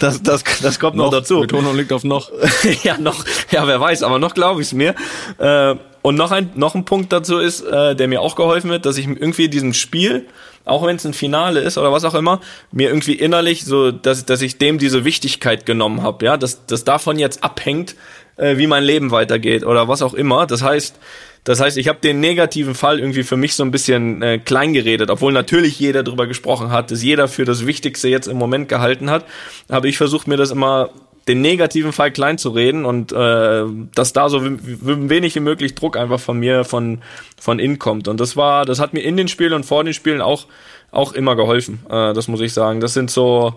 das, 0.00 0.22
das, 0.22 0.42
das 0.62 0.80
kommt 0.80 0.96
noch, 0.96 1.10
noch 1.10 1.18
dazu. 1.18 1.40
Betonung 1.40 1.76
liegt 1.76 1.92
auf 1.92 2.04
noch. 2.04 2.30
ja, 2.82 2.96
noch, 2.96 3.26
ja, 3.50 3.66
wer 3.66 3.78
weiß, 3.78 4.04
aber 4.04 4.18
noch 4.18 4.32
glaube 4.32 4.62
ich 4.62 4.68
es 4.68 4.72
mir. 4.72 4.94
Äh, 5.36 5.74
und 6.00 6.14
noch 6.14 6.30
ein, 6.30 6.52
noch 6.54 6.74
ein 6.74 6.86
Punkt 6.86 7.12
dazu 7.12 7.36
ist, 7.36 7.60
äh, 7.60 7.94
der 7.94 8.08
mir 8.08 8.22
auch 8.22 8.36
geholfen 8.36 8.70
hat, 8.70 8.86
dass 8.86 8.96
ich 8.96 9.06
irgendwie 9.06 9.50
diesem 9.50 9.74
Spiel 9.74 10.26
auch 10.66 10.84
wenn 10.84 10.96
es 10.96 11.06
ein 11.06 11.14
Finale 11.14 11.60
ist 11.60 11.78
oder 11.78 11.92
was 11.92 12.04
auch 12.04 12.14
immer, 12.14 12.40
mir 12.72 12.88
irgendwie 12.88 13.14
innerlich 13.14 13.64
so, 13.64 13.92
dass, 13.92 14.26
dass 14.26 14.42
ich 14.42 14.58
dem 14.58 14.78
diese 14.78 15.04
Wichtigkeit 15.04 15.64
genommen 15.64 16.02
habe, 16.02 16.26
ja, 16.26 16.36
dass, 16.36 16.66
dass 16.66 16.84
davon 16.84 17.18
jetzt 17.18 17.42
abhängt, 17.42 17.96
äh, 18.36 18.58
wie 18.58 18.66
mein 18.66 18.84
Leben 18.84 19.10
weitergeht 19.10 19.64
oder 19.64 19.88
was 19.88 20.02
auch 20.02 20.12
immer. 20.12 20.46
Das 20.46 20.62
heißt, 20.62 20.98
das 21.44 21.60
heißt, 21.60 21.78
ich 21.78 21.86
habe 21.86 22.00
den 22.00 22.18
negativen 22.18 22.74
Fall 22.74 22.98
irgendwie 22.98 23.22
für 23.22 23.36
mich 23.36 23.54
so 23.54 23.62
ein 23.62 23.70
bisschen 23.70 24.20
äh, 24.20 24.38
klein 24.38 24.72
geredet, 24.72 25.10
obwohl 25.10 25.32
natürlich 25.32 25.78
jeder 25.78 26.02
darüber 26.02 26.26
gesprochen 26.26 26.72
hat, 26.72 26.90
dass 26.90 27.04
jeder 27.04 27.28
für 27.28 27.44
das 27.44 27.64
Wichtigste 27.66 28.08
jetzt 28.08 28.26
im 28.26 28.36
Moment 28.36 28.68
gehalten 28.68 29.10
hat. 29.10 29.24
Aber 29.68 29.86
ich 29.86 29.96
versuche 29.96 30.28
mir 30.28 30.36
das 30.36 30.50
immer 30.50 30.90
den 31.28 31.40
negativen 31.40 31.92
Fall 31.92 32.12
klein 32.12 32.38
zu 32.38 32.50
reden 32.50 32.84
und 32.84 33.12
äh, 33.12 33.64
dass 33.94 34.12
da 34.12 34.28
so 34.28 34.40
wenig 34.42 35.34
wie 35.34 35.40
möglich 35.40 35.74
Druck 35.74 35.96
einfach 35.96 36.20
von 36.20 36.38
mir 36.38 36.64
von 36.64 36.98
von 37.38 37.58
innen 37.58 37.78
kommt. 37.78 38.06
Und 38.06 38.20
das 38.20 38.36
war 38.36 38.64
das 38.64 38.78
hat 38.78 38.92
mir 38.92 39.00
in 39.00 39.16
den 39.16 39.28
Spielen 39.28 39.52
und 39.52 39.66
vor 39.66 39.82
den 39.82 39.92
Spielen 39.92 40.20
auch 40.20 40.46
auch 40.92 41.12
immer 41.12 41.34
geholfen 41.34 41.80
äh, 41.90 42.12
das 42.14 42.28
muss 42.28 42.40
ich 42.40 42.52
sagen. 42.52 42.80
Das 42.80 42.94
sind 42.94 43.10
so 43.10 43.54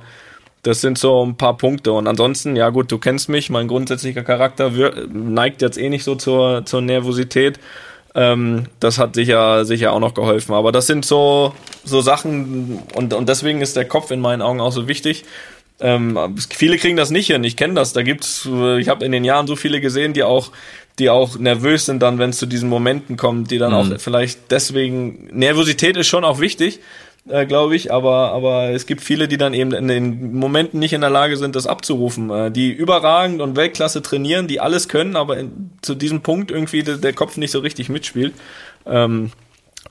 das 0.64 0.82
sind 0.82 0.98
so 0.98 1.26
ein 1.26 1.38
paar 1.38 1.56
Punkte. 1.58 1.94
Und 1.94 2.08
ansonsten 2.08 2.56
ja 2.56 2.70
gut 2.70 2.92
du 2.92 2.98
kennst 2.98 3.30
mich. 3.30 3.52
Mein 3.52 3.68
grundsätzlicher 3.68 4.24
Charakter 4.24 4.72
neigt 5.12 5.62
jetzt 5.62 5.78
eh 5.78 5.90
nicht 5.90 6.04
so 6.04 6.16
zur 6.16 6.66
zur 6.66 6.82
Nervosität. 6.82 7.60
Ähm, 8.16 8.66
das 8.80 8.98
hat 8.98 9.14
sicher 9.14 9.64
sicher 9.64 9.94
auch 9.94 10.00
noch 10.00 10.16
geholfen. 10.16 10.56
Aber 10.56 10.72
das 10.72 10.88
sind 10.88 11.06
so 11.06 11.54
so 11.84 12.02
Sachen 12.02 12.82
und 12.96 13.14
und 13.14 13.30
deswegen 13.30 13.62
ist 13.62 13.76
der 13.76 13.86
Kopf 13.86 14.10
in 14.10 14.22
meinen 14.22 14.42
Augen 14.42 14.60
auch 14.60 14.72
so 14.72 14.88
wichtig 14.88 15.26
ähm, 15.82 16.36
viele 16.50 16.78
kriegen 16.78 16.98
das 16.98 17.10
nicht 17.10 17.28
hin. 17.28 17.44
Ich 17.44 17.56
kenne 17.56 17.74
das. 17.74 17.94
Da 17.94 18.02
gibt's, 18.02 18.48
äh, 18.52 18.80
ich 18.80 18.90
habe 18.90 19.06
in 19.06 19.12
den 19.12 19.24
Jahren 19.24 19.48
so 19.48 19.56
viele 19.56 19.80
gesehen, 19.80 20.14
die 20.14 20.24
auch, 20.24 20.52
die 20.98 21.10
auch 21.10 21.38
nervös 21.38 21.86
sind 21.86 22.02
dann, 22.02 22.20
wenn 22.20 22.32
es 22.32 22.38
zu 22.38 22.46
diesen 22.46 22.70
Momenten 22.70 23.16
kommt, 23.16 23.52
die 23.52 23.58
dann 23.58 23.72
mhm. 23.72 23.94
auch 23.94 24.00
vielleicht 24.00 24.52
deswegen 24.52 25.30
Nervosität 25.32 25.96
ist 25.96 26.08
schon 26.08 26.26
auch 26.26 26.40
wichtig, 26.40 26.82
äh, 27.30 27.46
glaube 27.46 27.76
ich, 27.76 27.94
aber 27.94 28.32
aber 28.32 28.72
es 28.72 28.86
gibt 28.86 29.02
viele, 29.02 29.30
die 29.30 29.38
dann 29.38 29.54
eben 29.54 29.72
in 29.74 29.88
den 29.88 30.34
Momenten 30.34 30.80
nicht 30.80 30.94
in 30.94 31.02
der 31.02 31.10
Lage 31.10 31.38
sind, 31.38 31.56
das 31.56 31.68
abzurufen, 31.68 32.30
äh, 32.30 32.52
die 32.52 32.72
überragend 32.72 33.42
und 33.42 33.56
Weltklasse 33.56 34.02
trainieren, 34.02 34.48
die 34.48 34.60
alles 34.60 34.90
können, 34.90 35.16
aber 35.16 35.38
in, 35.38 35.72
zu 35.82 35.96
diesem 35.96 36.22
Punkt 36.22 36.52
irgendwie 36.52 36.84
der, 36.84 36.98
der, 36.98 37.14
Kopf 37.14 37.38
nicht 37.38 37.52
so 37.52 37.60
richtig 37.60 37.88
mitspielt. 37.88 38.34
Ähm, 38.86 39.32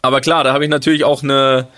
aber 0.02 0.20
klar, 0.20 0.44
da 0.44 0.52
habe 0.52 0.64
ich 0.64 0.70
natürlich 0.70 1.04
auch 1.04 1.22
eine 1.22 1.68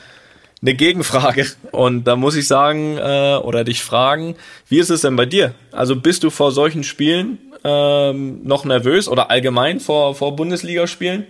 eine 0.62 0.74
Gegenfrage. 0.74 1.46
Und 1.72 2.04
da 2.04 2.16
muss 2.16 2.36
ich 2.36 2.46
sagen, 2.46 2.98
äh, 2.98 3.38
oder 3.42 3.64
dich 3.64 3.82
fragen, 3.82 4.36
wie 4.68 4.78
ist 4.78 4.90
es 4.90 5.02
denn 5.02 5.16
bei 5.16 5.26
dir? 5.26 5.54
Also 5.72 5.96
bist 5.96 6.24
du 6.24 6.30
vor 6.30 6.52
solchen 6.52 6.84
Spielen 6.84 7.38
ähm, 7.64 8.40
noch 8.44 8.64
nervös 8.64 9.08
oder 9.08 9.30
allgemein 9.30 9.80
vor, 9.80 10.14
vor 10.14 10.36
Bundesligaspielen? 10.36 11.26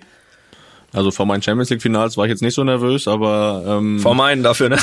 Also 0.93 1.13
vor 1.13 1.25
meinen 1.25 1.41
Champions 1.41 1.71
League 1.71 1.83
Finals 1.83 2.17
war 2.17 2.25
ich 2.25 2.31
jetzt 2.31 2.43
nicht 2.43 2.55
so 2.55 2.65
nervös, 2.65 3.07
aber 3.07 3.65
ähm, 3.65 4.01
vor 4.01 4.17
meinen 4.17 4.43
dafür, 4.43 4.71
ne? 4.71 4.79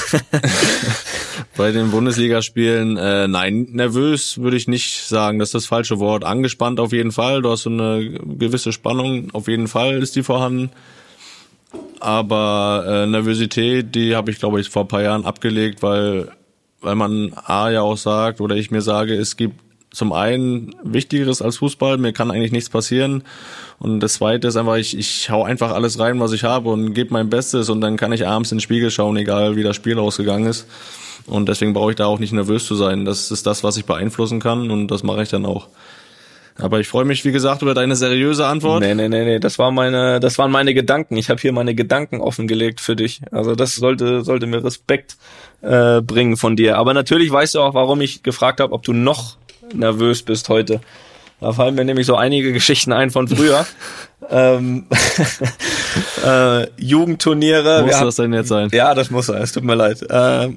bei 1.58 1.74
den 1.74 1.92
Bundesligaspielen, 1.92 2.96
äh, 2.96 3.28
nein, 3.28 3.68
nervös 3.72 4.38
würde 4.38 4.56
ich 4.56 4.70
nicht 4.70 5.06
sagen, 5.06 5.38
das 5.38 5.50
ist 5.50 5.56
das 5.56 5.66
falsche 5.66 6.00
Wort. 6.00 6.24
Angespannt 6.24 6.80
auf 6.80 6.94
jeden 6.94 7.12
Fall, 7.12 7.42
du 7.42 7.52
hast 7.52 7.64
so 7.64 7.70
eine 7.70 8.10
gewisse 8.10 8.72
Spannung, 8.72 9.32
auf 9.34 9.50
jeden 9.50 9.68
Fall 9.68 10.02
ist 10.02 10.16
die 10.16 10.24
vorhanden. 10.24 10.72
Aber 12.00 12.86
äh, 12.88 13.08
Nervosität, 13.08 13.96
die 13.96 14.16
habe 14.16 14.32
ich, 14.32 14.40
glaube 14.40 14.60
ich, 14.60 14.70
vor 14.70 14.84
ein 14.84 14.88
paar 14.88 15.02
Jahren 15.02 15.26
abgelegt, 15.26 15.82
weil, 15.82 16.30
weil 16.82 16.96
man 16.96 17.34
A 17.46 17.70
ja 17.70 17.82
auch 17.82 17.98
sagt, 17.98 18.42
oder 18.42 18.56
ich 18.56 18.72
mir 18.72 18.82
sage, 18.82 19.16
es 19.16 19.36
gibt 19.36 19.60
zum 19.92 20.14
einen 20.14 20.76
Wichtigeres 20.84 21.42
als 21.42 21.58
Fußball. 21.58 21.98
Mir 21.98 22.14
kann 22.14 22.30
eigentlich 22.30 22.52
nichts 22.52 22.70
passieren. 22.70 23.24
Und 23.80 24.00
das 24.00 24.14
Zweite 24.14 24.48
ist 24.48 24.56
einfach, 24.56 24.76
ich, 24.76 24.98
ich 24.98 25.30
hau 25.30 25.44
einfach 25.44 25.72
alles 25.72 26.00
rein, 26.00 26.20
was 26.20 26.34
ich 26.34 26.44
habe 26.44 26.70
und 26.70 26.94
gebe 26.94 27.14
mein 27.14 27.30
Bestes 27.30 27.70
und 27.70 27.82
dann 27.82 27.98
kann 27.98 28.12
ich 28.12 28.28
abends 28.28 28.52
in 28.52 28.58
den 28.58 28.62
Spiegel 28.62 28.92
schauen, 28.92 29.18
egal 29.18 29.56
wie 29.56 29.64
das 29.64 29.76
Spiel 29.76 29.98
ausgegangen 29.98 30.46
ist. 30.46 30.68
Und 31.26 31.50
deswegen 31.50 31.74
brauche 31.74 31.92
ich 31.92 31.98
da 31.98 32.06
auch 32.06 32.20
nicht 32.20 32.32
nervös 32.32 32.66
zu 32.66 32.76
sein. 32.76 33.06
Das 33.06 33.32
ist 33.32 33.46
das, 33.46 33.64
was 33.64 33.76
ich 33.78 33.86
beeinflussen 33.86 34.40
kann 34.40 34.72
und 34.72 34.88
das 34.88 35.04
mache 35.04 35.24
ich 35.24 35.30
dann 35.30 35.46
auch. 35.46 35.68
Aber 36.60 36.80
ich 36.80 36.88
freue 36.88 37.06
mich, 37.06 37.24
wie 37.24 37.32
gesagt, 37.32 37.62
über 37.62 37.74
deine 37.74 37.96
seriöse 37.96 38.46
Antwort. 38.48 38.82
Nee, 38.82 38.96
nee, 38.96 39.10
nee, 39.10 39.26
nee, 39.26 39.40
das 39.40 39.60
war 39.60 39.72
meine, 39.72 40.20
das 40.20 40.38
waren 40.38 40.52
meine 40.52 40.74
Gedanken. 40.74 41.18
Ich 41.18 41.30
habe 41.30 41.40
hier 41.40 41.54
meine 41.54 41.76
Gedanken 41.76 42.20
offengelegt 42.20 42.82
für 42.82 42.96
dich. 42.96 43.22
Also 43.32 43.56
das 43.56 43.76
sollte, 43.76 44.24
sollte 44.24 44.48
mir 44.48 44.64
Respekt 44.64 45.18
äh, 45.62 46.02
bringen 46.02 46.38
von 46.38 46.56
dir. 46.56 46.78
Aber 46.78 46.94
natürlich 46.94 47.32
weißt 47.32 47.56
du 47.56 47.62
auch, 47.62 47.74
warum 47.74 48.02
ich 48.02 48.24
gefragt 48.24 48.60
habe, 48.60 48.74
ob 48.74 48.84
du 48.84 48.94
noch 48.94 49.38
nervös 49.74 50.24
bist 50.24 50.50
heute. 50.50 50.82
Da 51.40 51.54
fallen 51.54 51.76
mir 51.76 51.86
nämlich 51.86 52.08
so 52.08 52.16
einige 52.16 52.54
Geschichten 52.54 52.92
ein 52.92 53.12
von 53.12 53.28
früher. 53.28 53.66
ähm, 54.30 54.88
äh, 56.26 56.68
Jugendturniere. 56.78 57.84
Muss 57.84 58.00
das 58.00 58.16
denn 58.16 58.34
jetzt 58.34 58.50
sein? 58.50 58.70
Ja, 58.72 58.96
das 58.96 59.12
muss 59.12 59.30
er. 59.30 59.42
Es 59.42 59.52
tut 59.52 59.64
mir 59.64 59.76
leid. 59.76 60.02
Äh, 60.10 60.50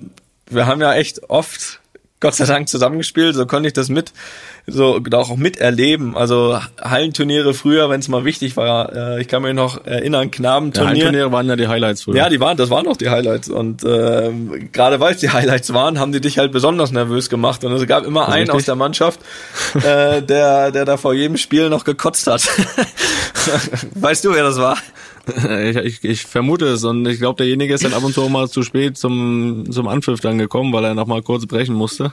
wir 0.51 0.67
haben 0.67 0.81
ja 0.81 0.95
echt 0.95 1.31
oft, 1.31 1.80
Gott 2.21 2.35
sei 2.35 2.45
Dank, 2.45 2.69
zusammengespielt. 2.69 3.35
So 3.35 3.47
konnte 3.47 3.67
ich 3.67 3.73
das 3.73 3.89
mit, 3.89 4.13
so 4.67 5.01
auch 5.13 5.37
miterleben. 5.37 6.15
Also 6.15 6.61
Hallenturniere 6.79 7.55
früher, 7.55 7.89
wenn 7.89 8.01
es 8.01 8.09
mal 8.09 8.27
wichtig 8.27 8.59
war. 8.59 8.95
Äh, 8.95 9.23
ich 9.23 9.29
kann 9.29 9.41
mich 9.43 9.55
noch 9.55 9.87
erinnern, 9.87 10.25
Ja, 10.25 10.31
Knabenturnier. 10.31 10.89
Hallenturniere 10.89 11.33
waren 11.33 11.49
ja 11.49 11.57
die 11.57 11.69
Highlights 11.69 12.03
früher. 12.03 12.17
Ja, 12.17 12.29
die 12.29 12.39
waren, 12.39 12.59
das 12.59 12.69
waren 12.69 12.87
auch 12.87 12.99
die 12.99 13.09
Highlights. 13.09 13.49
Und 13.49 13.85
ähm, 13.85 14.69
gerade 14.71 15.01
weil 15.01 15.15
es 15.15 15.21
die 15.21 15.31
Highlights 15.31 15.73
waren, 15.73 15.99
haben 15.99 16.13
die 16.13 16.21
dich 16.21 16.37
halt 16.37 16.53
besonders 16.53 16.93
nervös 16.93 17.31
gemacht. 17.31 17.65
Und 17.65 17.73
es 17.73 17.87
gab 17.87 18.05
immer 18.05 18.29
einen 18.29 18.43
richtig? 18.43 18.55
aus 18.55 18.65
der 18.67 18.77
Mannschaft, 18.77 19.21
äh, 19.77 20.21
der, 20.21 20.73
der 20.73 20.85
da 20.85 20.99
vor 20.99 21.15
jedem 21.15 21.39
Spiel 21.39 21.71
noch 21.71 21.85
gekotzt 21.85 22.27
hat. 22.27 22.47
weißt 23.95 24.27
du, 24.27 24.35
wer 24.35 24.43
das 24.43 24.59
war? 24.59 24.77
Ich, 25.61 25.77
ich, 25.77 26.05
ich 26.05 26.23
vermute 26.23 26.67
es 26.67 26.85
und 26.85 27.07
ich 27.07 27.19
glaube, 27.19 27.37
derjenige 27.37 27.75
ist 27.75 27.85
dann 27.85 27.95
ab 27.95 28.05
und 28.05 28.15
zu 28.15 28.23
auch 28.23 28.29
mal 28.29 28.49
zu 28.49 28.63
spät 28.63 28.97
zum, 28.97 29.65
zum 29.71 29.89
Anpfiff 29.89 30.21
dann 30.21 30.39
gekommen, 30.39 30.73
weil 30.73 30.85
er 30.85 30.95
noch 30.95 31.07
mal 31.07 31.23
kurz 31.23 31.47
brechen 31.47 31.75
musste. 31.75 32.13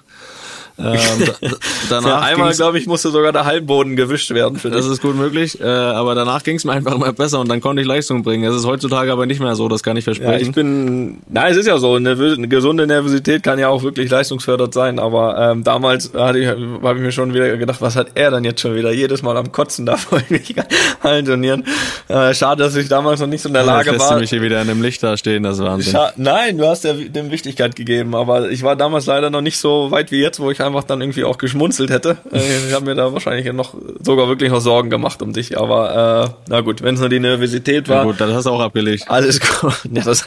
Ähm, 0.80 0.96
danach 1.90 2.22
einmal, 2.22 2.54
glaube 2.54 2.78
ich, 2.78 2.86
musste 2.86 3.10
sogar 3.10 3.32
der 3.32 3.46
Hallenboden 3.46 3.96
gewischt 3.96 4.30
werden 4.32 4.58
für 4.60 4.70
das 4.70 4.86
das. 4.86 4.94
ist 4.94 5.02
gut 5.02 5.16
möglich, 5.16 5.60
äh, 5.60 5.64
aber 5.66 6.14
danach 6.16 6.44
ging 6.44 6.56
es 6.58 6.66
mir 6.66 6.74
einfach 6.74 6.94
immer 6.96 7.12
besser 7.14 7.40
und 7.40 7.50
dann 7.50 7.62
konnte 7.62 7.82
ich 7.82 7.88
Leistung 7.88 8.24
bringen. 8.24 8.44
Es 8.44 8.56
ist 8.56 8.66
heutzutage 8.66 9.12
aber 9.12 9.26
nicht 9.26 9.40
mehr 9.40 9.56
so, 9.56 9.68
das 9.68 9.82
kann 9.84 9.98
ich 9.98 10.06
Ja, 10.06 10.14
versprechen. 10.14 10.50
ich 10.50 10.56
bin, 10.56 11.18
na, 11.30 11.50
es 11.50 11.58
ist 11.58 11.66
ja 11.66 11.78
so, 11.80 11.96
eine, 11.96 12.12
eine 12.12 12.48
gesunde 12.48 12.86
Nervosität 12.86 13.44
kann 13.44 13.58
ja 13.60 13.70
auch 13.70 13.84
wirklich 13.84 14.10
leistungsfördernd 14.12 14.74
sein, 14.74 15.00
aber 15.00 15.52
ähm, 15.52 15.64
damals 15.64 16.14
hatte 16.14 16.40
ich, 16.40 16.48
habe 16.48 16.94
ich 16.96 17.02
mir 17.02 17.12
schon 17.12 17.34
wieder 17.34 17.58
gedacht, 17.58 17.82
was 17.82 17.96
hat 17.96 18.10
er 18.16 18.32
dann 18.32 18.44
jetzt 18.44 18.62
schon 18.62 18.76
wieder 18.76 18.92
jedes 18.92 19.24
Mal 19.24 19.36
am 19.38 19.52
Kotzen 19.52 19.86
da 19.86 19.98
vor 19.98 20.20
irgendwelchen 20.30 20.64
Hallenturnieren. 21.04 21.66
Äh, 22.08 22.34
schade, 22.34 22.64
dass 22.64 22.76
ich 22.76 22.88
damals 22.88 23.20
noch 23.20 23.28
nicht 23.28 23.42
so 23.42 23.50
in 23.50 23.54
der 23.54 23.64
Lage 23.64 23.92
lässt 23.92 24.02
war. 24.06 24.14
du 24.16 24.20
mich 24.22 24.30
hier 24.30 24.42
wieder 24.42 24.62
in 24.62 24.70
einem 24.70 24.82
Licht 24.82 25.02
da 25.02 25.18
stehen, 25.18 25.44
das 25.44 25.60
Wahnsinn. 25.60 25.94
Scha 25.94 26.12
Nein, 26.18 26.58
du 26.58 26.68
hast 26.68 26.84
ja 26.84 26.94
dem 26.94 27.32
Wichtigkeit 27.32 27.76
gegeben, 27.76 28.16
aber 28.16 28.50
ich 28.50 28.64
war 28.64 28.76
damals 28.76 29.06
leider 29.08 29.30
noch 29.30 29.42
nicht 29.42 29.58
so 29.58 29.92
weit 29.92 30.12
wie 30.12 30.22
jetzt, 30.22 30.40
wo 30.40 30.52
ich 30.52 30.62
einfach 30.68 30.84
dann 30.84 31.02
irgendwie 31.02 31.24
auch 31.24 31.38
geschmunzelt 31.38 31.90
hätte. 31.90 32.18
Äh, 32.32 32.68
Ich 32.68 32.74
habe 32.74 32.86
mir 32.86 32.96
da 32.96 33.12
wahrscheinlich 33.14 33.52
noch 33.54 33.74
sogar 34.02 34.28
wirklich 34.28 34.52
noch 34.52 34.62
Sorgen 34.62 34.90
gemacht 34.90 35.22
um 35.22 35.34
dich, 35.34 35.58
aber 35.58 36.26
äh, 36.26 36.42
na 36.50 36.62
gut, 36.62 36.84
wenn 36.84 36.96
es 36.96 37.00
nur 37.00 37.10
die 37.10 37.20
Nervosität 37.20 37.90
war. 37.90 37.98
Ja, 37.98 38.04
gut, 38.04 38.20
das 38.22 38.32
hast 38.32 38.46
du 38.46 38.52
auch 38.52 38.60
abgelegt. 38.62 39.06
Alles 39.08 39.40
gut. 39.40 39.74
Ja, 39.92 40.04
das 40.04 40.24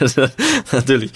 natürlich. 0.71 1.11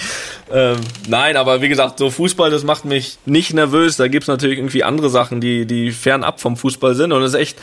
Ähm, 0.52 0.78
nein, 1.08 1.36
aber 1.36 1.62
wie 1.62 1.68
gesagt, 1.70 2.00
so 2.00 2.10
Fußball, 2.10 2.52
das 2.52 2.64
macht 2.64 2.86
mich 2.86 3.18
nicht 3.26 3.54
nervös. 3.54 3.98
Da 3.98 4.08
gibt's 4.08 4.28
natürlich 4.28 4.58
irgendwie 4.60 4.84
andere 4.84 5.10
Sachen, 5.10 5.42
die, 5.42 5.66
die 5.66 5.92
fernab 5.92 6.40
vom 6.40 6.56
Fußball 6.56 6.96
sind. 6.96 7.12
Und 7.12 7.24
es 7.24 7.34
ist 7.34 7.40
echt, 7.40 7.58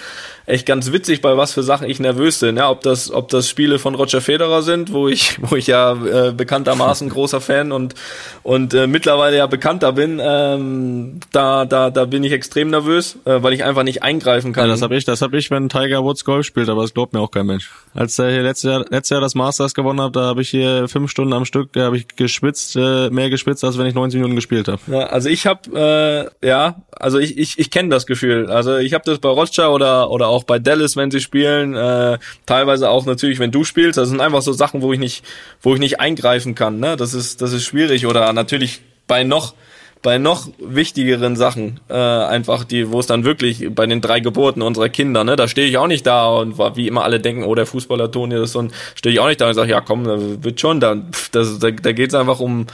echt 0.47 0.67
ganz 0.67 0.93
witzig, 0.93 1.23
bei 1.23 1.37
was 1.37 1.53
für 1.53 1.63
Sachen 1.63 1.89
ich 1.89 2.01
nervös 2.01 2.41
bin. 2.41 2.57
Ja, 2.57 2.69
ob 2.71 2.81
das, 2.83 3.11
ob 3.11 3.29
das 3.29 3.49
Spiele 3.49 3.79
von 3.79 3.95
Roger 3.95 4.21
Federer 4.21 4.63
sind, 4.63 4.93
wo 4.93 5.09
ich, 5.09 5.39
wo 5.51 5.57
ich 5.57 5.69
ja 5.69 5.93
äh, 5.93 6.33
bekanntermaßen 6.33 7.09
großer 7.09 7.41
Fan 7.41 7.73
und, 7.73 7.95
und 8.43 8.75
äh, 8.75 8.87
mittlerweile 8.87 9.37
ja 9.37 9.47
bekannter 9.47 9.93
bin, 9.93 10.21
ähm, 10.23 11.21
da, 11.31 11.52
da, 11.67 11.91
da 11.91 12.05
bin 12.05 12.25
ich 12.25 12.33
extrem 12.33 12.71
nervös, 12.71 13.17
äh, 13.25 13.43
weil 13.43 13.53
ich 13.53 13.65
einfach 13.65 13.83
nicht 13.83 14.03
eingreifen 14.03 14.53
kann. 14.53 14.65
Ja, 14.65 14.71
das 14.71 14.83
habe 14.83 14.97
ich, 14.97 15.05
das 15.05 15.23
hab 15.23 15.33
ich, 15.35 15.51
wenn 15.51 15.69
Tiger 15.69 16.03
Woods 16.03 16.25
Golf 16.25 16.47
spielt, 16.47 16.69
aber 16.69 16.83
das 16.83 16.95
glaubt 16.95 17.13
mir 17.13 17.21
auch 17.21 17.31
kein 17.31 17.47
Mensch. 17.47 17.71
Als 17.95 18.19
er 18.19 18.31
hier 18.31 18.43
letztes 18.43 18.71
Jahr, 18.71 18.85
letztes 18.91 19.11
Jahr 19.11 19.21
das 19.21 19.35
Masters 19.35 19.75
gewonnen 19.75 20.01
hat, 20.01 20.17
da 20.17 20.23
habe 20.23 20.43
ich 20.43 20.51
hier 20.51 20.89
fünf 20.89 21.11
Stunden 21.11 21.33
am 21.33 21.45
Stück, 21.45 21.73
da 21.73 21.85
habe 21.85 21.97
ich 21.97 22.09
geschwitzt, 22.09 22.77
äh, 22.77 23.11
mehr 23.11 23.31
geschwitzt, 23.31 23.65
als 23.65 23.79
wenn 23.79 23.87
ich 23.87 23.95
90 23.95 24.19
Minuten 24.19 24.37
gespielt 24.37 24.69
habe. 24.69 24.81
Ja, 24.87 25.07
also 25.07 25.29
ich 25.29 25.47
habe 25.47 26.31
äh, 26.43 26.47
ja, 26.47 26.83
also 26.93 27.19
ich 27.19 27.39
ich, 27.39 27.59
ich 27.59 27.71
kenne 27.71 27.89
das 27.89 28.07
Gefühl. 28.07 28.51
Also 28.51 28.79
ich 28.79 28.95
habe 28.95 29.05
das 29.05 29.19
bei 29.19 29.29
Roger 29.29 29.73
oder 29.73 30.11
oder 30.11 30.29
auch 30.29 30.45
bei 30.45 30.59
Dallas, 30.59 30.97
wenn 30.97 31.11
sie 31.11 31.21
spielen, 31.21 31.75
äh, 31.75 32.19
teilweise 32.47 32.91
auch 32.91 33.07
natürlich, 33.07 33.39
wenn 33.39 33.51
du 33.51 33.65
spielst. 33.65 33.99
Das 33.99 34.09
sind 34.09 34.21
einfach 34.21 34.43
so 34.43 34.53
Sachen, 34.53 34.83
wo 34.83 34.93
ich 34.93 34.99
nicht 34.99 35.25
wo 35.61 35.75
ich 35.75 35.81
nicht 35.81 36.01
eingreifen 36.01 36.55
kann. 36.55 36.81
Ne, 36.81 36.97
das 36.97 37.15
ist 37.15 37.43
das 37.43 37.53
ist 37.53 37.65
schwierig 37.65 38.07
oder 38.07 38.33
natürlich 38.33 38.81
bei 39.07 39.25
noch 39.25 39.55
bei 40.03 40.19
noch 40.19 40.49
wichtigeren 40.59 41.37
Sachen 41.37 41.81
äh, 41.89 41.95
einfach 41.95 42.65
die 42.65 42.91
wo 42.91 43.01
es 43.01 43.07
dann 43.07 43.25
wirklich 43.25 43.73
bei 43.75 43.87
den 43.87 44.01
drei 44.01 44.21
Geburten 44.21 44.63
unserer 44.63 44.89
Kinder 44.89 45.25
ne 45.25 45.37
da 45.37 45.49
stehe 45.49 45.69
ich 45.69 45.79
auch 45.79 45.87
nicht 45.87 46.07
da 46.07 46.29
und 46.29 46.59
war 46.59 46.77
wie 46.77 46.89
immer 46.89 47.05
alle 47.05 47.21
denken 47.21 47.45
oh 47.45 47.55
der 47.55 47.67
Fußballer 47.67 48.11
Toni 48.11 48.35
ist 48.43 48.53
so 48.53 48.61
ein 48.61 48.73
stehe 48.95 49.13
ich 49.13 49.21
auch 49.21 49.29
nicht 49.29 49.41
da 49.41 49.49
und 49.49 49.55
sage 49.55 49.71
ja 49.71 49.81
komm 49.81 50.05
das 50.05 50.21
wird 50.43 50.61
schon 50.61 50.81
pff, 50.81 51.31
das 51.31 51.59
da, 51.59 51.71
da 51.71 51.93
geht's 51.93 52.15
einfach 52.15 52.41
um 52.41 52.67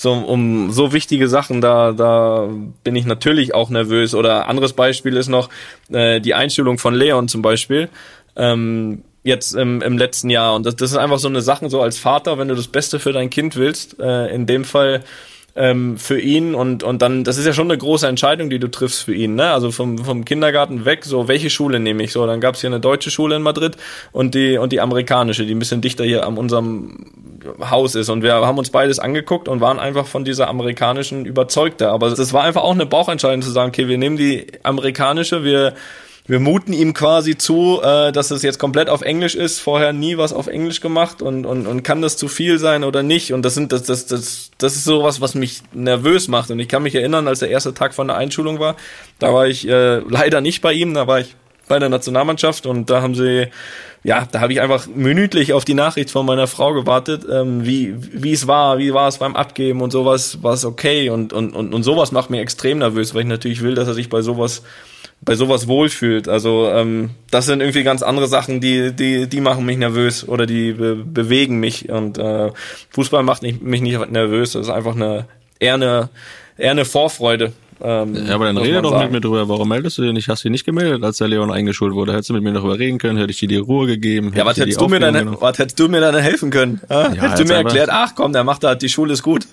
so 0.00 0.12
um 0.12 0.70
so 0.70 0.94
wichtige 0.94 1.28
Sachen, 1.28 1.60
da 1.60 1.92
da 1.92 2.48
bin 2.84 2.96
ich 2.96 3.04
natürlich 3.04 3.54
auch 3.54 3.68
nervös. 3.68 4.14
Oder 4.14 4.48
anderes 4.48 4.72
Beispiel 4.72 5.14
ist 5.14 5.28
noch 5.28 5.50
äh, 5.92 6.22
die 6.22 6.32
Einstellung 6.32 6.78
von 6.78 6.94
Leon 6.94 7.28
zum 7.28 7.42
Beispiel. 7.42 7.90
Ähm, 8.34 9.02
jetzt 9.22 9.54
im, 9.54 9.82
im 9.82 9.98
letzten 9.98 10.30
Jahr. 10.30 10.54
Und 10.54 10.64
das, 10.64 10.76
das 10.76 10.92
ist 10.92 10.96
einfach 10.96 11.18
so 11.18 11.28
eine 11.28 11.42
Sache, 11.42 11.68
so 11.68 11.82
als 11.82 11.98
Vater, 11.98 12.38
wenn 12.38 12.48
du 12.48 12.54
das 12.54 12.68
Beste 12.68 12.98
für 12.98 13.12
dein 13.12 13.28
Kind 13.28 13.56
willst, 13.56 14.00
äh, 14.00 14.34
in 14.34 14.46
dem 14.46 14.64
Fall 14.64 15.02
ähm, 15.56 15.96
für 15.96 16.20
ihn 16.20 16.54
und 16.54 16.82
und 16.82 17.02
dann 17.02 17.24
das 17.24 17.38
ist 17.38 17.46
ja 17.46 17.52
schon 17.52 17.70
eine 17.70 17.78
große 17.78 18.06
Entscheidung, 18.06 18.50
die 18.50 18.58
du 18.58 18.68
triffst 18.68 19.04
für 19.04 19.14
ihn, 19.14 19.34
ne? 19.34 19.50
Also 19.50 19.70
vom 19.70 19.98
vom 19.98 20.24
Kindergarten 20.24 20.84
weg, 20.84 21.04
so 21.04 21.28
welche 21.28 21.50
Schule 21.50 21.80
nehme 21.80 22.02
ich? 22.02 22.12
So, 22.12 22.26
dann 22.26 22.40
gab 22.40 22.54
es 22.54 22.60
hier 22.60 22.70
eine 22.70 22.80
deutsche 22.80 23.10
Schule 23.10 23.36
in 23.36 23.42
Madrid 23.42 23.76
und 24.12 24.34
die 24.34 24.58
und 24.58 24.72
die 24.72 24.80
amerikanische, 24.80 25.46
die 25.46 25.54
ein 25.54 25.58
bisschen 25.58 25.80
dichter 25.80 26.04
hier 26.04 26.26
an 26.26 26.36
unserem 26.36 27.06
Haus 27.70 27.94
ist. 27.94 28.08
Und 28.08 28.22
wir 28.22 28.34
haben 28.34 28.58
uns 28.58 28.70
beides 28.70 28.98
angeguckt 28.98 29.48
und 29.48 29.60
waren 29.60 29.78
einfach 29.78 30.06
von 30.06 30.24
dieser 30.24 30.48
amerikanischen 30.48 31.24
überzeugter, 31.24 31.92
aber 31.92 32.10
das 32.10 32.32
war 32.32 32.44
einfach 32.44 32.62
auch 32.62 32.74
eine 32.74 32.86
Bauchentscheidung 32.86 33.42
zu 33.42 33.50
sagen, 33.50 33.70
okay, 33.70 33.88
wir 33.88 33.98
nehmen 33.98 34.16
die 34.16 34.46
amerikanische, 34.62 35.44
wir 35.44 35.74
wir 36.30 36.38
muten 36.38 36.72
ihm 36.72 36.94
quasi 36.94 37.36
zu, 37.36 37.80
äh, 37.82 38.12
dass 38.12 38.30
es 38.30 38.42
jetzt 38.42 38.60
komplett 38.60 38.88
auf 38.88 39.02
Englisch 39.02 39.34
ist, 39.34 39.58
vorher 39.58 39.92
nie 39.92 40.16
was 40.16 40.32
auf 40.32 40.46
Englisch 40.46 40.80
gemacht 40.80 41.22
und, 41.22 41.44
und, 41.44 41.66
und 41.66 41.82
kann 41.82 42.02
das 42.02 42.16
zu 42.16 42.28
viel 42.28 42.60
sein 42.60 42.84
oder 42.84 43.02
nicht? 43.02 43.32
Und 43.32 43.44
das 43.44 43.54
sind 43.54 43.72
das, 43.72 43.82
das, 43.82 44.06
das, 44.06 44.52
das 44.56 44.76
ist 44.76 44.84
sowas, 44.84 45.20
was 45.20 45.34
mich 45.34 45.62
nervös 45.72 46.28
macht. 46.28 46.52
Und 46.52 46.60
ich 46.60 46.68
kann 46.68 46.84
mich 46.84 46.94
erinnern, 46.94 47.26
als 47.26 47.40
der 47.40 47.50
erste 47.50 47.74
Tag 47.74 47.94
von 47.94 48.06
der 48.06 48.16
Einschulung 48.16 48.60
war, 48.60 48.76
da 49.18 49.34
war 49.34 49.48
ich 49.48 49.66
äh, 49.66 49.98
leider 50.08 50.40
nicht 50.40 50.62
bei 50.62 50.72
ihm, 50.72 50.94
da 50.94 51.08
war 51.08 51.18
ich 51.18 51.34
bei 51.66 51.80
der 51.80 51.88
Nationalmannschaft 51.88 52.64
und 52.64 52.90
da 52.90 53.02
haben 53.02 53.16
sie, 53.16 53.48
ja, 54.04 54.28
da 54.30 54.38
habe 54.38 54.52
ich 54.52 54.60
einfach 54.60 54.86
minütlich 54.86 55.52
auf 55.52 55.64
die 55.64 55.74
Nachricht 55.74 56.12
von 56.12 56.26
meiner 56.26 56.46
Frau 56.46 56.74
gewartet, 56.74 57.26
ähm, 57.28 57.66
wie, 57.66 57.96
wie 57.98 58.32
es 58.32 58.46
war, 58.46 58.78
wie 58.78 58.94
war 58.94 59.08
es 59.08 59.18
beim 59.18 59.34
Abgeben 59.34 59.80
und 59.80 59.90
sowas, 59.90 60.44
war 60.44 60.54
es 60.54 60.64
okay 60.64 61.10
und, 61.10 61.32
und, 61.32 61.56
und, 61.56 61.74
und 61.74 61.82
sowas 61.82 62.12
macht 62.12 62.30
mir 62.30 62.40
extrem 62.40 62.78
nervös, 62.78 63.14
weil 63.14 63.22
ich 63.22 63.28
natürlich 63.28 63.62
will, 63.62 63.74
dass 63.74 63.88
er 63.88 63.94
sich 63.94 64.08
bei 64.08 64.22
sowas 64.22 64.62
bei 65.22 65.34
sowas 65.34 65.68
wohlfühlt. 65.68 66.28
Also 66.28 66.70
ähm, 66.72 67.10
das 67.30 67.46
sind 67.46 67.60
irgendwie 67.60 67.82
ganz 67.82 68.02
andere 68.02 68.26
Sachen, 68.26 68.60
die 68.60 68.92
die 68.92 69.26
die 69.28 69.40
machen 69.40 69.66
mich 69.66 69.76
nervös 69.76 70.26
oder 70.26 70.46
die 70.46 70.72
be 70.72 70.96
bewegen 70.96 71.60
mich 71.60 71.88
und 71.90 72.18
äh, 72.18 72.50
Fußball 72.90 73.22
macht 73.22 73.42
nicht, 73.42 73.62
mich 73.62 73.80
nicht 73.82 74.10
nervös. 74.10 74.52
Das 74.52 74.62
ist 74.66 74.72
einfach 74.72 74.94
eine 74.94 75.26
eher 75.58 75.74
eine 75.74 76.08
eher 76.56 76.70
eine 76.72 76.84
Vorfreude. 76.84 77.52
Ähm, 77.82 78.14
Ja, 78.26 78.34
aber 78.34 78.44
dann 78.44 78.58
rede 78.58 78.82
doch 78.82 78.90
sagen. 78.90 79.04
mit 79.04 79.12
mir 79.12 79.20
drüber. 79.22 79.48
Warum 79.48 79.68
meldest 79.70 79.96
du 79.96 80.02
dich 80.02 80.12
nicht? 80.12 80.28
Hast 80.28 80.44
du 80.44 80.48
dich 80.48 80.52
nicht 80.52 80.66
gemeldet, 80.66 81.02
als 81.02 81.16
der 81.16 81.28
Leon 81.28 81.50
eingeschult 81.50 81.94
wurde? 81.94 82.12
Hättest 82.12 82.28
du 82.28 82.34
mit 82.34 82.42
mir 82.42 82.52
darüber 82.52 82.78
reden 82.78 82.98
können? 82.98 83.16
Hätte 83.18 83.30
ich 83.30 83.38
dir 83.38 83.48
die 83.48 83.56
Ruhe 83.56 83.86
gegeben? 83.86 84.32
Ja, 84.34 84.44
was 84.44 84.56
Hätte 84.56 84.66
hättest 84.66 84.80
du 84.82 84.88
mir 84.88 85.00
dann, 85.00 85.40
was 85.40 85.58
hättest 85.58 85.78
du 85.80 85.88
mir 85.88 86.00
dann 86.02 86.14
helfen 86.16 86.50
können? 86.50 86.80
Ja? 86.90 87.10
hättest 87.10 87.40
du 87.40 87.44
mir 87.44 87.54
erklärt, 87.54 87.88
ach 87.90 88.14
komm, 88.14 88.34
der 88.34 88.44
macht 88.44 88.64
da, 88.64 88.74
die 88.74 88.90
Schule 88.90 89.14
ist 89.14 89.22
gut. 89.22 89.46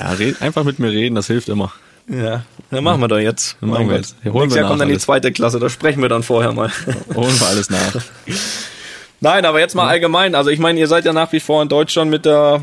Ja, 0.00 0.12
red, 0.12 0.40
einfach 0.40 0.64
mit 0.64 0.78
mir 0.78 0.90
reden, 0.90 1.14
das 1.14 1.26
hilft 1.26 1.48
immer. 1.50 1.72
Ja, 2.08 2.44
dann 2.70 2.84
machen 2.84 3.00
wir 3.00 3.08
doch 3.08 3.18
jetzt. 3.18 3.56
Dann 3.60 3.70
machen 3.70 3.88
wir 3.88 3.96
jetzt. 3.96 4.16
Hier 4.22 4.32
holen 4.32 4.42
Nächstes 4.42 4.56
wir 4.56 4.60
Jahr 4.62 4.68
kommt 4.68 4.80
dann 4.80 4.88
die 4.88 4.94
alles. 4.94 5.04
zweite 5.04 5.32
Klasse, 5.32 5.58
da 5.58 5.68
sprechen 5.68 6.02
wir 6.02 6.08
dann 6.08 6.22
vorher 6.22 6.52
mal. 6.52 6.70
Holen 7.14 7.40
wir 7.40 7.46
alles 7.46 7.70
nach. 7.70 7.94
Nein, 9.20 9.44
aber 9.46 9.60
jetzt 9.60 9.74
mal 9.74 9.88
allgemein. 9.88 10.34
Also 10.34 10.50
ich 10.50 10.58
meine, 10.58 10.78
ihr 10.78 10.86
seid 10.86 11.06
ja 11.06 11.12
nach 11.12 11.32
wie 11.32 11.40
vor 11.40 11.62
in 11.62 11.68
Deutschland 11.68 12.10
mit 12.10 12.26
der 12.26 12.62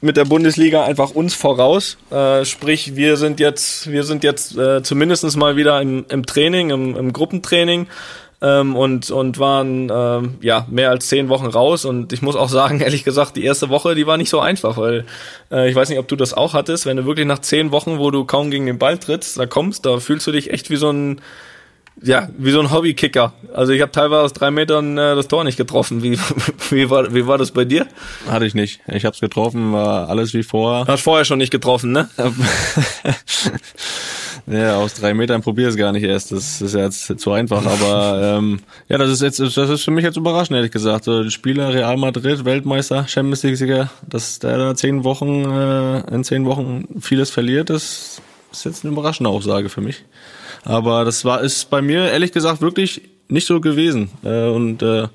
mit 0.00 0.16
der 0.16 0.24
Bundesliga 0.24 0.84
einfach 0.84 1.10
uns 1.10 1.34
voraus. 1.34 1.98
Äh, 2.10 2.44
sprich, 2.44 2.94
wir 2.94 3.16
sind 3.16 3.40
jetzt 3.40 3.90
wir 3.90 4.04
sind 4.04 4.22
jetzt 4.22 4.56
äh, 4.56 4.82
zumindest 4.84 5.36
mal 5.36 5.56
wieder 5.56 5.82
im, 5.82 6.04
im 6.08 6.24
Training, 6.24 6.70
im, 6.70 6.96
im 6.96 7.12
Gruppentraining. 7.12 7.88
Ähm, 8.40 8.76
und 8.76 9.10
und 9.10 9.38
waren 9.40 9.90
ähm, 9.92 10.38
ja 10.40 10.64
mehr 10.70 10.90
als 10.90 11.08
zehn 11.08 11.28
Wochen 11.28 11.46
raus. 11.46 11.84
Und 11.84 12.12
ich 12.12 12.22
muss 12.22 12.36
auch 12.36 12.48
sagen 12.48 12.80
ehrlich 12.82 13.04
gesagt 13.04 13.36
die 13.36 13.44
erste 13.44 13.68
Woche 13.68 13.94
die 13.94 14.06
war 14.06 14.16
nicht 14.16 14.30
so 14.30 14.40
einfach 14.40 14.76
weil 14.76 15.06
äh, 15.50 15.68
ich 15.68 15.74
weiß 15.74 15.88
nicht 15.88 15.98
ob 15.98 16.06
du 16.08 16.16
das 16.16 16.34
auch 16.34 16.54
hattest. 16.54 16.86
Wenn 16.86 16.96
du 16.96 17.04
wirklich 17.04 17.26
nach 17.26 17.40
zehn 17.40 17.72
Wochen 17.72 17.98
wo 17.98 18.10
du 18.10 18.24
kaum 18.24 18.50
gegen 18.50 18.66
den 18.66 18.78
Ball 18.78 18.98
trittst 18.98 19.38
da 19.38 19.46
kommst 19.46 19.86
da 19.86 19.98
fühlst 19.98 20.26
du 20.26 20.32
dich 20.32 20.52
echt 20.52 20.70
wie 20.70 20.76
so 20.76 20.90
ein 20.90 21.20
ja, 22.02 22.28
wie 22.38 22.50
so 22.50 22.60
ein 22.60 22.70
Hobbykicker. 22.70 23.32
Also 23.54 23.72
ich 23.72 23.80
habe 23.82 23.92
teilweise 23.92 24.22
aus 24.22 24.32
drei 24.32 24.50
Metern 24.50 24.96
äh, 24.98 25.14
das 25.14 25.28
Tor 25.28 25.44
nicht 25.44 25.56
getroffen. 25.56 26.02
Wie, 26.02 26.18
wie, 26.70 26.90
war, 26.90 27.14
wie 27.14 27.26
war 27.26 27.38
das 27.38 27.50
bei 27.50 27.64
dir? 27.64 27.86
Hatte 28.28 28.46
ich 28.46 28.54
nicht. 28.54 28.80
Ich 28.86 29.04
habe 29.04 29.14
es 29.14 29.20
getroffen, 29.20 29.72
war 29.72 30.08
alles 30.08 30.34
wie 30.34 30.42
vorher. 30.42 30.86
Hast 30.86 31.02
vorher 31.02 31.24
schon 31.24 31.38
nicht 31.38 31.50
getroffen, 31.50 31.92
ne? 31.92 32.08
ja, 34.46 34.76
aus 34.76 34.94
drei 34.94 35.14
Metern 35.14 35.42
probier 35.42 35.68
es 35.68 35.76
gar 35.76 35.92
nicht 35.92 36.04
erst. 36.04 36.32
Das 36.32 36.60
ist 36.60 36.74
ja 36.74 36.84
jetzt 36.84 37.18
zu 37.18 37.32
einfach. 37.32 37.64
Aber 37.66 38.36
ähm, 38.38 38.60
ja, 38.88 38.98
das 38.98 39.10
ist 39.10 39.22
jetzt, 39.22 39.40
das 39.40 39.56
ist 39.56 39.84
für 39.84 39.90
mich 39.90 40.04
jetzt 40.04 40.16
überraschend, 40.16 40.56
ehrlich 40.56 40.72
gesagt. 40.72 41.04
So, 41.04 41.22
die 41.22 41.30
Spieler 41.30 41.74
Real 41.74 41.96
Madrid, 41.96 42.44
Weltmeister, 42.44 43.08
Champions 43.08 43.42
League-Sieger, 43.42 43.90
dass 44.08 44.38
der 44.38 44.58
da 44.58 44.74
zehn 44.74 45.04
Wochen 45.04 45.44
äh, 45.44 46.14
in 46.14 46.22
zehn 46.22 46.44
Wochen 46.44 46.86
vieles 47.00 47.30
verliert, 47.30 47.70
das 47.70 48.20
ist 48.52 48.64
jetzt 48.64 48.84
eine 48.84 48.92
überraschende 48.92 49.30
Aussage 49.30 49.68
für 49.68 49.80
mich. 49.80 50.04
Aber 50.64 51.04
das 51.04 51.24
war 51.24 51.40
ist 51.42 51.70
bei 51.70 51.82
mir 51.82 52.10
ehrlich 52.10 52.32
gesagt 52.32 52.60
wirklich 52.60 53.02
nicht 53.28 53.46
so 53.46 53.60
gewesen. 53.60 54.10
Äh, 54.24 54.48
und 54.48 54.82
äh, 54.82 55.08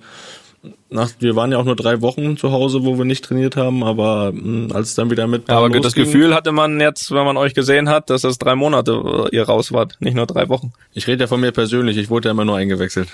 nach, 0.90 1.10
wir 1.20 1.36
waren 1.36 1.52
ja 1.52 1.58
auch 1.58 1.66
nur 1.66 1.76
drei 1.76 2.02
Wochen 2.02 2.38
zu 2.38 2.52
Hause, 2.52 2.86
wo 2.86 2.98
wir 2.98 3.06
nicht 3.06 3.26
trainiert 3.26 3.56
haben, 3.56 3.84
aber 3.84 4.32
mh, 4.32 4.74
als 4.74 4.90
es 4.90 4.96
dann 4.96 5.10
wieder 5.10 5.28
mit. 5.28 5.50
Ja, 5.50 5.58
aber 5.58 5.70
das 5.70 5.94
Gefühl 5.94 6.34
hatte 6.34 6.52
man 6.52 6.80
jetzt, 6.80 7.12
wenn 7.12 7.26
man 7.26 7.36
euch 7.36 7.54
gesehen 7.54 7.90
hat, 7.90 8.10
dass 8.10 8.22
das 8.22 8.38
drei 8.38 8.56
Monate 8.56 8.92
äh, 9.32 9.36
ihr 9.36 9.44
raus 9.44 9.72
wart, 9.72 9.98
nicht 10.00 10.16
nur 10.16 10.28
drei 10.28 10.50
Wochen. 10.50 10.72
Ich 10.94 11.08
rede 11.08 11.24
ja 11.24 11.28
von 11.28 11.42
mir 11.42 11.52
persönlich, 11.52 11.98
ich 11.98 12.10
wurde 12.10 12.30
ja 12.30 12.32
immer 12.32 12.46
nur 12.46 12.58
eingewechselt. 12.58 13.10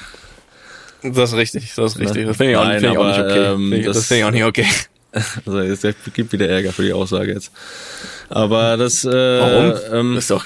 Das 1.01 1.31
ist 1.31 1.37
richtig, 1.37 1.73
das 1.75 1.93
ist 1.93 1.99
richtig. 1.99 2.27
Das 2.27 2.37
finde 2.37 2.51
ich, 2.51 2.57
auch, 2.57 2.69
find 2.69 2.83
ich 2.83 2.97
auch 2.97 3.07
nicht 3.07 3.19
okay. 3.19 3.53
Ähm, 3.53 3.83
das, 3.85 3.95
das 3.95 4.07
finde 4.07 4.19
ich 4.19 4.25
auch 4.25 4.31
nicht 4.31 4.43
okay. 4.43 4.65
Also 5.47 5.57
es 5.57 5.95
gibt 6.13 6.33
wieder 6.33 6.47
Ärger 6.47 6.71
für 6.71 6.83
die 6.83 6.93
Aussage 6.93 7.33
jetzt. 7.33 7.51
Aber 8.29 8.77
das 8.77 9.03
äh, 9.05 9.09
Warum? 9.09 9.73
Ähm, 9.91 10.15
das 10.15 10.25
ist 10.25 10.29
doch 10.29 10.45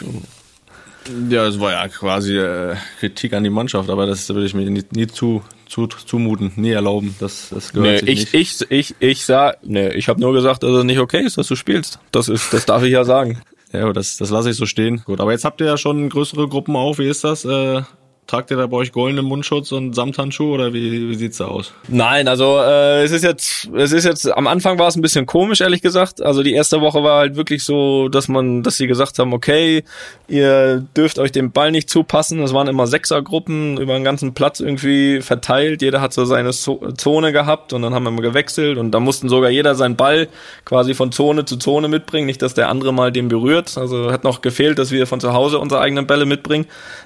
ja, 1.30 1.48
es 1.48 1.60
war 1.60 1.72
ja 1.72 1.88
quasi 1.88 2.38
äh, 2.38 2.76
Kritik 3.00 3.34
an 3.34 3.44
die 3.44 3.50
Mannschaft, 3.50 3.90
aber 3.90 4.06
das 4.06 4.30
würde 4.30 4.46
ich 4.46 4.54
mir 4.54 4.70
nie, 4.70 4.84
nie 4.92 5.08
zu, 5.08 5.44
zu, 5.68 5.88
zumuten, 5.88 6.52
nie 6.56 6.72
erlauben. 6.72 7.16
Das, 7.20 7.50
das 7.50 7.74
gehört 7.74 8.04
nee, 8.04 8.16
sich 8.16 8.34
ich, 8.34 8.34
nicht. 8.34 8.62
Ich, 8.70 8.72
ich, 8.72 8.96
ich 9.00 9.26
sag, 9.26 9.58
nee, 9.64 9.90
ich 9.90 10.10
habe 10.10 10.20
nur 10.20 10.34
gesagt, 10.34 10.64
dass 10.64 10.72
es 10.72 10.84
nicht 10.84 11.00
okay 11.00 11.22
ist, 11.22 11.38
dass 11.38 11.48
du 11.48 11.56
spielst. 11.56 12.00
Das 12.12 12.30
ist, 12.30 12.54
das 12.54 12.66
darf 12.66 12.84
ich 12.84 12.92
ja 12.92 13.04
sagen. 13.04 13.42
Ja, 13.76 13.92
das, 13.92 14.18
das 14.18 14.30
lasse 14.30 14.52
ich 14.52 14.56
so 14.56 14.68
stehen. 14.68 15.02
Gut, 15.04 15.20
aber 15.20 15.32
jetzt 15.32 15.46
habt 15.46 15.60
ihr 15.60 15.66
ja 15.66 15.78
schon 15.78 16.08
größere 16.08 16.48
Gruppen 16.48 16.76
auf. 16.76 17.00
Wie 17.00 17.08
ist 17.08 17.24
das? 17.24 17.44
Äh, 17.44 17.82
Tragt 18.26 18.52
ihr 18.52 18.58
da 18.58 18.68
bei 18.68 18.78
euch 18.78 18.92
goldenen 18.92 19.26
Mundschutz 19.26 19.72
und 19.74 19.94
Samthandschuhe 19.94 20.54
oder 20.54 20.74
wie, 20.74 21.10
wie 21.10 21.16
sieht's 21.16 21.38
da 21.38 21.46
aus? 21.46 21.74
Nein, 21.90 22.28
also 22.28 22.58
äh, 22.58 23.04
es 23.04 23.12
ist 23.12 23.24
jetzt, 23.24 23.70
es 23.76 23.92
ist 23.92 24.06
jetzt, 24.06 24.32
am 24.32 24.48
Anfang 24.48 24.80
war 24.80 24.88
es 24.88 24.96
ein 24.96 25.02
bisschen 25.02 25.26
komisch, 25.26 25.60
ehrlich 25.62 25.82
gesagt. 25.82 26.22
Also 26.22 26.42
die 26.42 26.54
erste 26.54 26.80
Woche 26.80 27.04
war 27.04 27.20
halt 27.20 27.36
wirklich 27.36 27.64
so, 27.64 28.08
dass 28.08 28.30
man, 28.30 28.64
dass 28.64 28.78
sie 28.78 28.88
gesagt 28.88 29.20
haben, 29.20 29.34
okay, 29.34 29.84
ihr 30.28 30.84
dürft 30.96 31.20
euch 31.20 31.32
den 31.32 31.52
Ball 31.52 31.72
nicht 31.72 31.90
zupassen. 31.90 32.42
Es 32.42 32.54
waren 32.54 32.68
immer 32.68 32.88
Sechsergruppen 32.88 33.78
über 33.78 33.94
den 33.94 34.06
ganzen 34.06 34.34
Platz 34.34 34.62
irgendwie 34.62 35.22
verteilt. 35.22 35.82
Jeder 35.82 36.00
hat 36.00 36.14
so 36.14 36.24
seine 36.24 36.52
Zone 36.52 37.34
gehabt 37.34 37.74
und 37.74 37.82
dann 37.82 37.94
haben 37.94 38.04
wir 38.06 38.22
gewechselt 38.22 38.78
und 38.78 38.92
da 38.92 39.00
mussten 39.00 39.28
sogar 39.28 39.50
jeder 39.50 39.76
seinen 39.76 39.98
Ball 39.98 40.30
quasi 40.64 40.94
von 40.94 41.12
Zone 41.12 41.46
zu 41.46 41.58
Zone 41.58 41.88
mitbringen, 41.90 42.26
nicht, 42.26 42.42
dass 42.42 42.54
der 42.54 42.70
andere 42.70 42.94
mal 42.94 43.12
den 43.12 43.28
berührt. 43.28 43.78
Also 43.78 44.12
hat 44.12 44.24
noch 44.24 44.42
gefehlt, 44.42 44.80
dass 44.80 44.92
wir 44.92 45.08
von 45.08 45.20
zu 45.20 45.34
Hause 45.34 45.60
unsere 45.60 45.82
eigenen 45.82 46.08
Bälle 46.08 46.26
mitbringen. 46.26 46.66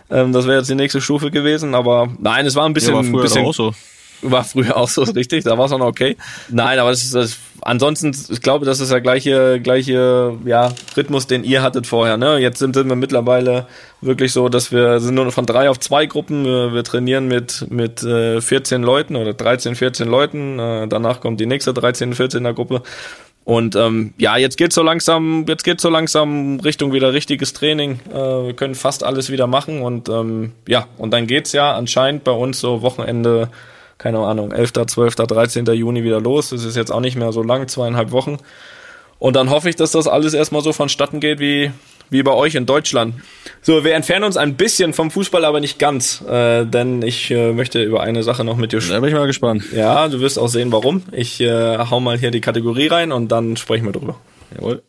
Ähm, 0.09 0.31
das 0.31 0.45
wäre 0.45 0.59
jetzt 0.59 0.69
die 0.69 0.75
nächste 0.75 1.01
Stufe 1.07 1.31
gewesen, 1.31 1.73
aber 1.73 2.09
nein, 2.19 2.45
es 2.45 2.55
war 2.55 2.65
ein 2.65 2.73
bisschen. 2.73 2.91
Ja, 2.91 2.97
war 2.97 3.03
früher 3.05 3.21
bisschen, 3.21 3.45
auch 3.45 3.53
so. 3.53 3.73
War 4.23 4.43
früher 4.43 4.75
auch 4.75 4.89
so, 4.89 5.03
richtig, 5.21 5.45
da 5.45 5.57
war 5.57 5.67
es 5.67 5.71
auch 5.71 5.77
noch 5.77 5.87
okay. 5.87 6.17
Nein, 6.49 6.79
aber 6.79 6.89
das 6.89 7.03
ist 7.03 7.15
das. 7.15 7.37
Ansonsten, 7.61 8.15
ich 8.29 8.41
glaube, 8.41 8.65
das 8.65 8.81
ist 8.81 8.91
der 8.91 8.99
gleiche, 8.99 9.61
gleiche 9.61 10.37
ja, 10.45 10.73
Rhythmus, 10.97 11.27
den 11.27 11.45
ihr 11.45 11.63
hattet 11.63 11.87
vorher. 11.87 12.17
Ne? 12.17 12.37
Jetzt 12.39 12.59
sind, 12.59 12.75
sind 12.75 12.89
wir 12.89 12.97
mittlerweile 12.97 13.67
wirklich 14.01 14.31
so, 14.33 14.49
dass 14.49 14.71
wir 14.71 14.99
sind 14.99 15.15
nur 15.15 15.31
von 15.31 15.45
drei 15.45 15.69
auf 15.69 15.79
zwei 15.79 16.07
Gruppen. 16.07 16.43
Wir, 16.45 16.73
wir 16.73 16.83
trainieren 16.83 17.27
mit 17.27 17.65
mit 17.69 18.03
äh, 18.03 18.41
14 18.41 18.83
Leuten 18.83 19.15
oder 19.15 19.33
13, 19.33 19.75
14 19.75 20.07
Leuten. 20.07 20.59
Äh, 20.59 20.87
danach 20.87 21.21
kommt 21.21 21.39
die 21.39 21.45
nächste 21.45 21.73
13, 21.73 22.13
14er 22.13 22.53
Gruppe. 22.53 22.83
Und 23.47 23.77
ähm, 23.77 24.13
ja, 24.17 24.35
jetzt 24.35 24.57
geht's 24.57 24.75
so 24.75 24.83
langsam, 24.83 25.45
jetzt 25.47 25.63
geht's 25.63 25.81
so 25.81 25.89
langsam 25.89 26.59
Richtung 26.59 26.91
wieder 26.91 27.13
richtiges 27.13 27.53
Training. 27.53 28.01
Äh, 28.09 28.13
wir 28.13 28.53
können 28.53 28.75
fast 28.75 29.05
alles 29.05 29.29
wieder 29.29 29.47
machen 29.47 29.81
und 29.81 30.09
ähm, 30.09 30.51
ja, 30.67 30.87
und 30.97 31.11
dann 31.11 31.27
geht's 31.27 31.53
ja 31.53 31.73
anscheinend 31.73 32.25
bei 32.25 32.33
uns 32.33 32.59
so 32.59 32.81
Wochenende, 32.81 33.47
keine 33.99 34.19
Ahnung, 34.19 34.51
11., 34.51 34.73
12., 34.87 35.15
13. 35.15 35.65
Juni 35.67 36.03
wieder 36.03 36.19
los. 36.19 36.49
Das 36.49 36.65
ist 36.65 36.75
jetzt 36.75 36.91
auch 36.91 36.99
nicht 36.99 37.15
mehr 37.15 37.31
so 37.31 37.41
lang, 37.41 37.69
zweieinhalb 37.69 38.11
Wochen. 38.11 38.37
Und 39.17 39.37
dann 39.37 39.49
hoffe 39.49 39.69
ich, 39.69 39.77
dass 39.77 39.91
das 39.91 40.09
alles 40.09 40.33
erstmal 40.33 40.61
so 40.61 40.73
vonstatten 40.73 41.21
geht, 41.21 41.39
wie, 41.39 41.71
wie 42.09 42.23
bei 42.23 42.31
euch 42.31 42.55
in 42.55 42.65
Deutschland. 42.65 43.15
So, 43.61 43.83
wir 43.83 43.95
entfernen 43.95 44.25
uns 44.25 44.37
ein 44.37 44.55
bisschen 44.55 44.93
vom 44.93 45.11
Fußball, 45.11 45.43
aber 45.43 45.59
nicht 45.59 45.79
ganz, 45.79 46.21
äh, 46.21 46.65
denn 46.65 47.01
ich 47.01 47.31
äh, 47.31 47.51
möchte 47.51 47.83
über 47.83 48.01
eine 48.01 48.23
Sache 48.23 48.43
noch 48.43 48.57
mit 48.57 48.71
dir 48.71 48.81
sprechen. 48.81 48.95
Da 48.95 48.99
bin 49.01 49.09
ich 49.09 49.15
mal 49.15 49.27
gespannt. 49.27 49.63
Ja, 49.73 50.07
du 50.07 50.19
wirst 50.19 50.39
auch 50.39 50.47
sehen, 50.47 50.71
warum. 50.71 51.03
Ich 51.11 51.41
äh, 51.41 51.77
hau 51.77 51.99
mal 51.99 52.17
hier 52.17 52.31
die 52.31 52.41
Kategorie 52.41 52.87
rein 52.87 53.11
und 53.11 53.31
dann 53.31 53.57
sprechen 53.57 53.85
wir 53.85 53.91
drüber. 53.91 54.15
Jawohl. 54.55 54.81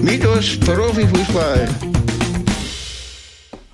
Mythos 0.00 0.58
Profifußball. 0.60 1.68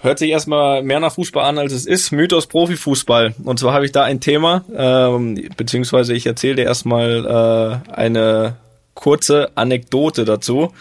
Hört 0.00 0.18
sich 0.18 0.30
erstmal 0.30 0.82
mehr 0.82 0.98
nach 0.98 1.12
Fußball 1.12 1.44
an, 1.44 1.58
als 1.58 1.72
es 1.72 1.86
ist. 1.86 2.10
Mythos 2.10 2.48
Profifußball. 2.48 3.34
Und 3.44 3.60
zwar 3.60 3.72
habe 3.72 3.84
ich 3.84 3.92
da 3.92 4.02
ein 4.02 4.18
Thema, 4.18 4.64
ähm, 4.74 5.48
beziehungsweise 5.56 6.12
ich 6.12 6.26
erzähle 6.26 6.56
dir 6.56 6.64
erstmal 6.64 7.82
äh, 7.86 7.92
eine 7.92 8.56
kurze 8.94 9.50
Anekdote 9.54 10.24
dazu. 10.24 10.72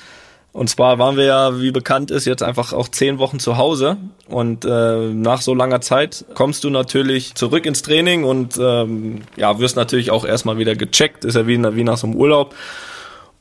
Und 0.54 0.70
zwar 0.70 1.00
waren 1.00 1.16
wir 1.16 1.24
ja, 1.24 1.62
wie 1.62 1.72
bekannt 1.72 2.12
ist, 2.12 2.26
jetzt 2.26 2.44
einfach 2.44 2.74
auch 2.74 2.90
zehn 2.90 3.20
Wochen 3.20 3.40
zu 3.40 3.58
Hause. 3.58 3.98
Und 4.28 4.66
äh, 4.66 5.14
nach 5.14 5.42
so 5.42 5.54
langer 5.54 5.80
Zeit 5.80 6.26
kommst 6.34 6.66
du 6.66 6.70
natürlich 6.70 7.36
zurück 7.36 7.66
ins 7.66 7.84
Training 7.84 8.26
und 8.26 8.58
ähm, 8.62 9.22
ja, 9.38 9.60
wirst 9.60 9.78
natürlich 9.78 10.12
auch 10.12 10.26
erstmal 10.26 10.58
wieder 10.58 10.76
gecheckt. 10.76 11.24
Ist 11.24 11.36
ja 11.36 11.48
wie, 11.48 11.58
wie 11.76 11.84
nach 11.84 11.98
so 11.98 12.08
einem 12.08 12.18
Urlaub. 12.18 12.54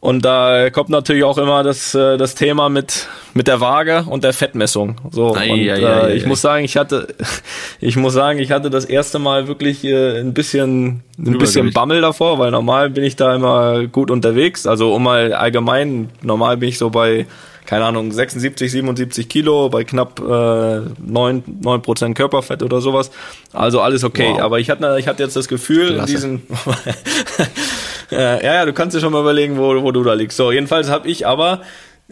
Und 0.00 0.24
da 0.24 0.70
kommt 0.70 0.88
natürlich 0.88 1.24
auch 1.24 1.36
immer 1.36 1.62
das, 1.62 1.94
äh, 1.94 2.16
das 2.16 2.34
Thema 2.34 2.70
mit, 2.70 3.06
mit 3.34 3.46
der 3.46 3.60
Waage 3.60 4.04
und 4.08 4.24
der 4.24 4.32
Fettmessung. 4.32 4.96
So. 5.10 5.36
Ei, 5.36 5.52
und 5.52 5.58
ei, 5.58 5.66
äh, 5.66 5.84
ei, 5.84 6.14
ich 6.14 6.24
muss 6.24 6.40
sagen, 6.40 6.64
ich 6.64 6.78
hatte, 6.78 7.08
ich 7.80 7.96
muss 7.96 8.14
sagen, 8.14 8.38
ich 8.38 8.50
hatte 8.50 8.70
das 8.70 8.86
erste 8.86 9.18
Mal 9.18 9.46
wirklich 9.46 9.84
äh, 9.84 10.18
ein 10.18 10.32
bisschen, 10.32 11.02
ein 11.18 11.36
bisschen 11.36 11.74
Bammel 11.74 12.00
davor, 12.00 12.38
weil 12.38 12.50
normal 12.50 12.88
bin 12.88 13.04
ich 13.04 13.16
da 13.16 13.34
immer 13.34 13.86
gut 13.88 14.10
unterwegs. 14.10 14.66
Also 14.66 14.94
um 14.94 15.02
mal 15.02 15.34
allgemein, 15.34 16.08
normal 16.22 16.56
bin 16.56 16.70
ich 16.70 16.78
so 16.78 16.88
bei, 16.88 17.26
keine 17.66 17.84
Ahnung, 17.84 18.10
76, 18.10 18.72
77 18.72 19.28
Kilo, 19.28 19.68
bei 19.68 19.84
knapp 19.84 20.18
äh, 20.18 20.80
9, 20.98 21.42
9 21.60 21.82
Prozent 21.82 22.16
Körperfett 22.16 22.62
oder 22.62 22.80
sowas. 22.80 23.10
Also 23.52 23.82
alles 23.82 24.02
okay. 24.02 24.30
Wow. 24.32 24.40
Aber 24.40 24.60
ich 24.60 24.70
hatte, 24.70 24.96
ich 24.98 25.06
hatte 25.06 25.22
jetzt 25.22 25.36
das 25.36 25.46
Gefühl, 25.46 25.88
in 25.88 25.94
Klasse. 25.96 26.40
diesen 28.10 28.22
ja, 28.22 28.40
ja, 28.42 28.64
du 28.64 28.72
kannst 28.72 28.96
dir 28.96 29.00
schon 29.00 29.12
mal 29.12 29.20
überlegen, 29.20 29.58
wo, 29.58 29.82
wo 29.82 29.92
du 29.92 30.02
da 30.02 30.14
liegst. 30.14 30.36
So, 30.36 30.52
jedenfalls 30.52 30.90
habe 30.90 31.08
ich 31.08 31.26
aber 31.26 31.62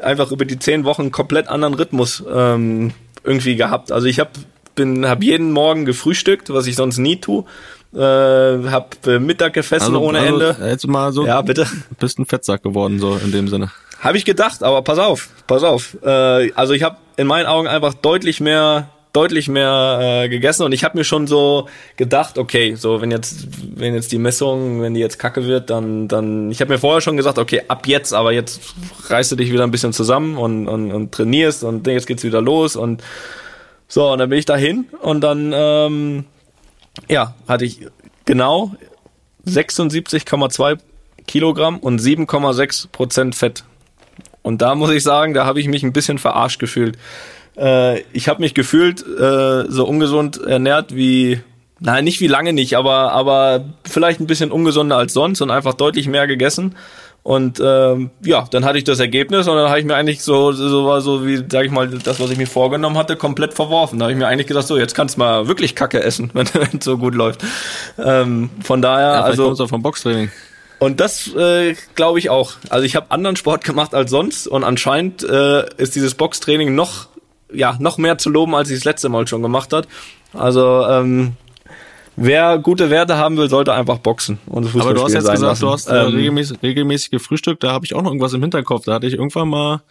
einfach 0.00 0.30
über 0.30 0.44
die 0.44 0.58
zehn 0.58 0.84
Wochen 0.84 1.02
einen 1.02 1.12
komplett 1.12 1.48
anderen 1.48 1.74
Rhythmus 1.74 2.22
ähm, 2.32 2.92
irgendwie 3.24 3.56
gehabt. 3.56 3.92
Also 3.92 4.06
ich 4.06 4.20
habe 4.20 4.30
bin 4.74 5.06
hab 5.06 5.22
jeden 5.24 5.50
Morgen 5.50 5.84
gefrühstückt, 5.84 6.50
was 6.50 6.66
ich 6.66 6.76
sonst 6.76 6.98
nie 6.98 7.16
tue. 7.16 7.44
Äh, 7.94 7.98
hab 7.98 9.06
äh, 9.06 9.18
Mittag 9.18 9.54
gefessen 9.54 9.94
Also, 9.94 10.06
ohne 10.06 10.20
also, 10.20 10.32
Ende. 10.34 10.56
Jetzt 10.68 10.86
mal 10.86 11.12
so, 11.12 11.26
Ja, 11.26 11.42
bitte. 11.42 11.66
bist 11.98 12.18
ein 12.18 12.26
Fettsack 12.26 12.62
geworden, 12.62 12.98
so 13.00 13.16
in 13.16 13.32
dem 13.32 13.48
Sinne. 13.48 13.70
Habe 14.00 14.16
ich 14.16 14.24
gedacht, 14.24 14.62
aber 14.62 14.82
pass 14.82 14.98
auf, 14.98 15.30
pass 15.46 15.64
auf. 15.64 15.96
Äh, 16.02 16.52
also 16.52 16.74
ich 16.74 16.84
habe 16.84 16.96
in 17.16 17.26
meinen 17.26 17.46
Augen 17.46 17.66
einfach 17.66 17.94
deutlich 17.94 18.40
mehr 18.40 18.88
deutlich 19.18 19.48
mehr 19.48 19.98
äh, 20.00 20.28
gegessen 20.28 20.62
und 20.62 20.70
ich 20.70 20.84
habe 20.84 20.96
mir 20.96 21.02
schon 21.02 21.26
so 21.26 21.68
gedacht, 21.96 22.38
okay, 22.38 22.76
so 22.76 23.00
wenn 23.00 23.10
jetzt 23.10 23.48
wenn 23.74 23.94
jetzt 23.94 24.12
die 24.12 24.18
Messung, 24.18 24.80
wenn 24.80 24.94
die 24.94 25.00
jetzt 25.00 25.18
kacke 25.18 25.46
wird, 25.46 25.70
dann 25.70 26.06
dann 26.06 26.52
ich 26.52 26.60
habe 26.60 26.72
mir 26.72 26.78
vorher 26.78 27.00
schon 27.00 27.16
gesagt, 27.16 27.38
okay, 27.38 27.62
ab 27.66 27.88
jetzt, 27.88 28.14
aber 28.14 28.32
jetzt 28.32 28.60
reißt 29.08 29.32
du 29.32 29.36
dich 29.36 29.52
wieder 29.52 29.64
ein 29.64 29.72
bisschen 29.72 29.92
zusammen 29.92 30.36
und 30.36 30.68
und, 30.68 30.92
und 30.92 31.10
trainierst 31.10 31.64
und 31.64 31.84
jetzt 31.88 32.06
geht's 32.06 32.22
wieder 32.22 32.40
los 32.40 32.76
und 32.76 33.02
so 33.88 34.12
und 34.12 34.18
dann 34.18 34.28
bin 34.28 34.38
ich 34.38 34.44
dahin 34.44 34.86
und 35.00 35.20
dann 35.20 35.52
ähm, 35.52 36.24
ja, 37.08 37.34
hatte 37.48 37.64
ich 37.64 37.86
genau 38.24 38.72
76,2 39.46 40.78
Kilogramm 41.26 41.78
und 41.78 42.00
7,6 42.00 42.88
Prozent 42.92 43.34
Fett. 43.34 43.64
Und 44.42 44.62
da 44.62 44.74
muss 44.74 44.90
ich 44.90 45.02
sagen, 45.02 45.34
da 45.34 45.44
habe 45.44 45.60
ich 45.60 45.68
mich 45.68 45.82
ein 45.82 45.92
bisschen 45.92 46.18
verarscht 46.18 46.58
gefühlt. 46.58 46.96
Äh, 47.58 48.00
ich 48.12 48.28
habe 48.28 48.40
mich 48.40 48.54
gefühlt 48.54 49.00
äh, 49.00 49.64
so 49.68 49.86
ungesund 49.86 50.40
ernährt 50.40 50.94
wie, 50.94 51.40
nein, 51.80 52.04
nicht 52.04 52.20
wie 52.20 52.28
lange 52.28 52.52
nicht, 52.52 52.76
aber, 52.76 53.12
aber 53.12 53.64
vielleicht 53.84 54.20
ein 54.20 54.26
bisschen 54.26 54.52
ungesunder 54.52 54.96
als 54.96 55.12
sonst 55.12 55.40
und 55.40 55.50
einfach 55.50 55.74
deutlich 55.74 56.08
mehr 56.08 56.26
gegessen. 56.26 56.74
Und 57.24 57.60
ähm, 57.62 58.10
ja, 58.24 58.46
dann 58.50 58.64
hatte 58.64 58.78
ich 58.78 58.84
das 58.84 59.00
Ergebnis 59.00 59.48
und 59.48 59.56
dann 59.56 59.68
habe 59.68 59.80
ich 59.80 59.84
mir 59.84 59.96
eigentlich 59.96 60.22
so, 60.22 60.52
so 60.52 60.86
war 60.86 61.02
so 61.02 61.26
wie, 61.26 61.44
sag 61.50 61.66
ich 61.66 61.70
mal, 61.70 61.86
das, 61.88 62.20
was 62.20 62.30
ich 62.30 62.38
mir 62.38 62.46
vorgenommen 62.46 62.96
hatte, 62.96 63.16
komplett 63.16 63.52
verworfen. 63.52 63.98
Da 63.98 64.04
habe 64.04 64.12
ich 64.12 64.18
mir 64.18 64.26
eigentlich 64.26 64.46
gesagt, 64.46 64.66
so, 64.66 64.78
jetzt 64.78 64.94
kannst 64.94 65.16
du 65.16 65.20
mal 65.20 65.46
wirklich 65.46 65.74
Kacke 65.74 66.02
essen, 66.02 66.30
wenn 66.34 66.46
es 66.46 66.84
so 66.84 66.96
gut 66.96 67.14
läuft. 67.14 67.44
Ähm, 68.02 68.48
von 68.62 68.80
daher, 68.80 69.14
Ja, 69.14 69.20
also. 69.22 69.48
also 69.48 69.66
vom 69.66 69.82
Boxtraining. 69.82 70.30
Und 70.78 71.00
das 71.00 71.34
äh, 71.34 71.74
glaube 71.96 72.18
ich 72.20 72.30
auch. 72.30 72.52
Also 72.70 72.86
ich 72.86 72.94
habe 72.96 73.10
anderen 73.10 73.36
Sport 73.36 73.64
gemacht 73.64 73.94
als 73.94 74.10
sonst 74.10 74.46
und 74.46 74.64
anscheinend 74.64 75.22
äh, 75.24 75.64
ist 75.76 75.96
dieses 75.96 76.14
Boxtraining 76.14 76.74
noch 76.74 77.08
ja 77.52 77.76
noch 77.78 77.98
mehr 77.98 78.18
zu 78.18 78.30
loben, 78.30 78.54
als 78.54 78.70
ich 78.70 78.76
das 78.78 78.84
letzte 78.84 79.08
Mal 79.08 79.26
schon 79.26 79.42
gemacht 79.42 79.72
hat. 79.72 79.88
Also 80.32 80.84
ähm, 80.88 81.32
wer 82.16 82.58
gute 82.58 82.90
Werte 82.90 83.16
haben 83.16 83.36
will, 83.36 83.48
sollte 83.48 83.72
einfach 83.72 83.98
boxen. 83.98 84.38
Und 84.46 84.74
Aber 84.74 84.94
du 84.94 85.04
hast 85.04 85.12
jetzt 85.14 85.22
gesagt, 85.22 85.40
lassen. 85.40 85.60
du 85.60 85.70
hast 85.70 85.88
äh, 85.88 86.04
ähm, 86.04 86.14
regelmäßig, 86.14 86.58
regelmäßig 86.62 87.10
gefrühstückt. 87.10 87.62
Da 87.62 87.72
habe 87.72 87.84
ich 87.86 87.94
auch 87.94 88.02
noch 88.02 88.10
irgendwas 88.10 88.32
im 88.34 88.42
Hinterkopf. 88.42 88.84
Da 88.84 88.94
hatte 88.94 89.06
ich 89.06 89.14
irgendwann 89.14 89.48
mal 89.48 89.82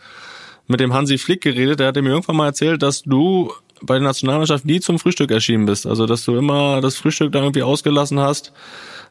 mit 0.67 0.79
dem 0.79 0.93
Hansi 0.93 1.17
Flick 1.17 1.41
geredet. 1.41 1.79
Der 1.79 1.87
hatte 1.87 2.01
mir 2.01 2.09
irgendwann 2.09 2.35
mal 2.35 2.47
erzählt, 2.47 2.83
dass 2.83 3.03
du 3.03 3.51
bei 3.81 3.95
der 3.95 4.03
Nationalmannschaft 4.03 4.65
nie 4.65 4.79
zum 4.79 4.99
Frühstück 4.99 5.31
erschienen 5.31 5.65
bist. 5.65 5.85
Also 5.85 6.05
dass 6.05 6.25
du 6.25 6.37
immer 6.37 6.81
das 6.81 6.97
Frühstück 6.97 7.31
da 7.31 7.39
irgendwie 7.39 7.63
ausgelassen 7.63 8.19
hast. 8.19 8.53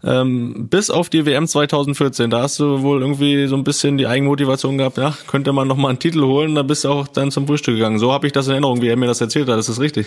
Ähm, 0.04 0.68
bis 0.68 0.90
auf 0.90 1.08
die 1.08 1.24
WM 1.24 1.46
2014, 1.46 2.30
da 2.30 2.42
hast 2.42 2.60
du 2.60 2.82
wohl 2.82 3.00
irgendwie 3.00 3.46
so 3.46 3.56
ein 3.56 3.64
bisschen 3.64 3.96
die 3.96 4.06
Eigenmotivation 4.06 4.76
gehabt, 4.76 4.98
ja, 4.98 5.16
könnte 5.26 5.52
man 5.52 5.66
noch 5.66 5.76
mal 5.76 5.88
einen 5.88 5.98
Titel 5.98 6.22
holen, 6.22 6.54
da 6.54 6.62
bist 6.62 6.84
du 6.84 6.90
auch 6.90 7.08
dann 7.08 7.30
zum 7.30 7.46
Frühstück 7.46 7.76
gegangen. 7.76 7.98
So 7.98 8.12
habe 8.12 8.26
ich 8.26 8.32
das 8.32 8.46
in 8.46 8.52
Erinnerung, 8.52 8.82
wie 8.82 8.88
er 8.88 8.96
mir 8.96 9.06
das 9.06 9.20
erzählt 9.20 9.48
hat. 9.48 9.58
Ist 9.58 9.68
das 9.68 9.80
richtig? 9.80 10.06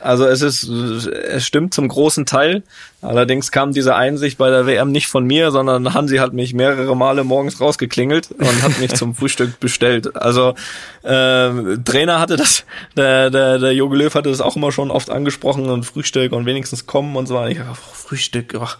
Also 0.00 0.24
es 0.26 0.42
ist, 0.42 0.64
es 0.64 1.44
stimmt 1.46 1.74
zum 1.74 1.88
großen 1.88 2.26
Teil. 2.26 2.62
Allerdings 3.02 3.50
kam 3.50 3.72
diese 3.72 3.94
Einsicht 3.94 4.38
bei 4.38 4.50
der 4.50 4.66
WM 4.66 4.92
nicht 4.92 5.06
von 5.06 5.24
mir, 5.24 5.50
sondern 5.50 5.94
Hansi 5.94 6.16
hat 6.16 6.32
mich 6.32 6.54
mehrere 6.54 6.96
Male 6.96 7.24
morgens 7.24 7.60
rausgeklingelt 7.60 8.30
und 8.30 8.62
hat 8.62 8.78
mich 8.78 8.94
zum 8.94 9.14
Frühstück 9.16 9.60
bestellt. 9.60 10.16
Also 10.16 10.54
äh, 11.02 11.78
Trainer 11.84 12.20
hatte 12.20 12.36
das, 12.36 12.64
der, 12.96 13.30
der, 13.30 13.58
der 13.58 13.72
Jogi 13.72 13.96
Löw 13.96 14.14
hatte 14.14 14.30
das 14.30 14.40
auch 14.40 14.56
immer 14.56 14.72
schon 14.72 14.90
oft 14.90 15.10
angesprochen 15.10 15.66
und 15.70 15.84
Frühstück 15.84 16.32
und 16.32 16.46
wenigstens 16.46 16.86
kommen 16.86 17.16
und 17.16 17.26
so 17.26 17.34
weiter. 17.34 17.50
Ich 17.50 17.58
dachte, 17.58 17.74
Frühstück, 17.74 18.54
ach, 18.60 18.78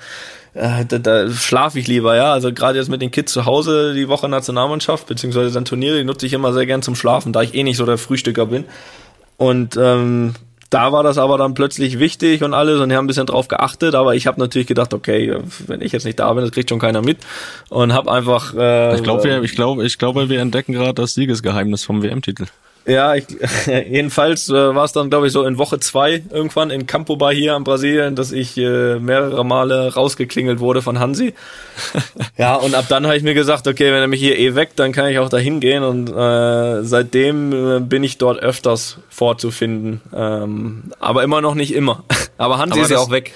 äh, 0.54 0.84
da, 0.84 0.98
da 0.98 1.30
schlafe 1.30 1.78
ich 1.78 1.86
lieber, 1.86 2.16
ja. 2.16 2.32
Also 2.32 2.52
gerade 2.52 2.78
jetzt 2.78 2.88
mit 2.88 3.02
den 3.02 3.10
Kids 3.10 3.32
zu 3.32 3.44
Hause 3.44 3.94
die 3.94 4.08
Woche 4.08 4.28
Nationalmannschaft, 4.28 5.06
beziehungsweise 5.06 5.52
dann 5.52 5.64
Turniere, 5.64 5.98
die 5.98 6.04
nutze 6.04 6.26
ich 6.26 6.32
immer 6.32 6.52
sehr 6.52 6.66
gern 6.66 6.82
zum 6.82 6.94
Schlafen, 6.94 7.32
da 7.32 7.42
ich 7.42 7.54
eh 7.54 7.62
nicht 7.62 7.76
so 7.76 7.86
der 7.86 7.98
Frühstücker 7.98 8.46
bin. 8.46 8.64
Und 9.36 9.76
ähm, 9.80 10.34
da 10.70 10.92
war 10.92 11.02
das 11.02 11.18
aber 11.18 11.36
dann 11.36 11.54
plötzlich 11.54 11.98
wichtig 11.98 12.42
und 12.44 12.54
alles 12.54 12.80
und 12.80 12.88
die 12.88 12.96
haben 12.96 13.04
ein 13.04 13.08
bisschen 13.08 13.26
drauf 13.26 13.48
geachtet, 13.48 13.94
aber 13.96 14.14
ich 14.14 14.26
habe 14.26 14.40
natürlich 14.40 14.68
gedacht, 14.68 14.94
okay, 14.94 15.36
wenn 15.66 15.82
ich 15.82 15.92
jetzt 15.92 16.04
nicht 16.04 16.20
da 16.20 16.32
bin, 16.32 16.44
das 16.44 16.52
kriegt 16.52 16.70
schon 16.70 16.78
keiner 16.78 17.02
mit 17.02 17.18
und 17.68 17.92
habe 17.92 18.10
einfach. 18.10 18.54
Äh, 18.54 18.94
ich 18.94 19.02
glaube, 19.02 19.40
ich 19.44 19.54
glaube, 19.54 19.84
ich 19.84 19.98
glaube, 19.98 20.28
wir 20.28 20.40
entdecken 20.40 20.72
gerade 20.72 20.94
das 20.94 21.14
Siegesgeheimnis 21.14 21.84
vom 21.84 22.02
WM-Titel. 22.02 22.46
Ja, 22.90 23.14
ich, 23.14 23.24
jedenfalls 23.66 24.48
äh, 24.48 24.52
war 24.52 24.84
es 24.84 24.92
dann, 24.92 25.10
glaube 25.10 25.28
ich, 25.28 25.32
so 25.32 25.44
in 25.44 25.58
Woche 25.58 25.78
zwei 25.78 26.24
irgendwann 26.30 26.70
in 26.70 26.86
Campo 26.86 27.14
Bar 27.14 27.32
hier 27.32 27.54
in 27.54 27.62
Brasilien, 27.62 28.16
dass 28.16 28.32
ich 28.32 28.56
äh, 28.56 28.98
mehrere 28.98 29.44
Male 29.44 29.94
rausgeklingelt 29.94 30.58
wurde 30.58 30.82
von 30.82 30.98
Hansi. 30.98 31.32
ja, 32.36 32.56
und 32.56 32.74
ab 32.74 32.86
dann 32.88 33.06
habe 33.06 33.16
ich 33.16 33.22
mir 33.22 33.34
gesagt, 33.34 33.68
okay, 33.68 33.92
wenn 33.92 34.00
er 34.00 34.08
mich 34.08 34.18
hier 34.18 34.36
eh 34.36 34.56
weckt, 34.56 34.80
dann 34.80 34.90
kann 34.90 35.06
ich 35.06 35.20
auch 35.20 35.28
dahin 35.28 35.60
gehen 35.60 35.84
und 35.84 36.10
äh, 36.10 36.82
seitdem 36.82 37.52
äh, 37.52 37.80
bin 37.80 38.02
ich 38.02 38.18
dort 38.18 38.40
öfters 38.40 38.98
vorzufinden. 39.08 40.00
Ähm, 40.12 40.90
aber 40.98 41.22
immer 41.22 41.40
noch 41.40 41.54
nicht 41.54 41.72
immer. 41.72 42.02
aber 42.38 42.58
Hansi 42.58 42.80
aber 42.80 42.82
ist 42.82 42.90
ja 42.90 42.98
auch 42.98 43.12
weg. 43.12 43.32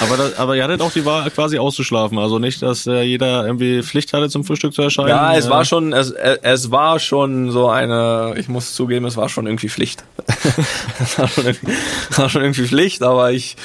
Aber, 0.00 0.16
das, 0.16 0.38
aber 0.38 0.56
ihr 0.56 0.64
hattet 0.64 0.80
auch 0.80 0.92
die 0.92 1.04
Wahl 1.04 1.30
quasi 1.30 1.58
auszuschlafen. 1.58 2.18
Also 2.18 2.38
nicht, 2.38 2.62
dass 2.62 2.86
äh, 2.86 3.02
jeder 3.02 3.46
irgendwie 3.46 3.82
Pflicht 3.82 4.12
hatte, 4.12 4.28
zum 4.28 4.44
Frühstück 4.44 4.74
zu 4.74 4.82
erscheinen. 4.82 5.08
Ja, 5.08 5.34
es 5.36 5.48
war 5.48 5.64
schon, 5.64 5.92
es, 5.92 6.10
es 6.10 6.70
war 6.70 6.98
schon 6.98 7.50
so 7.50 7.68
eine, 7.68 8.34
ich 8.36 8.48
muss 8.48 8.74
zugeben, 8.74 9.06
es 9.06 9.16
war 9.16 9.28
schon 9.28 9.46
irgendwie 9.46 9.68
Pflicht. 9.68 10.04
es 11.00 11.18
war 11.18 11.28
schon 11.28 11.46
irgendwie, 11.46 11.72
war 12.16 12.28
schon 12.28 12.42
irgendwie 12.42 12.66
Pflicht, 12.66 13.02
aber 13.02 13.32
ich 13.32 13.56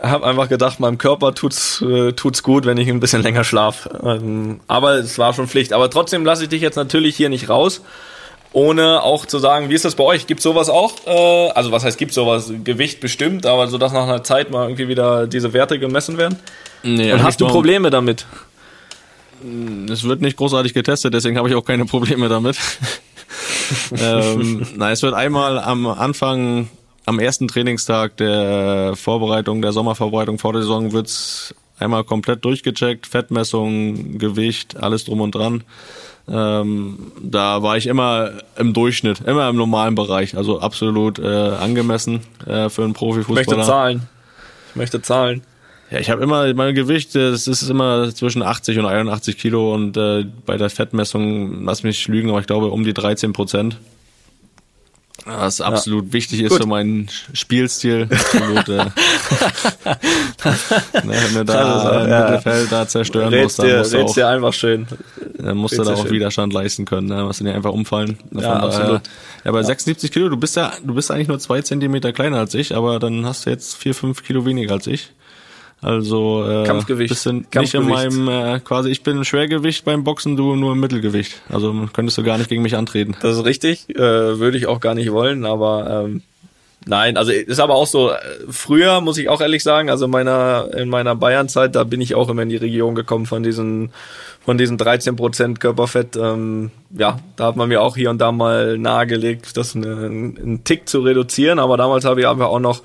habe 0.00 0.26
einfach 0.26 0.48
gedacht, 0.48 0.80
meinem 0.80 0.98
Körper 0.98 1.34
tut's, 1.34 1.82
äh, 1.82 2.12
tut's 2.12 2.42
gut, 2.42 2.64
wenn 2.66 2.78
ich 2.78 2.88
ein 2.88 3.00
bisschen 3.00 3.22
länger 3.22 3.44
schlaf. 3.44 3.88
Ähm, 4.02 4.60
aber 4.68 4.94
es 4.94 5.18
war 5.18 5.32
schon 5.34 5.48
Pflicht. 5.48 5.72
Aber 5.72 5.90
trotzdem 5.90 6.24
lasse 6.24 6.44
ich 6.44 6.48
dich 6.48 6.62
jetzt 6.62 6.76
natürlich 6.76 7.16
hier 7.16 7.28
nicht 7.28 7.48
raus 7.48 7.82
ohne 8.56 9.02
auch 9.02 9.26
zu 9.26 9.38
sagen, 9.38 9.68
wie 9.68 9.74
ist 9.74 9.84
das 9.84 9.96
bei 9.96 10.04
euch? 10.04 10.26
Gibt 10.26 10.40
sowas 10.40 10.70
auch? 10.70 10.94
Äh, 11.06 11.50
also 11.50 11.72
was 11.72 11.84
heißt 11.84 11.98
gibt 11.98 12.14
sowas? 12.14 12.50
Gewicht 12.64 13.00
bestimmt, 13.00 13.44
aber 13.44 13.66
so 13.66 13.76
dass 13.76 13.92
nach 13.92 14.04
einer 14.04 14.24
Zeit 14.24 14.50
mal 14.50 14.64
irgendwie 14.64 14.88
wieder 14.88 15.26
diese 15.26 15.52
Werte 15.52 15.78
gemessen 15.78 16.16
werden? 16.16 16.38
Nee, 16.82 17.12
Und 17.12 17.22
hast 17.22 17.38
du 17.38 17.46
Probleme 17.48 17.90
damit? 17.90 18.24
Hm, 19.42 19.88
es 19.90 20.04
wird 20.04 20.22
nicht 20.22 20.38
großartig 20.38 20.72
getestet, 20.72 21.12
deswegen 21.12 21.36
habe 21.36 21.50
ich 21.50 21.54
auch 21.54 21.66
keine 21.66 21.84
Probleme 21.84 22.30
damit. 22.30 22.56
ähm, 24.00 24.66
nein, 24.74 24.92
es 24.94 25.02
wird 25.02 25.12
einmal 25.12 25.58
am 25.58 25.86
Anfang, 25.86 26.70
am 27.04 27.18
ersten 27.18 27.48
Trainingstag 27.48 28.16
der 28.16 28.94
Vorbereitung, 28.96 29.60
der 29.60 29.72
Sommervorbereitung 29.72 30.38
vor 30.38 30.54
der 30.54 30.62
Saison 30.62 30.92
wird's 30.92 31.54
einmal 31.78 32.04
komplett 32.04 32.42
durchgecheckt, 32.42 33.06
Fettmessung, 33.06 34.16
Gewicht, 34.16 34.78
alles 34.78 35.04
drum 35.04 35.20
und 35.20 35.34
dran. 35.34 35.62
Ähm, 36.28 37.12
da 37.22 37.62
war 37.62 37.76
ich 37.76 37.86
immer 37.86 38.32
im 38.56 38.72
Durchschnitt, 38.72 39.20
immer 39.20 39.48
im 39.48 39.56
normalen 39.56 39.94
Bereich, 39.94 40.36
also 40.36 40.60
absolut 40.60 41.18
äh, 41.18 41.24
angemessen 41.24 42.20
äh, 42.46 42.68
für 42.68 42.82
einen 42.82 42.94
Profifußballer. 42.94 43.40
Ich 43.42 43.56
möchte 43.56 43.66
zahlen. 43.66 44.02
Ich 44.70 44.76
möchte 44.76 45.02
zahlen. 45.02 45.42
Ja, 45.90 46.00
ich 46.00 46.10
habe 46.10 46.22
immer 46.22 46.52
mein 46.54 46.74
Gewicht, 46.74 47.14
das 47.14 47.46
ist 47.46 47.68
immer 47.70 48.12
zwischen 48.12 48.42
80 48.42 48.78
und 48.80 48.86
81 48.86 49.38
Kilo 49.38 49.72
und 49.72 49.96
äh, 49.96 50.24
bei 50.44 50.56
der 50.56 50.68
Fettmessung, 50.68 51.64
lass 51.64 51.84
mich 51.84 52.08
lügen, 52.08 52.30
aber 52.30 52.40
ich 52.40 52.46
glaube 52.48 52.70
um 52.70 52.82
die 52.82 52.94
13 52.94 53.32
Prozent. 53.32 53.78
Was 55.28 55.60
absolut 55.60 56.06
ja. 56.06 56.12
wichtig 56.12 56.40
ist 56.40 56.50
Gut. 56.50 56.62
für 56.62 56.68
meinen 56.68 57.08
Spielstil. 57.32 58.08
Absolut, 58.08 58.68
äh, 58.68 58.76
ne, 61.04 61.14
wenn 61.14 61.34
du 61.34 61.44
da 61.44 61.74
also, 61.74 62.04
im 62.04 62.10
ja. 62.10 62.20
Mittelfeld 62.20 62.70
da 62.70 62.86
zerstören 62.86 63.34
red's 63.34 63.58
musst, 63.58 63.60
dann 63.68 63.78
musst 63.78 63.92
du 63.92 64.02
auch, 64.02 64.14
dir 64.14 64.28
einfach 64.28 64.52
schön. 64.52 64.86
Dann 65.38 65.56
musst 65.56 65.76
du 65.76 65.82
da 65.82 65.94
auch 65.94 66.02
schön. 66.02 66.12
Widerstand 66.12 66.52
leisten 66.52 66.84
können, 66.84 67.08
ne? 67.08 67.24
musst 67.24 67.40
du 67.40 67.44
dir 67.44 67.54
einfach 67.54 67.72
umfallen. 67.72 68.18
Ja, 68.30 68.54
absolut. 68.54 69.00
ja, 69.44 69.50
bei 69.50 69.58
ja. 69.58 69.64
76 69.64 70.12
Kilo, 70.12 70.28
du 70.28 70.36
bist 70.36 70.54
ja, 70.54 70.72
du 70.84 70.94
bist 70.94 71.10
eigentlich 71.10 71.28
nur 71.28 71.40
zwei 71.40 71.60
Zentimeter 71.60 72.12
kleiner 72.12 72.38
als 72.38 72.54
ich, 72.54 72.76
aber 72.76 73.00
dann 73.00 73.26
hast 73.26 73.46
du 73.46 73.50
jetzt 73.50 73.76
vier, 73.76 73.96
fünf 73.96 74.22
Kilo 74.22 74.46
weniger 74.46 74.74
als 74.74 74.86
ich. 74.86 75.10
Also 75.82 76.44
äh, 76.48 76.64
Kampfgewicht. 76.64 77.10
Bisschen 77.10 77.50
Kampfgewicht. 77.50 77.74
nicht 77.88 78.14
in 78.14 78.24
meinem 78.24 78.54
äh, 78.56 78.60
quasi 78.60 78.90
ich 78.90 79.02
bin 79.02 79.24
Schwergewicht 79.24 79.84
beim 79.84 80.04
Boxen, 80.04 80.36
du 80.36 80.56
nur 80.56 80.72
im 80.72 80.80
Mittelgewicht. 80.80 81.42
Also 81.48 81.88
könntest 81.92 82.16
du 82.18 82.22
gar 82.22 82.38
nicht 82.38 82.48
gegen 82.48 82.62
mich 82.62 82.76
antreten. 82.76 83.14
Das 83.20 83.36
ist 83.36 83.44
richtig, 83.44 83.90
äh, 83.90 83.98
würde 83.98 84.56
ich 84.56 84.66
auch 84.66 84.80
gar 84.80 84.94
nicht 84.94 85.12
wollen, 85.12 85.44
aber 85.44 86.04
ähm, 86.06 86.22
nein, 86.86 87.16
also 87.18 87.30
ist 87.30 87.60
aber 87.60 87.74
auch 87.74 87.86
so. 87.86 88.10
Äh, 88.10 88.16
früher 88.48 89.02
muss 89.02 89.18
ich 89.18 89.28
auch 89.28 89.42
ehrlich 89.42 89.62
sagen, 89.62 89.90
also 89.90 90.06
in 90.06 90.10
meiner 90.10 90.70
in 90.74 90.88
meiner 90.88 91.14
Bayernzeit, 91.14 91.74
da 91.74 91.84
bin 91.84 92.00
ich 92.00 92.14
auch 92.14 92.30
immer 92.30 92.42
in 92.42 92.48
die 92.48 92.56
Region 92.56 92.94
gekommen 92.94 93.26
von 93.26 93.42
diesen 93.42 93.90
von 94.46 94.56
diesen 94.56 94.78
13 94.78 95.14
Prozent 95.14 95.60
Körperfett. 95.60 96.16
Ähm, 96.16 96.70
ja, 96.96 97.18
da 97.36 97.46
hat 97.46 97.56
man 97.56 97.68
mir 97.68 97.82
auch 97.82 97.96
hier 97.96 98.08
und 98.08 98.18
da 98.18 98.32
mal 98.32 98.78
nahegelegt, 98.78 99.56
das 99.58 99.76
einen, 99.76 100.38
einen 100.38 100.64
Tick 100.64 100.88
zu 100.88 101.00
reduzieren. 101.00 101.58
Aber 101.58 101.76
damals 101.76 102.06
habe 102.06 102.20
ich 102.20 102.26
einfach 102.26 102.46
auch 102.46 102.60
noch 102.60 102.82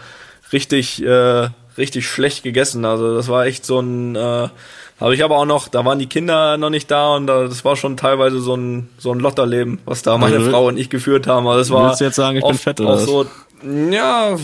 richtig 0.51 1.01
äh, 1.04 1.49
richtig 1.82 2.08
schlecht 2.08 2.44
gegessen. 2.44 2.86
Also 2.86 3.15
das 3.15 3.28
war 3.28 3.46
echt 3.46 3.65
so 3.65 3.80
ein, 3.80 4.15
äh, 4.15 4.48
habe 5.00 5.15
ich 5.15 5.24
aber 5.24 5.38
auch 5.38 5.46
noch, 5.46 5.67
da 5.67 5.84
waren 5.84 6.00
die 6.00 6.06
Kinder 6.06 6.58
noch 6.58 6.70
nicht 6.70 6.89
da 6.89 7.15
und 7.15 7.28
das 7.28 7.65
war 7.65 7.76
schon 7.76 7.98
teilweise 7.98 8.39
so 8.39 8.56
ein 8.56 8.88
so 8.98 9.12
ein 9.12 9.20
Lotterleben, 9.20 9.80
was 9.86 10.04
da 10.04 10.17
meine 10.17 10.38
also, 10.38 10.52
Frau 10.52 10.67
und 10.67 10.78
ich 10.78 10.89
geführt 10.89 11.28
haben. 11.28 11.48
Also 11.48 11.60
das 11.60 11.72
war 11.72 11.88
willst 11.88 12.02
du 12.02 12.06
jetzt 12.06 12.15
sagen, 12.15 12.38
ich 12.38 12.46
bin 12.46 12.54
fett 12.54 12.80
oder 12.80 12.91
was? 12.91 13.06
So, 13.06 13.26
ja, 13.63 14.38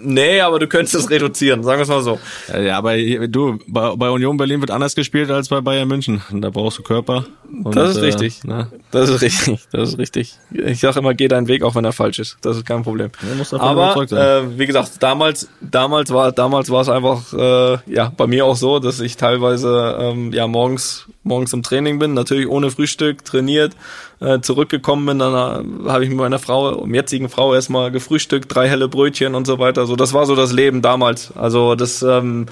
nee, 0.00 0.40
aber 0.40 0.58
du 0.58 0.66
könntest 0.66 0.94
es 0.94 1.10
reduzieren, 1.10 1.62
sagen 1.62 1.78
wir 1.78 1.82
es 1.82 1.88
mal 1.88 2.02
so. 2.02 2.18
Ja, 2.52 2.78
aber 2.78 2.96
du, 3.28 3.58
bei, 3.66 3.94
bei, 3.96 4.10
Union 4.10 4.36
Berlin 4.36 4.60
wird 4.60 4.70
anders 4.70 4.94
gespielt 4.94 5.30
als 5.30 5.48
bei 5.48 5.60
Bayern 5.60 5.88
München. 5.88 6.22
Da 6.32 6.50
brauchst 6.50 6.78
du 6.78 6.82
Körper. 6.82 7.24
Und, 7.64 7.76
das 7.76 7.90
ist 7.90 7.96
äh, 7.98 8.06
richtig. 8.06 8.40
Na? 8.44 8.68
Das 8.90 9.08
ist 9.08 9.22
richtig. 9.22 9.68
Das 9.72 9.90
ist 9.90 9.98
richtig. 9.98 10.38
Ich 10.52 10.80
sage 10.80 10.98
immer, 10.98 11.14
geh 11.14 11.28
deinen 11.28 11.48
Weg, 11.48 11.62
auch 11.62 11.74
wenn 11.74 11.84
er 11.84 11.92
falsch 11.92 12.18
ist. 12.18 12.36
Das 12.42 12.56
ist 12.56 12.66
kein 12.66 12.82
Problem. 12.82 13.10
Aber 13.52 13.96
äh, 13.96 14.58
wie 14.58 14.66
gesagt, 14.66 15.02
damals, 15.02 15.48
damals 15.60 16.12
war, 16.12 16.32
damals 16.32 16.70
war 16.70 16.82
es 16.82 16.88
einfach, 16.88 17.32
äh, 17.32 17.92
ja, 17.92 18.12
bei 18.16 18.26
mir 18.26 18.46
auch 18.46 18.56
so, 18.56 18.78
dass 18.78 19.00
ich 19.00 19.16
teilweise 19.16 19.96
ähm, 20.00 20.32
ja 20.32 20.46
morgens, 20.46 21.06
morgens 21.22 21.52
im 21.52 21.62
Training 21.62 21.98
bin, 21.98 22.14
natürlich 22.14 22.48
ohne 22.48 22.70
Frühstück 22.70 23.24
trainiert 23.24 23.74
äh, 24.20 24.40
zurückgekommen 24.40 25.06
bin, 25.06 25.18
dann 25.18 25.86
äh, 25.86 25.88
habe 25.90 26.04
ich 26.04 26.10
mit 26.10 26.18
meiner 26.18 26.38
Frau, 26.38 26.86
jetzigen 26.86 27.28
Frau 27.28 27.54
erstmal 27.54 27.90
gefrühstückt, 27.90 28.54
drei 28.54 28.68
helle 28.68 28.88
Brötchen 28.88 29.34
und 29.34 29.46
so 29.46 29.58
weiter. 29.58 29.86
So, 29.86 29.96
das 29.96 30.12
war 30.12 30.26
so 30.26 30.36
das 30.36 30.52
Leben 30.52 30.82
damals. 30.82 31.32
Also 31.36 31.74
das, 31.74 32.02
ähm, 32.02 32.46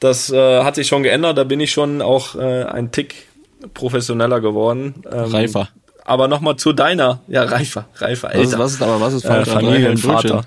das 0.00 0.30
äh, 0.30 0.62
hat 0.62 0.74
sich 0.74 0.86
schon 0.86 1.02
geändert. 1.02 1.38
Da 1.38 1.44
bin 1.44 1.60
ich 1.60 1.70
schon 1.70 2.02
auch 2.02 2.34
äh, 2.34 2.64
ein 2.64 2.92
Tick 2.92 3.26
professioneller 3.74 4.40
geworden. 4.40 5.02
Ähm, 5.10 5.30
reifer. 5.30 5.68
Aber 6.04 6.26
nochmal 6.26 6.56
zu 6.56 6.72
deiner, 6.72 7.20
ja 7.28 7.42
reifer, 7.42 7.86
reifer, 7.96 8.32
älter. 8.32 8.40
Was 8.40 8.52
ist, 8.52 8.58
was 8.58 8.72
ist 8.74 8.82
aber 8.82 9.00
was 9.00 9.12
ist 9.12 9.24
äh, 9.24 9.44
Familienvater? 9.44 10.42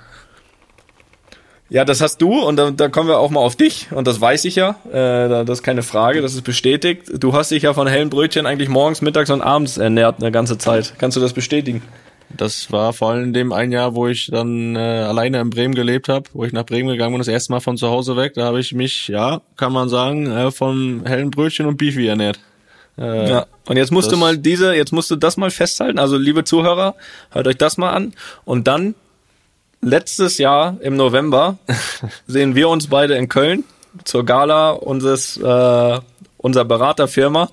Ja, 1.71 1.85
das 1.85 2.01
hast 2.01 2.17
du 2.21 2.37
und 2.37 2.57
da, 2.57 2.71
da 2.71 2.89
kommen 2.89 3.07
wir 3.07 3.17
auch 3.17 3.29
mal 3.29 3.39
auf 3.39 3.55
dich 3.55 3.87
und 3.91 4.05
das 4.05 4.19
weiß 4.19 4.43
ich 4.43 4.57
ja, 4.57 4.75
äh, 4.91 5.45
das 5.45 5.59
ist 5.59 5.63
keine 5.63 5.83
Frage, 5.83 6.21
das 6.21 6.33
ist 6.33 6.41
bestätigt. 6.41 7.03
Du 7.17 7.31
hast 7.31 7.51
dich 7.51 7.63
ja 7.63 7.73
von 7.73 7.87
hellen 7.87 8.09
Brötchen 8.09 8.45
eigentlich 8.45 8.67
morgens, 8.67 9.01
mittags 9.01 9.29
und 9.29 9.41
abends 9.41 9.77
ernährt 9.77 10.17
eine 10.19 10.33
ganze 10.33 10.57
Zeit. 10.57 10.95
Kannst 10.97 11.15
du 11.15 11.21
das 11.21 11.31
bestätigen? 11.31 11.81
Das 12.35 12.73
war 12.73 12.91
vor 12.91 13.11
allem 13.11 13.31
dem 13.31 13.53
ein 13.53 13.71
Jahr, 13.71 13.95
wo 13.95 14.07
ich 14.07 14.27
dann 14.29 14.75
äh, 14.75 14.79
alleine 14.79 15.39
in 15.39 15.49
Bremen 15.49 15.73
gelebt 15.73 16.09
habe, 16.09 16.29
wo 16.33 16.43
ich 16.43 16.51
nach 16.51 16.65
Bremen 16.65 16.89
gegangen 16.89 17.13
bin, 17.13 17.19
das 17.19 17.29
erste 17.29 17.53
Mal 17.53 17.61
von 17.61 17.77
zu 17.77 17.87
Hause 17.87 18.17
weg. 18.17 18.33
Da 18.33 18.43
habe 18.43 18.59
ich 18.59 18.73
mich, 18.73 19.07
ja, 19.07 19.39
kann 19.55 19.71
man 19.71 19.87
sagen, 19.87 20.29
äh, 20.29 20.51
von 20.51 21.03
hellen 21.05 21.31
Brötchen 21.31 21.67
und 21.67 21.77
Beefy 21.77 22.05
ernährt. 22.05 22.37
Äh, 22.97 23.29
ja. 23.29 23.45
Und 23.69 23.77
jetzt 23.77 23.91
musst 23.91 24.11
du 24.11 24.17
mal 24.17 24.37
diese, 24.37 24.75
jetzt 24.75 24.91
musst 24.91 25.09
du 25.09 25.15
das 25.15 25.37
mal 25.37 25.51
festhalten. 25.51 25.99
Also 25.99 26.17
liebe 26.17 26.43
Zuhörer, 26.43 26.95
hört 27.29 27.47
euch 27.47 27.57
das 27.57 27.77
mal 27.77 27.91
an. 27.91 28.13
Und 28.43 28.67
dann 28.67 28.93
letztes 29.81 30.37
Jahr 30.37 30.77
im 30.81 30.95
November 30.95 31.57
sehen 32.27 32.55
wir 32.55 32.69
uns 32.69 32.87
beide 32.87 33.15
in 33.15 33.29
Köln 33.29 33.63
zur 34.03 34.25
Gala 34.25 34.71
unseres 34.71 35.37
äh, 35.37 35.99
unserer 36.37 36.65
Beraterfirma. 36.65 37.49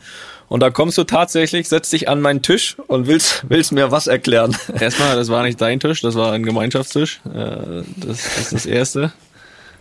Und 0.48 0.60
da 0.60 0.70
kommst 0.70 0.96
du 0.96 1.04
tatsächlich, 1.04 1.68
setzt 1.68 1.92
dich 1.92 2.08
an 2.08 2.22
meinen 2.22 2.40
Tisch 2.40 2.76
und 2.86 3.06
willst, 3.06 3.44
willst 3.48 3.70
mir 3.70 3.90
was 3.90 4.06
erklären. 4.06 4.56
Erstmal, 4.80 5.14
das 5.14 5.28
war 5.28 5.42
nicht 5.42 5.60
dein 5.60 5.78
Tisch, 5.78 6.00
das 6.00 6.14
war 6.14 6.32
ein 6.32 6.42
Gemeinschaftstisch. 6.42 7.20
Äh, 7.26 7.82
das, 7.96 8.06
das 8.06 8.38
ist 8.38 8.52
das 8.52 8.66
Erste. 8.66 9.12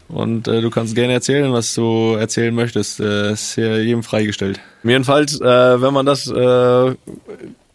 Und 0.09 0.47
äh, 0.47 0.61
du 0.61 0.69
kannst 0.69 0.95
gerne 0.95 1.13
erzählen, 1.13 1.51
was 1.53 1.73
du 1.73 2.15
erzählen 2.15 2.53
möchtest. 2.53 2.99
Äh, 2.99 3.31
ist 3.31 3.55
hier 3.55 3.81
jedem 3.81 4.03
freigestellt. 4.03 4.59
Jedenfalls, 4.83 5.39
äh, 5.39 5.81
wenn 5.81 5.93
man 5.93 6.05
das 6.05 6.27
äh, 6.27 6.95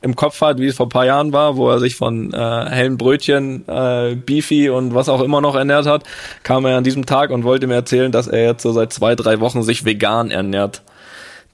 im 0.03 0.17
Kopf 0.17 0.41
hat, 0.41 0.59
wie 0.59 0.67
es 0.67 0.77
vor 0.77 0.89
paar 0.89 1.07
Jahren 1.07 1.33
war, 1.33 1.57
wo 1.57 1.71
er 1.71 1.79
sich 1.79 1.97
von 1.97 2.33
äh, 2.33 2.67
hellen 2.71 2.99
Brötchen, 2.99 3.65
äh, 3.69 4.17
Beefy 4.17 4.69
und 4.69 4.95
was 4.95 5.09
auch 5.09 5.23
immer 5.23 5.41
noch 5.41 5.55
ernährt 5.55 5.87
hat, 5.87 6.05
kam 6.43 6.65
er 6.65 6.77
an 6.77 6.85
diesem 6.85 7.07
Tag 7.07 7.31
und 7.31 7.45
wollte 7.45 7.67
mir 7.67 7.75
erzählen, 7.75 8.13
dass 8.13 8.27
er 8.27 8.45
jetzt 8.45 8.63
so 8.63 8.73
seit 8.73 8.93
zwei, 8.93 9.15
drei 9.15 9.41
Wochen 9.41 9.63
sich 9.63 9.85
vegan 9.85 10.31
ernährt. 10.31 10.83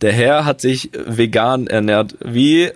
Der 0.01 0.13
Herr 0.13 0.45
hat 0.45 0.61
sich 0.61 0.91
vegan 0.93 1.67
ernährt. 1.67 2.17
Wie 2.25 2.71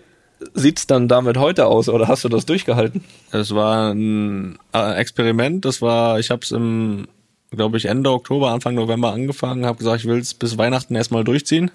sieht's 0.54 0.86
dann 0.86 1.08
damit 1.08 1.36
heute 1.36 1.66
aus 1.66 1.88
oder 1.88 2.08
hast 2.08 2.24
du 2.24 2.28
das 2.28 2.46
durchgehalten? 2.46 3.04
Es 3.30 3.54
war 3.54 3.92
ein 3.92 4.58
äh, 4.74 4.94
Experiment. 4.94 5.64
Das 5.64 5.80
war, 5.80 6.18
ich 6.18 6.30
habe 6.30 6.42
es 6.42 6.50
im, 6.50 7.06
glaube 7.50 7.76
ich, 7.78 7.86
Ende 7.86 8.10
Oktober, 8.10 8.50
Anfang 8.50 8.74
November 8.74 9.12
angefangen, 9.12 9.64
habe 9.64 9.78
gesagt, 9.78 10.00
ich 10.00 10.08
will 10.08 10.18
es 10.18 10.34
bis 10.34 10.58
Weihnachten 10.58 10.94
erstmal 10.94 11.24
durchziehen. 11.24 11.70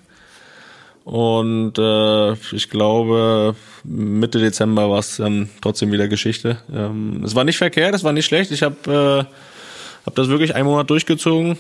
Und 1.08 1.78
äh, 1.78 2.34
ich 2.54 2.70
glaube, 2.70 3.56
Mitte 3.86 4.39
Dezember 4.39 4.89
war 4.89 5.00
es 5.00 5.15
dann 5.15 5.50
trotzdem 5.62 5.93
wieder 5.93 6.10
Geschichte. 6.10 6.58
Ähm, 6.70 7.24
es 7.24 7.34
war 7.34 7.46
nicht 7.46 7.58
verkehrt, 7.58 7.96
es 7.96 8.04
war 8.04 8.12
nicht 8.12 8.26
schlecht. 8.26 8.52
Ich 8.52 8.62
habe 8.62 9.26
äh, 9.26 10.06
hab 10.06 10.15
das 10.15 10.28
wirklich 10.28 10.54
einen 10.54 10.67
Monat 10.67 10.89
durchgezogen. 10.89 11.58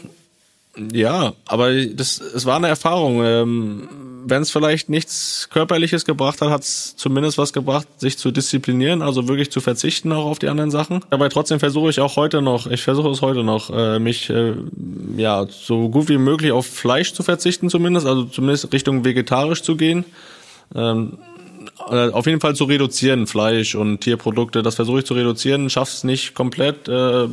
Ja, 0.91 1.31
aber 1.45 1.73
das, 1.73 2.19
es 2.19 2.45
war 2.45 2.57
eine 2.57 2.67
Erfahrung. 2.67 3.23
Ähm, 3.23 3.87
Wenn 4.29 4.41
es 4.41 4.51
vielleicht 4.51 4.89
nichts 4.89 5.47
Körperliches 5.49 6.03
gebracht 6.03 6.41
hat, 6.41 6.49
hat 6.49 6.61
es 6.61 6.97
zumindest 6.97 7.37
was 7.37 7.53
gebracht, 7.53 7.87
sich 7.97 8.17
zu 8.17 8.31
disziplinieren, 8.31 9.01
also 9.01 9.29
wirklich 9.29 9.51
zu 9.51 9.61
verzichten 9.61 10.11
auch 10.11 10.25
auf 10.25 10.37
die 10.37 10.49
anderen 10.49 10.69
Sachen. 10.69 10.99
Aber 11.09 11.29
trotzdem 11.29 11.61
versuche 11.61 11.89
ich 11.89 12.01
auch 12.01 12.17
heute 12.17 12.41
noch, 12.41 12.67
ich 12.67 12.81
versuche 12.81 13.09
es 13.09 13.21
heute 13.21 13.45
noch, 13.45 13.69
äh, 13.69 13.99
mich 13.99 14.29
äh, 14.29 14.53
ja 15.15 15.47
so 15.49 15.87
gut 15.87 16.09
wie 16.09 16.17
möglich 16.17 16.51
auf 16.51 16.65
Fleisch 16.65 17.13
zu 17.13 17.23
verzichten 17.23 17.69
zumindest, 17.69 18.05
also 18.05 18.25
zumindest 18.25 18.73
Richtung 18.73 19.05
vegetarisch 19.05 19.63
zu 19.63 19.77
gehen. 19.77 20.03
Ähm, 20.75 21.17
äh, 21.89 22.09
auf 22.09 22.25
jeden 22.25 22.41
Fall 22.41 22.55
zu 22.55 22.65
reduzieren, 22.65 23.27
Fleisch 23.27 23.75
und 23.75 24.01
Tierprodukte, 24.01 24.61
das 24.61 24.75
versuche 24.75 24.99
ich 24.99 25.05
zu 25.05 25.13
reduzieren, 25.13 25.69
schaff's 25.69 26.03
nicht 26.03 26.33
komplett, 26.33 26.89
äh, 26.89 27.27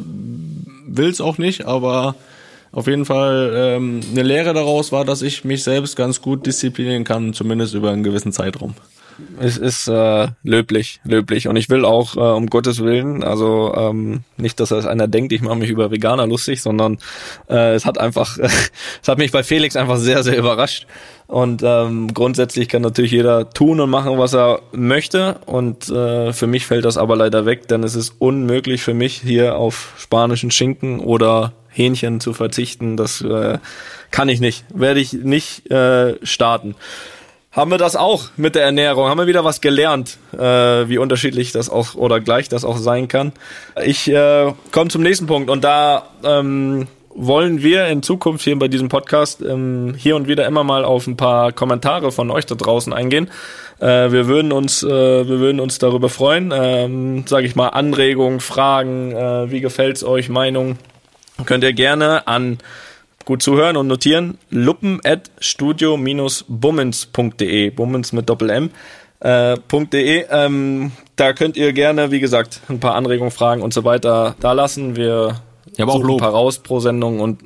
will's 0.87 1.20
auch 1.20 1.38
nicht, 1.38 1.66
aber 1.66 2.14
auf 2.74 2.88
jeden 2.88 3.04
Fall 3.04 3.52
ähm, 3.54 4.00
eine 4.10 4.22
Lehre 4.22 4.52
daraus 4.52 4.90
war, 4.90 5.04
dass 5.04 5.22
ich 5.22 5.44
mich 5.44 5.62
selbst 5.62 5.94
ganz 5.94 6.20
gut 6.20 6.44
disziplinieren 6.44 7.04
kann, 7.04 7.32
zumindest 7.32 7.74
über 7.74 7.90
einen 7.90 8.02
gewissen 8.02 8.32
Zeitraum. 8.32 8.74
Es 9.38 9.56
ist 9.58 9.87
äh, 9.87 10.28
löblich, 10.42 11.00
löblich. 11.04 11.46
Und 11.46 11.54
ich 11.54 11.70
will 11.70 11.84
auch, 11.84 12.16
äh, 12.16 12.20
um 12.20 12.48
Gottes 12.48 12.82
Willen, 12.82 13.22
also 13.22 13.72
ähm, 13.76 14.22
nicht, 14.37 14.58
dass 14.58 14.70
das 14.70 14.87
einer 14.87 15.06
denkt, 15.06 15.32
ich 15.32 15.40
mache 15.40 15.56
mich 15.56 15.70
über 15.70 15.92
Veganer 15.92 16.26
lustig, 16.26 16.62
sondern 16.62 16.98
äh, 17.48 17.74
es 17.74 17.87
hat 17.87 17.98
einfach, 17.98 18.38
es 18.38 19.08
hat 19.08 19.18
mich 19.18 19.30
bei 19.30 19.44
Felix 19.44 19.76
einfach 19.76 19.98
sehr, 19.98 20.24
sehr 20.24 20.37
überrascht. 20.37 20.88
Und 21.28 21.62
ähm, 21.64 22.12
grundsätzlich 22.12 22.68
kann 22.68 22.82
natürlich 22.82 23.12
jeder 23.12 23.50
tun 23.50 23.80
und 23.80 23.88
machen, 23.88 24.18
was 24.18 24.34
er 24.34 24.62
möchte. 24.72 25.37
Und 25.46 25.88
äh, 25.90 26.32
für 26.32 26.48
mich 26.48 26.66
fällt 26.66 26.84
das 26.84 26.98
aber 26.98 27.14
leider 27.14 27.46
weg, 27.46 27.68
denn 27.68 27.84
es 27.84 27.94
ist 27.94 28.16
unmöglich 28.18 28.82
für 28.82 28.94
mich, 28.94 29.22
hier 29.24 29.56
auf 29.56 29.94
spanischen 29.96 30.50
Schinken 30.50 30.98
oder 30.98 31.52
Hähnchen 31.74 32.20
zu 32.20 32.32
verzichten. 32.32 32.96
Das 32.96 33.20
äh, 33.20 33.58
kann 34.10 34.28
ich 34.28 34.40
nicht, 34.40 34.64
werde 34.72 35.00
ich 35.00 35.12
nicht 35.12 35.70
äh, 35.70 36.14
starten. 36.24 36.74
Haben 37.54 37.70
wir 37.70 37.78
das 37.78 37.94
auch 37.94 38.30
mit 38.37 38.56
der 38.56 38.64
Ernährung? 38.64 39.08
Haben 39.08 39.18
wir 39.18 39.26
wieder 39.28 39.44
was 39.44 39.60
gelernt, 39.60 40.18
äh, 40.32 40.38
wie 40.38 40.98
unterschiedlich 40.98 41.52
das 41.52 41.70
auch 41.70 41.94
oder 41.94 42.18
gleich 42.18 42.48
das 42.48 42.64
auch 42.64 42.78
sein 42.78 43.06
kann? 43.06 43.32
Ich 43.84 44.10
äh, 44.10 44.52
komme 44.72 44.90
zum 44.90 45.02
nächsten 45.02 45.26
Punkt 45.26 45.50
und 45.50 45.62
da 45.62 46.08
ähm, 46.24 46.88
wollen 47.14 47.62
wir 47.62 47.87
in 47.87 48.02
Zukunft 48.02 48.42
hier 48.42 48.58
bei 48.58 48.66
diesem 48.66 48.88
Podcast 48.88 49.40
ähm, 49.40 49.94
hier 49.96 50.16
und 50.16 50.26
wieder 50.26 50.46
immer 50.46 50.64
mal 50.64 50.84
auf 50.84 51.06
ein 51.06 51.16
paar 51.16 51.52
Kommentare 51.52 52.10
von 52.10 52.30
euch 52.32 52.44
da 52.44 52.56
draußen 52.56 52.92
eingehen. 52.92 53.30
Äh, 53.78 54.10
wir 54.10 54.26
würden 54.26 54.50
uns, 54.50 54.82
äh, 54.82 54.88
wir 54.88 55.38
würden 55.38 55.60
uns 55.60 55.78
darüber 55.78 56.08
freuen. 56.08 56.52
Ähm, 56.52 57.24
Sage 57.28 57.46
ich 57.46 57.54
mal 57.54 57.68
Anregungen, 57.68 58.40
Fragen, 58.40 59.12
äh, 59.12 59.50
wie 59.52 59.60
gefällt's 59.60 60.02
euch, 60.02 60.28
Meinung 60.28 60.76
könnt 61.44 61.64
ihr 61.64 61.73
gerne 61.73 62.27
an 62.27 62.59
gut 63.25 63.42
zuhören 63.42 63.77
und 63.77 63.87
notieren. 63.87 64.38
Luppen 64.51 65.01
at 65.05 65.31
studio-bummens.de 65.40 67.70
Bummens 67.70 68.12
mit 68.12 68.29
Doppel 68.29 68.51
M. 68.51 68.70
Äh, 69.20 69.57
.de 69.92 70.25
ähm, 70.31 70.90
da 71.16 71.33
könnt 71.33 71.57
ihr 71.57 71.73
gerne 71.73 72.11
wie 72.11 72.20
gesagt 72.20 72.61
ein 72.68 72.81
paar 72.81 72.94
Anregungen 72.94 73.31
Fragen 73.31 73.62
und 73.62 73.73
so 73.73 73.85
weiter 73.85 74.37
da 74.40 74.53
lassen. 74.53 74.97
Wir 74.97 75.40
ja, 75.77 75.85
aber 75.85 75.94
auch 75.94 76.03
Lob. 76.03 76.18
ein 76.18 76.20
paar 76.20 76.33
raus 76.33 76.59
pro 76.59 76.81
Sendung 76.81 77.20
und 77.20 77.40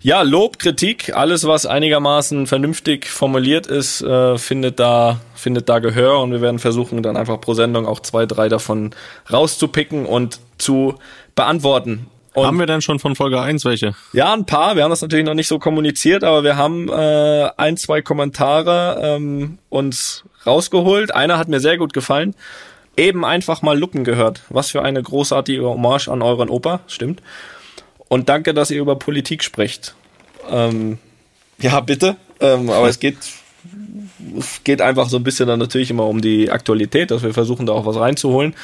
ja 0.00 0.22
Lob 0.22 0.60
Kritik 0.60 1.16
alles 1.16 1.44
was 1.46 1.66
einigermaßen 1.66 2.46
vernünftig 2.46 3.08
formuliert 3.08 3.66
ist 3.66 4.02
äh, 4.02 4.38
findet 4.38 4.78
da 4.78 5.18
findet 5.34 5.68
da 5.68 5.80
Gehör 5.80 6.20
und 6.20 6.30
wir 6.30 6.40
werden 6.40 6.60
versuchen 6.60 7.02
dann 7.02 7.16
einfach 7.16 7.40
pro 7.40 7.54
Sendung 7.54 7.86
auch 7.86 7.98
zwei 8.00 8.26
drei 8.26 8.48
davon 8.48 8.94
rauszupicken 9.32 10.06
und 10.06 10.38
zu 10.58 10.94
beantworten 11.34 12.06
und 12.34 12.46
haben 12.46 12.58
wir 12.58 12.66
denn 12.66 12.80
schon 12.80 12.98
von 12.98 13.14
Folge 13.14 13.40
1 13.40 13.64
welche? 13.64 13.94
Ja, 14.12 14.32
ein 14.32 14.46
paar. 14.46 14.76
Wir 14.76 14.84
haben 14.84 14.90
das 14.90 15.02
natürlich 15.02 15.26
noch 15.26 15.34
nicht 15.34 15.48
so 15.48 15.58
kommuniziert, 15.58 16.24
aber 16.24 16.42
wir 16.44 16.56
haben 16.56 16.88
äh, 16.88 17.50
ein, 17.56 17.76
zwei 17.76 18.00
Kommentare 18.00 19.00
ähm, 19.02 19.58
uns 19.68 20.24
rausgeholt. 20.46 21.14
Einer 21.14 21.38
hat 21.38 21.48
mir 21.48 21.60
sehr 21.60 21.76
gut 21.76 21.92
gefallen. 21.92 22.34
Eben 22.96 23.24
einfach 23.24 23.62
mal 23.62 23.78
Luppen 23.78 24.04
gehört. 24.04 24.42
Was 24.48 24.70
für 24.70 24.82
eine 24.82 25.02
großartige 25.02 25.64
Hommage 25.64 26.08
an 26.08 26.22
euren 26.22 26.48
Opa. 26.48 26.80
Stimmt. 26.86 27.22
Und 28.08 28.28
danke, 28.28 28.54
dass 28.54 28.70
ihr 28.70 28.80
über 28.80 28.96
Politik 28.96 29.42
sprecht. 29.42 29.94
Ähm, 30.50 30.98
ja, 31.58 31.80
bitte. 31.80 32.16
Ähm, 32.40 32.70
aber 32.70 32.88
es 32.88 32.98
geht 32.98 33.16
es 34.38 34.64
geht 34.64 34.80
einfach 34.80 35.08
so 35.08 35.16
ein 35.16 35.24
bisschen 35.24 35.48
dann 35.48 35.58
natürlich 35.58 35.90
immer 35.90 36.06
um 36.06 36.20
die 36.20 36.50
Aktualität, 36.50 37.10
dass 37.10 37.22
wir 37.22 37.34
versuchen 37.34 37.66
da 37.66 37.72
auch 37.72 37.86
was 37.86 37.96
reinzuholen. 37.96 38.54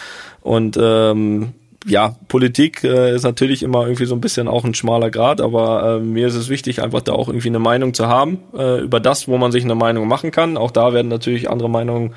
Und 0.41 0.79
ähm, 0.81 1.53
ja, 1.87 2.17
Politik 2.29 2.83
äh, 2.83 3.15
ist 3.15 3.23
natürlich 3.23 3.63
immer 3.63 3.83
irgendwie 3.83 4.07
so 4.07 4.15
ein 4.15 4.21
bisschen 4.21 4.49
auch 4.49 4.65
ein 4.65 4.75
schmaler 4.75 5.11
Grad, 5.11 5.41
aber 5.41 5.99
äh, 5.99 6.01
mir 6.01 6.27
ist 6.27 6.35
es 6.35 6.49
wichtig, 6.49 6.83
einfach 6.83 7.03
da 7.03 7.13
auch 7.13 7.29
irgendwie 7.29 7.49
eine 7.49 7.61
Meinung 7.61 7.95
zu 7.95 8.09
haben 8.09 8.39
äh, 8.57 8.81
über 8.81 9.01
das, 9.01 9.29
wo 9.29 9.39
man 9.39 9.53
sich 9.53 9.65
eine 9.65 9.77
Meinung 9.77 10.09
machen 10.09 10.31
kann. 10.31 10.57
Auch 10.57 10.73
da 10.73 10.93
werden 10.93 11.09
natürlich 11.09 11.49
andere 11.49 11.71
Meinungen 11.71 12.15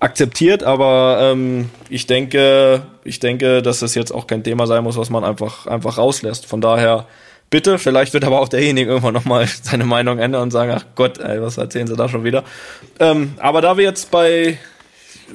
akzeptiert, 0.00 0.64
aber 0.64 1.18
ähm, 1.20 1.70
ich 1.88 2.06
denke, 2.06 2.82
ich 3.04 3.20
denke, 3.20 3.62
dass 3.62 3.80
das 3.80 3.94
jetzt 3.94 4.12
auch 4.12 4.26
kein 4.26 4.42
Thema 4.42 4.66
sein 4.66 4.82
muss, 4.82 4.96
was 4.96 5.10
man 5.10 5.24
einfach 5.24 5.66
einfach 5.66 5.98
rauslässt. 5.98 6.46
Von 6.46 6.60
daher 6.60 7.06
bitte, 7.50 7.78
vielleicht 7.78 8.14
wird 8.14 8.24
aber 8.24 8.40
auch 8.40 8.48
derjenige 8.48 8.90
irgendwann 8.90 9.14
nochmal 9.14 9.46
seine 9.62 9.84
Meinung 9.84 10.18
ändern 10.18 10.42
und 10.42 10.50
sagen, 10.50 10.72
ach 10.74 10.86
Gott, 10.96 11.18
ey, 11.18 11.40
was 11.40 11.58
erzählen 11.58 11.86
sie 11.86 11.96
da 11.96 12.08
schon 12.08 12.24
wieder? 12.24 12.44
Ähm, 12.98 13.34
aber 13.38 13.60
da 13.60 13.76
wir 13.76 13.84
jetzt 13.84 14.10
bei 14.10 14.58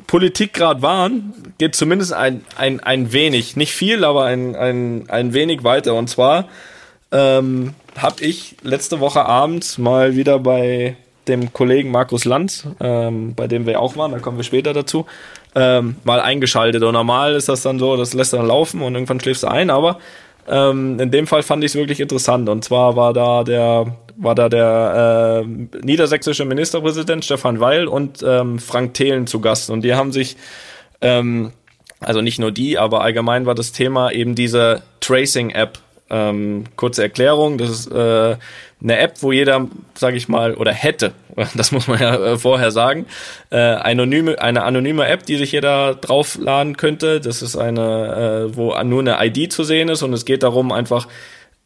Politik 0.08 0.54
gerade 0.54 0.82
waren, 0.82 1.34
geht 1.58 1.76
zumindest 1.76 2.14
ein, 2.14 2.44
ein, 2.58 2.80
ein 2.80 3.12
wenig, 3.12 3.56
nicht 3.56 3.74
viel, 3.74 4.04
aber 4.04 4.26
ein, 4.26 4.56
ein, 4.56 5.06
ein 5.10 5.34
wenig 5.34 5.64
weiter. 5.64 5.96
Und 5.96 6.10
zwar 6.10 6.48
ähm, 7.12 7.74
habe 7.98 8.24
ich 8.24 8.58
letzte 8.64 9.00
Woche 9.00 9.26
Abend 9.26 9.78
mal 9.80 10.16
wieder 10.16 10.40
bei 10.40 10.98
dem 11.28 11.54
Kollegen 11.54 11.92
Markus 11.92 12.26
Lanz, 12.26 12.68
ähm, 12.80 13.34
bei 13.36 13.48
dem 13.48 13.66
wir 13.66 13.80
auch 13.80 13.98
waren, 13.98 14.12
da 14.12 14.20
kommen 14.20 14.38
wir 14.38 14.44
später 14.44 14.74
dazu, 14.74 15.06
ähm, 15.56 15.96
mal 16.04 16.20
eingeschaltet. 16.20 16.84
Und 16.84 16.94
normal 16.94 17.36
ist 17.36 17.50
das 17.50 17.62
dann 17.62 17.80
so, 17.80 17.98
das 17.98 18.14
lässt 18.14 18.34
dann 18.34 18.48
laufen 18.48 18.82
und 18.82 18.94
irgendwann 18.94 19.20
schläfst 19.20 19.44
du 19.44 19.48
ein, 19.48 19.70
aber 19.70 20.00
ähm, 20.48 21.00
in 21.00 21.12
dem 21.12 21.28
Fall 21.28 21.44
fand 21.44 21.64
ich 21.64 21.72
es 21.72 21.76
wirklich 21.76 22.00
interessant. 22.00 22.50
Und 22.50 22.64
zwar 22.64 22.96
war 22.96 23.14
da 23.14 23.44
der 23.44 23.96
war 24.18 24.36
da 24.36 24.50
der 24.50 25.44
äh, 25.46 25.68
niedersächsische 25.84 26.46
Ministerpräsident 26.46 27.26
Stefan 27.26 27.60
Weil 27.60 27.88
und 27.88 28.24
ähm, 28.26 28.60
Frank 28.60 28.94
Thelen 28.94 29.28
zu 29.28 29.42
Gast. 29.42 29.70
Und 29.70 29.82
die 29.82 29.94
haben 29.94 30.12
sich, 30.12 30.38
ähm, 31.02 31.52
also 32.00 32.22
nicht 32.22 32.40
nur 32.40 32.52
die, 32.52 32.78
aber 32.78 33.02
allgemein 33.02 33.46
war 33.46 33.56
das 33.56 33.72
Thema 33.72 34.12
eben 34.12 34.36
diese 34.36 34.84
Tracing-App. 35.02 35.80
Ähm, 36.10 36.66
kurze 36.76 37.02
Erklärung, 37.02 37.58
das 37.58 37.70
ist 37.72 37.92
äh, 37.92 38.36
eine 38.82 39.00
App, 39.00 39.16
wo 39.22 39.32
jeder, 39.32 39.68
sage 39.96 40.18
ich 40.18 40.28
mal, 40.28 40.54
oder 40.54 40.72
hätte, 40.72 41.14
das 41.56 41.72
muss 41.72 41.88
man 41.88 42.00
ja 42.00 42.16
äh, 42.16 42.38
vorher 42.38 42.72
sagen, 42.72 43.08
äh, 43.50 43.58
anonyme, 43.58 44.40
eine 44.40 44.64
anonyme 44.64 45.08
App, 45.08 45.26
die 45.26 45.38
sich 45.38 45.52
jeder 45.52 45.96
draufladen 45.96 46.78
könnte. 46.78 47.20
Das 47.20 47.42
ist 47.42 47.56
eine, 47.56 48.50
äh, 48.52 48.56
wo 48.56 48.78
nur 48.84 49.00
eine 49.00 49.18
ID 49.26 49.52
zu 49.52 49.64
sehen 49.64 49.90
ist 49.90 50.04
und 50.04 50.14
es 50.14 50.26
geht 50.26 50.44
darum, 50.44 50.72
einfach 50.72 51.08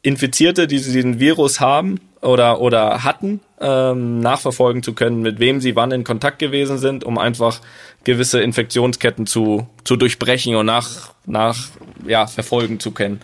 Infizierte, 0.02 0.68
die 0.68 0.78
diesen 0.78 1.20
Virus 1.20 1.60
haben, 1.60 2.00
oder, 2.22 2.60
oder 2.60 3.04
hatten, 3.04 3.40
ähm, 3.62 4.20
nachverfolgen 4.20 4.84
zu 4.84 4.94
können, 4.94 5.22
mit 5.22 5.40
wem 5.40 5.62
sie 5.62 5.76
wann 5.76 5.92
in 5.92 6.04
Kontakt 6.04 6.40
gewesen 6.40 6.78
sind, 6.78 7.04
um 7.04 7.18
einfach 7.18 7.62
gewisse 8.04 8.42
Infektionsketten 8.42 9.26
zu, 9.26 9.68
zu 9.84 9.96
durchbrechen 9.96 10.56
und 10.56 10.66
nach, 10.66 11.14
nach 11.26 11.70
ja, 12.06 12.28
verfolgen 12.28 12.80
zu 12.80 12.92
können. 12.92 13.22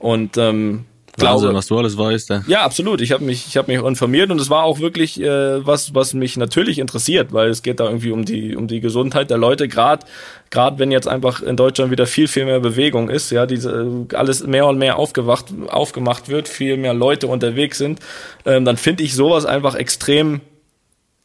Und 0.00 0.36
ähm, 0.36 0.86
glaube, 1.20 1.34
Wahnsinn, 1.34 1.54
was 1.54 1.66
du 1.66 1.78
alles 1.78 1.96
weißt. 1.96 2.30
Ja, 2.30 2.42
ja 2.46 2.62
absolut. 2.62 3.00
Ich 3.00 3.12
habe 3.12 3.24
mich, 3.24 3.46
ich 3.46 3.56
habe 3.56 3.72
mich 3.72 3.82
informiert 3.82 4.30
und 4.30 4.40
es 4.40 4.50
war 4.50 4.64
auch 4.64 4.80
wirklich 4.80 5.20
äh, 5.20 5.64
was, 5.64 5.94
was 5.94 6.14
mich 6.14 6.36
natürlich 6.36 6.78
interessiert, 6.78 7.32
weil 7.32 7.50
es 7.50 7.62
geht 7.62 7.80
da 7.80 7.84
irgendwie 7.84 8.10
um 8.10 8.24
die, 8.24 8.56
um 8.56 8.66
die 8.66 8.80
Gesundheit 8.80 9.30
der 9.30 9.38
Leute. 9.38 9.68
Gerade, 9.68 10.06
gerade 10.50 10.78
wenn 10.78 10.90
jetzt 10.90 11.08
einfach 11.08 11.42
in 11.42 11.56
Deutschland 11.56 11.90
wieder 11.90 12.06
viel, 12.06 12.28
viel 12.28 12.46
mehr 12.46 12.60
Bewegung 12.60 13.08
ist, 13.08 13.30
ja, 13.30 13.46
diese 13.46 14.06
alles 14.14 14.46
mehr 14.46 14.66
und 14.66 14.78
mehr 14.78 14.96
aufgewacht, 14.96 15.46
aufgemacht 15.68 16.28
wird, 16.28 16.48
viel 16.48 16.76
mehr 16.76 16.94
Leute 16.94 17.26
unterwegs 17.26 17.78
sind, 17.78 18.00
ähm, 18.44 18.64
dann 18.64 18.76
finde 18.76 19.02
ich 19.02 19.14
sowas 19.14 19.46
einfach 19.46 19.74
extrem 19.74 20.40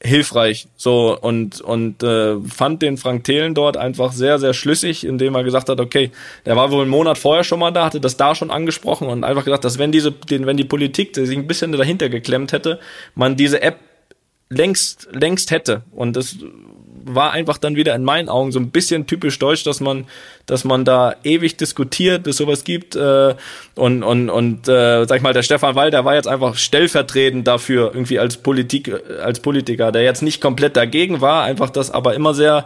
hilfreich. 0.06 0.68
So 0.78 1.18
und 1.20 1.62
und 1.62 2.04
äh, 2.04 2.40
fand 2.42 2.82
den 2.82 2.98
Frank 2.98 3.24
Thelen 3.24 3.54
dort 3.54 3.78
einfach 3.78 4.12
sehr 4.12 4.40
sehr 4.40 4.54
schlüssig, 4.54 5.06
indem 5.06 5.36
er 5.36 5.44
gesagt 5.44 5.70
hat, 5.70 5.80
okay, 5.80 6.12
der 6.46 6.56
war 6.56 6.72
wohl 6.72 6.82
einen 6.82 6.92
Monat 6.92 7.18
vorher 7.18 7.44
schon 7.44 7.60
mal 7.60 7.72
da, 7.72 7.86
hatte 7.86 8.00
das 8.00 8.18
da 8.18 8.36
schon 8.36 8.52
angesprochen 8.52 9.08
und 9.08 9.24
einfach 9.24 9.46
gesagt, 9.46 9.66
dass 9.66 9.80
wenn 9.80 9.92
diese 9.92 10.12
den 10.12 10.46
wenn 10.46 10.58
die 10.58 10.64
Politik 10.64 11.16
sich 11.16 11.38
ein 11.38 11.48
bisschen 11.48 11.72
dahinter 11.72 12.10
geklemmt 12.10 12.52
hätte, 12.52 12.80
man 13.16 13.36
diese 13.36 13.62
App 13.62 13.80
längst 14.50 15.08
längst 15.12 15.52
hätte. 15.52 15.84
Und 15.92 16.16
das 16.16 16.38
war 17.06 17.32
einfach 17.32 17.58
dann 17.58 17.76
wieder 17.76 17.96
in 17.96 18.04
meinen 18.04 18.30
Augen 18.30 18.52
so 18.52 18.60
ein 18.60 18.72
bisschen 18.72 19.06
typisch 19.06 19.38
deutsch, 19.40 19.64
dass 19.64 19.80
man, 19.80 20.06
dass 20.48 20.64
man 20.64 20.86
da 20.86 21.16
ewig 21.24 21.56
diskutiert, 21.56 22.26
dass 22.26 22.38
sowas 22.38 22.64
gibt 22.64 22.96
äh, 22.96 23.36
und 23.76 24.04
und 24.04 24.30
und 24.30 24.68
äh, 24.68 25.06
sag 25.06 25.18
ich 25.18 25.22
mal, 25.22 25.34
der 25.34 25.44
Stefan 25.44 25.76
Wall, 25.76 25.92
der 25.92 26.04
war 26.04 26.16
jetzt 26.16 26.28
einfach 26.28 26.56
stellvertretend 26.56 27.48
dafür 27.48 27.92
irgendwie 27.94 28.20
als 28.20 28.38
Politik 28.38 28.92
als 29.24 29.40
Politiker, 29.40 29.92
der 29.92 30.04
jetzt 30.04 30.24
nicht 30.24 30.42
komplett 30.42 30.76
dagegen 30.76 31.22
war, 31.22 31.44
einfach 31.44 31.70
das 31.70 31.92
aber 31.92 32.16
immer 32.16 32.34
sehr 32.34 32.66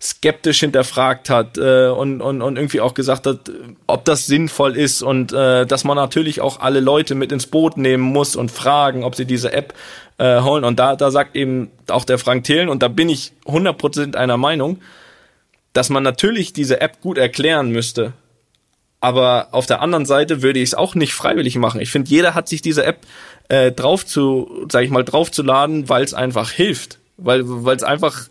skeptisch 0.00 0.60
hinterfragt 0.60 1.30
hat 1.30 1.56
äh, 1.56 1.88
und, 1.88 2.20
und, 2.20 2.42
und 2.42 2.56
irgendwie 2.56 2.80
auch 2.80 2.94
gesagt 2.94 3.26
hat, 3.26 3.50
ob 3.86 4.04
das 4.04 4.26
sinnvoll 4.26 4.76
ist 4.76 5.02
und 5.02 5.32
äh, 5.32 5.66
dass 5.66 5.84
man 5.84 5.96
natürlich 5.96 6.40
auch 6.40 6.60
alle 6.60 6.80
Leute 6.80 7.14
mit 7.14 7.32
ins 7.32 7.46
Boot 7.46 7.76
nehmen 7.76 8.02
muss 8.02 8.36
und 8.36 8.50
fragen, 8.50 9.04
ob 9.04 9.14
sie 9.14 9.24
diese 9.24 9.52
App 9.52 9.74
äh, 10.18 10.40
holen. 10.40 10.64
Und 10.64 10.78
da, 10.78 10.96
da 10.96 11.10
sagt 11.10 11.36
eben 11.36 11.70
auch 11.88 12.04
der 12.04 12.18
Frank 12.18 12.44
Thelen, 12.44 12.68
und 12.68 12.82
da 12.82 12.88
bin 12.88 13.08
ich 13.08 13.32
100% 13.46 14.16
einer 14.16 14.36
Meinung, 14.36 14.80
dass 15.72 15.90
man 15.90 16.02
natürlich 16.02 16.52
diese 16.52 16.80
App 16.80 17.00
gut 17.00 17.18
erklären 17.18 17.70
müsste. 17.70 18.12
Aber 19.00 19.48
auf 19.50 19.66
der 19.66 19.82
anderen 19.82 20.06
Seite 20.06 20.40
würde 20.40 20.60
ich 20.60 20.70
es 20.70 20.74
auch 20.74 20.94
nicht 20.94 21.12
freiwillig 21.12 21.56
machen. 21.56 21.80
Ich 21.80 21.90
finde, 21.90 22.10
jeder 22.10 22.34
hat 22.34 22.48
sich 22.48 22.62
diese 22.62 22.84
App 22.84 23.06
äh, 23.48 23.70
drauf 23.70 24.06
zu, 24.06 24.66
sag 24.70 24.82
ich 24.82 24.90
mal, 24.90 25.04
draufzuladen, 25.04 25.88
weil 25.90 26.04
es 26.04 26.14
einfach 26.14 26.50
hilft. 26.50 27.00
Weil 27.18 27.42
weil 27.44 27.76
es 27.76 27.82
einfach 27.82 28.28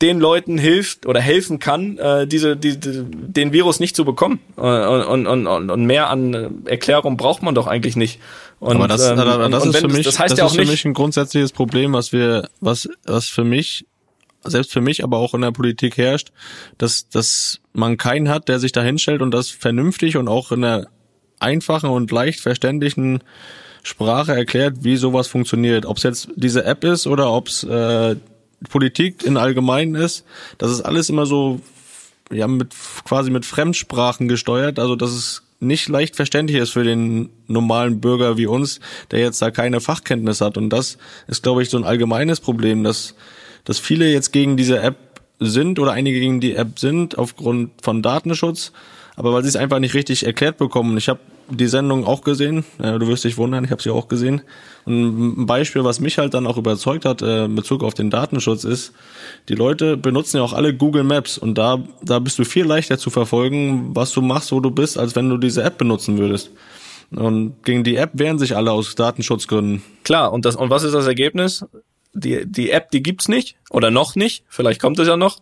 den 0.00 0.20
Leuten 0.20 0.58
hilft 0.58 1.06
oder 1.06 1.20
helfen 1.20 1.58
kann, 1.58 1.98
äh, 1.98 2.26
diese, 2.26 2.56
die, 2.56 2.78
die, 2.78 3.04
den 3.04 3.52
Virus 3.52 3.80
nicht 3.80 3.96
zu 3.96 4.04
bekommen. 4.04 4.40
Äh, 4.56 4.60
und, 4.60 5.26
und, 5.26 5.46
und, 5.46 5.70
und 5.70 5.86
mehr 5.86 6.08
an 6.10 6.64
Erklärung 6.66 7.16
braucht 7.16 7.42
man 7.42 7.54
doch 7.54 7.66
eigentlich 7.66 7.96
nicht. 7.96 8.20
Und, 8.60 8.76
Aber 8.76 8.88
das, 8.88 9.08
ähm, 9.08 9.16
das, 9.16 9.50
das 9.50 9.66
ist 9.66 9.76
für 9.78 9.88
mich, 9.88 10.04
das, 10.04 10.18
heißt 10.18 10.32
das 10.32 10.38
ja 10.38 10.44
auch 10.44 10.50
ist 10.50 10.54
für 10.54 10.60
nicht, 10.62 10.70
mich 10.70 10.84
ein 10.84 10.94
grundsätzliches 10.94 11.52
Problem, 11.52 11.92
was 11.92 12.12
wir, 12.12 12.48
was, 12.60 12.88
was 13.06 13.28
für 13.28 13.44
mich, 13.44 13.86
selbst 14.44 14.72
für 14.72 14.80
mich, 14.80 15.02
aber 15.02 15.18
auch 15.18 15.34
in 15.34 15.40
der 15.40 15.50
Politik 15.50 15.96
herrscht, 15.96 16.30
dass, 16.78 17.08
dass 17.08 17.60
man 17.72 17.96
keinen 17.96 18.28
hat, 18.28 18.48
der 18.48 18.60
sich 18.60 18.70
da 18.70 18.82
hinstellt 18.82 19.20
und 19.20 19.32
das 19.32 19.50
vernünftig 19.50 20.16
und 20.16 20.28
auch 20.28 20.52
in 20.52 20.64
einer 20.64 20.86
einfachen 21.40 21.90
und 21.90 22.10
leicht 22.10 22.40
verständlichen 22.40 23.22
Sprache 23.82 24.32
erklärt, 24.32 24.78
wie 24.82 24.96
sowas 24.96 25.28
funktioniert. 25.28 25.86
Ob 25.86 25.96
es 25.96 26.02
jetzt 26.02 26.28
diese 26.36 26.64
App 26.64 26.84
ist 26.84 27.06
oder 27.06 27.32
ob 27.32 27.48
es 27.48 27.64
äh, 27.64 28.16
Politik 28.68 29.24
in 29.24 29.36
Allgemeinen 29.36 29.94
ist, 29.94 30.24
das 30.58 30.70
ist 30.70 30.82
alles 30.82 31.08
immer 31.08 31.26
so, 31.26 31.60
ja, 32.30 32.46
mit, 32.46 32.74
quasi 33.04 33.30
mit 33.30 33.44
Fremdsprachen 33.44 34.28
gesteuert, 34.28 34.78
also 34.78 34.96
dass 34.96 35.10
es 35.10 35.42
nicht 35.60 35.88
leicht 35.88 36.16
verständlich 36.16 36.58
ist 36.58 36.70
für 36.70 36.84
den 36.84 37.30
normalen 37.46 38.00
Bürger 38.00 38.36
wie 38.36 38.46
uns, 38.46 38.80
der 39.10 39.20
jetzt 39.20 39.42
da 39.42 39.50
keine 39.50 39.80
Fachkenntnis 39.80 40.40
hat. 40.40 40.56
Und 40.56 40.70
das 40.70 40.98
ist, 41.26 41.42
glaube 41.42 41.62
ich, 41.62 41.70
so 41.70 41.76
ein 41.76 41.84
allgemeines 41.84 42.40
Problem, 42.40 42.84
dass, 42.84 43.14
dass 43.64 43.78
viele 43.78 44.08
jetzt 44.10 44.32
gegen 44.32 44.56
diese 44.56 44.80
App 44.80 44.96
sind 45.40 45.78
oder 45.78 45.92
einige 45.92 46.20
gegen 46.20 46.40
die 46.40 46.54
App 46.54 46.78
sind 46.78 47.18
aufgrund 47.18 47.70
von 47.82 48.02
Datenschutz, 48.02 48.72
aber 49.16 49.32
weil 49.32 49.42
sie 49.42 49.48
es 49.48 49.56
einfach 49.56 49.78
nicht 49.78 49.94
richtig 49.94 50.26
erklärt 50.26 50.58
bekommen. 50.58 50.96
Ich 50.96 51.08
habe 51.08 51.20
die 51.50 51.66
Sendung 51.66 52.06
auch 52.06 52.22
gesehen. 52.22 52.64
Äh, 52.78 52.98
du 52.98 53.08
wirst 53.08 53.24
dich 53.24 53.36
wundern, 53.36 53.64
ich 53.64 53.70
habe 53.70 53.82
sie 53.82 53.90
auch 53.90 54.08
gesehen. 54.08 54.42
Und 54.84 55.42
ein 55.42 55.46
Beispiel, 55.46 55.84
was 55.84 56.00
mich 56.00 56.18
halt 56.18 56.34
dann 56.34 56.46
auch 56.46 56.56
überzeugt 56.56 57.04
hat 57.04 57.22
äh, 57.22 57.46
in 57.46 57.54
Bezug 57.54 57.82
auf 57.82 57.94
den 57.94 58.10
Datenschutz 58.10 58.64
ist, 58.64 58.92
die 59.48 59.54
Leute 59.54 59.96
benutzen 59.96 60.38
ja 60.38 60.42
auch 60.42 60.52
alle 60.52 60.74
Google 60.74 61.04
Maps 61.04 61.38
und 61.38 61.56
da, 61.56 61.82
da 62.02 62.18
bist 62.18 62.38
du 62.38 62.44
viel 62.44 62.64
leichter 62.64 62.98
zu 62.98 63.10
verfolgen, 63.10 63.94
was 63.94 64.12
du 64.12 64.22
machst, 64.22 64.52
wo 64.52 64.60
du 64.60 64.70
bist, 64.70 64.98
als 64.98 65.16
wenn 65.16 65.28
du 65.28 65.38
diese 65.38 65.62
App 65.62 65.78
benutzen 65.78 66.18
würdest. 66.18 66.50
Und 67.10 67.64
gegen 67.64 67.84
die 67.84 67.96
App 67.96 68.10
wehren 68.14 68.38
sich 68.38 68.54
alle 68.54 68.72
aus 68.72 68.94
Datenschutzgründen. 68.94 69.82
Klar, 70.04 70.32
und 70.32 70.44
das, 70.44 70.56
und 70.56 70.70
was 70.70 70.82
ist 70.82 70.92
das 70.92 71.06
Ergebnis? 71.06 71.64
Die, 72.12 72.44
die 72.46 72.70
App, 72.70 72.90
die 72.90 73.02
gibt's 73.02 73.28
nicht 73.28 73.56
oder 73.70 73.90
noch 73.90 74.14
nicht. 74.14 74.44
Vielleicht 74.48 74.80
kommt 74.80 74.98
es 74.98 75.08
ja 75.08 75.16
noch. 75.16 75.40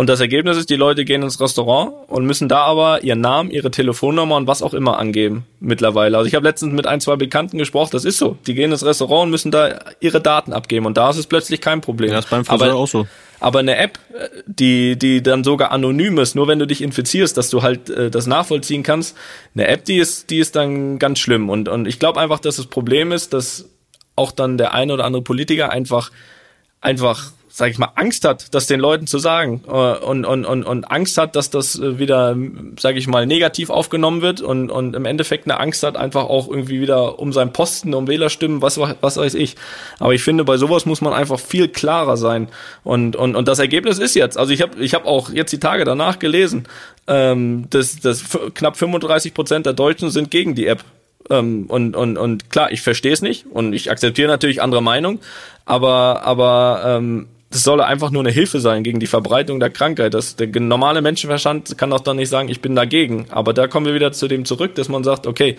Und 0.00 0.08
das 0.08 0.20
Ergebnis 0.20 0.56
ist, 0.56 0.70
die 0.70 0.76
Leute 0.76 1.04
gehen 1.04 1.24
ins 1.24 1.40
Restaurant 1.40 1.92
und 2.06 2.24
müssen 2.24 2.48
da 2.48 2.60
aber 2.60 3.02
ihren 3.02 3.20
Namen, 3.20 3.50
ihre 3.50 3.72
Telefonnummer 3.72 4.36
und 4.36 4.46
was 4.46 4.62
auch 4.62 4.72
immer 4.72 4.96
angeben 4.96 5.44
mittlerweile. 5.58 6.16
Also 6.16 6.28
ich 6.28 6.36
habe 6.36 6.46
letztens 6.46 6.72
mit 6.72 6.86
ein, 6.86 7.00
zwei 7.00 7.16
Bekannten 7.16 7.58
gesprochen, 7.58 7.90
das 7.90 8.04
ist 8.04 8.16
so. 8.16 8.38
Die 8.46 8.54
gehen 8.54 8.70
ins 8.70 8.84
Restaurant 8.84 9.24
und 9.24 9.30
müssen 9.30 9.50
da 9.50 9.80
ihre 9.98 10.20
Daten 10.20 10.52
abgeben 10.52 10.86
und 10.86 10.96
da 10.96 11.10
ist 11.10 11.16
es 11.16 11.26
plötzlich 11.26 11.60
kein 11.60 11.80
Problem. 11.80 12.12
Ja, 12.12 12.20
ist 12.20 12.30
beim 12.30 12.44
Friseur 12.44 12.68
aber, 12.68 12.76
auch 12.76 12.86
so. 12.86 13.08
Aber 13.40 13.58
eine 13.58 13.76
App, 13.76 13.98
die, 14.46 14.96
die 14.96 15.20
dann 15.20 15.42
sogar 15.42 15.72
anonym 15.72 16.18
ist, 16.18 16.36
nur 16.36 16.46
wenn 16.46 16.60
du 16.60 16.68
dich 16.68 16.80
infizierst, 16.80 17.36
dass 17.36 17.50
du 17.50 17.62
halt 17.62 17.90
äh, 17.90 18.08
das 18.08 18.28
nachvollziehen 18.28 18.84
kannst, 18.84 19.16
eine 19.56 19.66
App, 19.66 19.84
die 19.84 19.98
ist, 19.98 20.30
die 20.30 20.38
ist 20.38 20.54
dann 20.54 21.00
ganz 21.00 21.18
schlimm. 21.18 21.50
Und, 21.50 21.68
und 21.68 21.88
ich 21.88 21.98
glaube 21.98 22.20
einfach, 22.20 22.38
dass 22.38 22.54
das 22.54 22.66
Problem 22.66 23.10
ist, 23.10 23.32
dass 23.32 23.68
auch 24.14 24.30
dann 24.30 24.58
der 24.58 24.74
eine 24.74 24.94
oder 24.94 25.04
andere 25.04 25.22
Politiker 25.22 25.70
einfach 25.70 26.12
einfach 26.80 27.32
sag 27.58 27.72
ich 27.72 27.78
mal, 27.78 27.90
Angst 27.96 28.24
hat, 28.24 28.54
das 28.54 28.68
den 28.68 28.78
Leuten 28.78 29.08
zu 29.08 29.18
sagen 29.18 29.64
äh, 29.66 29.70
und, 29.70 30.24
und, 30.24 30.44
und, 30.44 30.62
und 30.62 30.84
Angst 30.92 31.18
hat, 31.18 31.34
dass 31.34 31.50
das 31.50 31.76
äh, 31.76 31.98
wieder, 31.98 32.36
sag 32.78 32.94
ich 32.94 33.08
mal, 33.08 33.26
negativ 33.26 33.68
aufgenommen 33.68 34.22
wird 34.22 34.40
und, 34.40 34.70
und 34.70 34.94
im 34.94 35.04
Endeffekt 35.04 35.44
eine 35.44 35.58
Angst 35.58 35.82
hat, 35.82 35.96
einfach 35.96 36.26
auch 36.26 36.48
irgendwie 36.48 36.80
wieder 36.80 37.18
um 37.18 37.32
seinen 37.32 37.52
Posten, 37.52 37.94
um 37.94 38.06
Wählerstimmen, 38.06 38.62
was, 38.62 38.78
was 38.78 39.16
weiß 39.16 39.34
ich. 39.34 39.56
Aber 39.98 40.14
ich 40.14 40.22
finde, 40.22 40.44
bei 40.44 40.56
sowas 40.56 40.86
muss 40.86 41.00
man 41.00 41.12
einfach 41.12 41.40
viel 41.40 41.66
klarer 41.66 42.16
sein. 42.16 42.46
Und, 42.84 43.16
und, 43.16 43.34
und 43.34 43.48
das 43.48 43.58
Ergebnis 43.58 43.98
ist 43.98 44.14
jetzt, 44.14 44.38
also 44.38 44.52
ich 44.52 44.62
habe 44.62 44.78
ich 44.80 44.94
hab 44.94 45.04
auch 45.04 45.30
jetzt 45.30 45.52
die 45.52 45.58
Tage 45.58 45.84
danach 45.84 46.20
gelesen, 46.20 46.68
ähm, 47.08 47.66
dass, 47.70 47.98
dass 47.98 48.22
knapp 48.54 48.76
35 48.76 49.34
Prozent 49.34 49.66
der 49.66 49.72
Deutschen 49.72 50.12
sind 50.12 50.30
gegen 50.30 50.54
die 50.54 50.68
App. 50.68 50.84
Ähm, 51.28 51.66
und, 51.66 51.96
und, 51.96 52.18
und 52.18 52.50
klar, 52.50 52.70
ich 52.70 52.82
verstehe 52.82 53.12
es 53.12 53.20
nicht 53.20 53.46
und 53.50 53.72
ich 53.72 53.90
akzeptiere 53.90 54.28
natürlich 54.28 54.62
andere 54.62 54.80
Meinung, 54.80 55.18
aber, 55.66 56.22
aber 56.22 56.82
ähm, 56.86 57.26
das 57.50 57.62
soll 57.62 57.80
einfach 57.80 58.10
nur 58.10 58.22
eine 58.22 58.30
Hilfe 58.30 58.60
sein 58.60 58.82
gegen 58.82 59.00
die 59.00 59.06
Verbreitung 59.06 59.58
der 59.58 59.70
Krankheit. 59.70 60.12
Das, 60.12 60.36
der 60.36 60.48
normale 60.60 61.00
Menschenverstand 61.00 61.78
kann 61.78 61.90
doch 61.90 62.00
dann 62.00 62.16
nicht 62.16 62.28
sagen, 62.28 62.48
ich 62.48 62.60
bin 62.60 62.76
dagegen. 62.76 63.26
Aber 63.30 63.54
da 63.54 63.66
kommen 63.66 63.86
wir 63.86 63.94
wieder 63.94 64.12
zu 64.12 64.28
dem 64.28 64.44
zurück, 64.44 64.74
dass 64.74 64.90
man 64.90 65.02
sagt, 65.02 65.26
okay, 65.26 65.56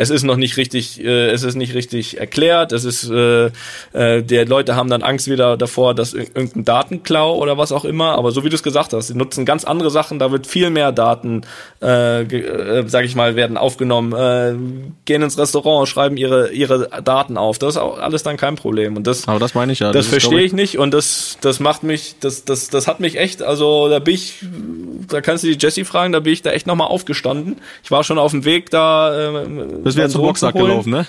es 0.00 0.10
ist 0.10 0.22
noch 0.22 0.36
nicht 0.36 0.56
richtig, 0.56 1.04
äh, 1.04 1.30
es 1.30 1.42
ist 1.42 1.56
nicht 1.56 1.74
richtig 1.74 2.18
erklärt, 2.18 2.70
es 2.70 2.84
ist, 2.84 3.10
äh, 3.10 3.50
äh, 3.92 4.22
die 4.22 4.36
Leute 4.36 4.76
haben 4.76 4.88
dann 4.88 5.02
Angst 5.02 5.28
wieder 5.28 5.56
davor, 5.56 5.92
dass 5.92 6.14
irgendein 6.14 6.64
Datenklau 6.64 7.36
oder 7.36 7.58
was 7.58 7.72
auch 7.72 7.84
immer, 7.84 8.12
aber 8.12 8.30
so 8.30 8.44
wie 8.44 8.48
du 8.48 8.54
es 8.54 8.62
gesagt 8.62 8.92
hast, 8.92 9.08
sie 9.08 9.14
nutzen 9.14 9.44
ganz 9.44 9.64
andere 9.64 9.90
Sachen, 9.90 10.20
da 10.20 10.30
wird 10.30 10.46
viel 10.46 10.70
mehr 10.70 10.92
Daten, 10.92 11.42
äh, 11.82 12.22
äh, 12.22 12.84
sag 12.86 13.06
ich 13.06 13.16
mal, 13.16 13.34
werden 13.34 13.56
aufgenommen, 13.56 14.12
äh, 14.12 14.54
gehen 15.04 15.20
ins 15.20 15.36
Restaurant, 15.36 15.88
schreiben 15.88 16.16
ihre, 16.16 16.52
ihre 16.52 16.88
Daten 17.02 17.36
auf, 17.36 17.58
das 17.58 17.70
ist 17.70 17.78
auch 17.78 17.98
alles 17.98 18.22
dann 18.22 18.36
kein 18.36 18.54
Problem. 18.54 18.96
Und 18.96 19.08
das, 19.08 19.26
aber 19.26 19.40
das 19.40 19.54
meine 19.54 19.72
ich 19.72 19.80
ja. 19.80 19.90
Das, 19.90 20.04
das 20.04 20.06
verstehe 20.06 20.42
ich 20.42 20.52
nicht. 20.52 20.78
Und 20.78 20.94
das, 20.94 21.38
das 21.40 21.58
macht 21.58 21.82
mich, 21.82 22.14
das, 22.20 22.44
das, 22.44 22.70
das 22.70 22.86
hat 22.86 23.00
mich 23.00 23.18
echt, 23.18 23.42
also 23.42 23.88
da 23.88 23.98
bin 23.98 24.14
ich, 24.14 24.44
da 25.08 25.20
kannst 25.20 25.42
du 25.42 25.48
die 25.48 25.58
Jessie 25.58 25.84
fragen, 25.84 26.12
da 26.12 26.20
bin 26.20 26.32
ich 26.32 26.42
da 26.42 26.52
echt 26.52 26.68
nochmal 26.68 26.86
aufgestanden. 26.86 27.56
Ich 27.82 27.90
war 27.90 28.04
schon 28.04 28.18
auf 28.18 28.30
dem 28.30 28.44
Weg 28.44 28.70
da, 28.70 29.40
äh, 29.40 29.87
bist 29.88 29.98
wieder 29.98 30.08
zum 30.08 30.22
Boxsack 30.22 30.54
gelaufen, 30.54 30.90
ne? 30.90 31.06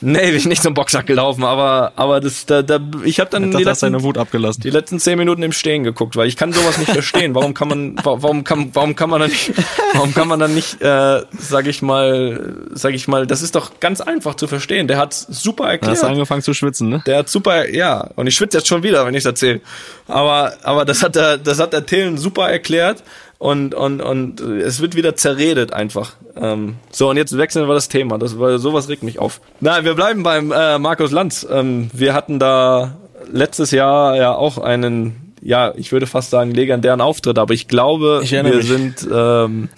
Nee, 0.00 0.26
bin 0.26 0.36
ich 0.36 0.46
nicht 0.46 0.62
zum 0.62 0.74
Boxsack 0.74 1.06
gelaufen, 1.06 1.44
aber 1.44 1.92
aber 1.96 2.20
das 2.20 2.46
da, 2.46 2.62
da 2.62 2.80
ich 3.04 3.20
habe 3.20 3.30
dann 3.30 3.52
das 3.52 3.58
die 3.58 3.64
letzten, 3.64 4.02
Wut 4.02 4.18
abgelassen. 4.18 4.60
die 4.60 4.70
letzten 4.70 4.98
zehn 4.98 5.16
Minuten 5.16 5.42
im 5.42 5.52
Stehen 5.52 5.84
geguckt, 5.84 6.16
weil 6.16 6.26
ich 6.26 6.36
kann 6.36 6.52
sowas 6.52 6.78
nicht 6.78 6.90
verstehen. 6.90 7.34
Warum 7.34 7.54
kann 7.54 7.68
man 7.68 7.96
warum 8.02 8.42
kann 8.42 8.70
warum 8.74 8.96
kann 8.96 9.08
man 9.08 9.20
dann 9.20 9.30
nicht 9.30 9.52
warum 9.94 10.12
kann 10.12 10.28
man 10.28 10.40
dann 10.40 10.52
nicht 10.52 10.82
äh, 10.82 11.22
sag 11.38 11.66
ich 11.68 11.80
mal 11.80 12.54
sag 12.72 12.92
ich 12.92 13.06
mal, 13.06 13.26
das 13.26 13.40
ist 13.40 13.54
doch 13.54 13.78
ganz 13.78 14.00
einfach 14.00 14.34
zu 14.34 14.48
verstehen. 14.48 14.88
Der 14.88 14.98
hat 14.98 15.14
super 15.14 15.70
erklärt. 15.70 15.96
Du 15.96 16.02
hast 16.02 16.04
angefangen 16.04 16.42
zu 16.42 16.54
schwitzen, 16.54 16.88
ne? 16.88 17.02
Der 17.06 17.18
hat 17.18 17.28
super 17.28 17.70
ja 17.70 18.10
und 18.16 18.26
ich 18.26 18.34
schwitze 18.34 18.58
jetzt 18.58 18.66
schon 18.66 18.82
wieder, 18.82 19.06
wenn 19.06 19.14
ich 19.14 19.24
erzähle. 19.24 19.60
Aber 20.08 20.54
aber 20.64 20.84
das 20.84 21.02
hat 21.02 21.14
der 21.14 21.38
das 21.38 21.60
hat 21.60 21.72
der 21.72 21.86
Tillen 21.86 22.18
super 22.18 22.50
erklärt 22.50 23.04
und, 23.44 23.74
und, 23.74 24.00
und 24.00 24.40
es 24.40 24.80
wird 24.80 24.96
wieder 24.96 25.16
zerredet 25.16 25.74
einfach. 25.74 26.14
Ähm, 26.34 26.76
so, 26.90 27.10
und 27.10 27.18
jetzt 27.18 27.36
wechseln 27.36 27.68
wir 27.68 27.74
das 27.74 27.90
Thema. 27.90 28.16
Das, 28.16 28.38
weil 28.38 28.58
sowas 28.58 28.88
regt 28.88 29.02
mich 29.02 29.18
auf. 29.18 29.42
Na, 29.60 29.84
wir 29.84 29.92
bleiben 29.92 30.22
beim 30.22 30.50
äh, 30.50 30.78
Markus 30.78 31.10
Lanz. 31.10 31.46
Ähm, 31.50 31.90
wir 31.92 32.14
hatten 32.14 32.38
da 32.38 32.96
letztes 33.30 33.70
Jahr 33.70 34.16
ja 34.16 34.34
auch 34.34 34.56
einen, 34.56 35.34
ja, 35.42 35.74
ich 35.76 35.92
würde 35.92 36.06
fast 36.06 36.30
sagen, 36.30 36.52
legendären 36.52 37.02
Auftritt, 37.02 37.38
aber 37.38 37.52
ich 37.52 37.68
glaube, 37.68 38.20
Ich 38.24 38.32
wir 38.32 38.44
mich. 38.44 38.66
sind, 38.66 39.06
ähm, 39.12 39.68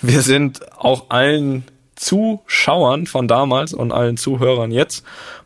wir 0.00 0.22
sind 0.22 0.60
auch 0.78 1.10
allen 1.10 1.64
Zuschauern 1.96 3.04
von 3.06 3.28
damals 3.28 3.74
und 3.74 3.92
allen 3.92 4.16
Zuhörern 4.16 4.70
jetzt 4.70 5.04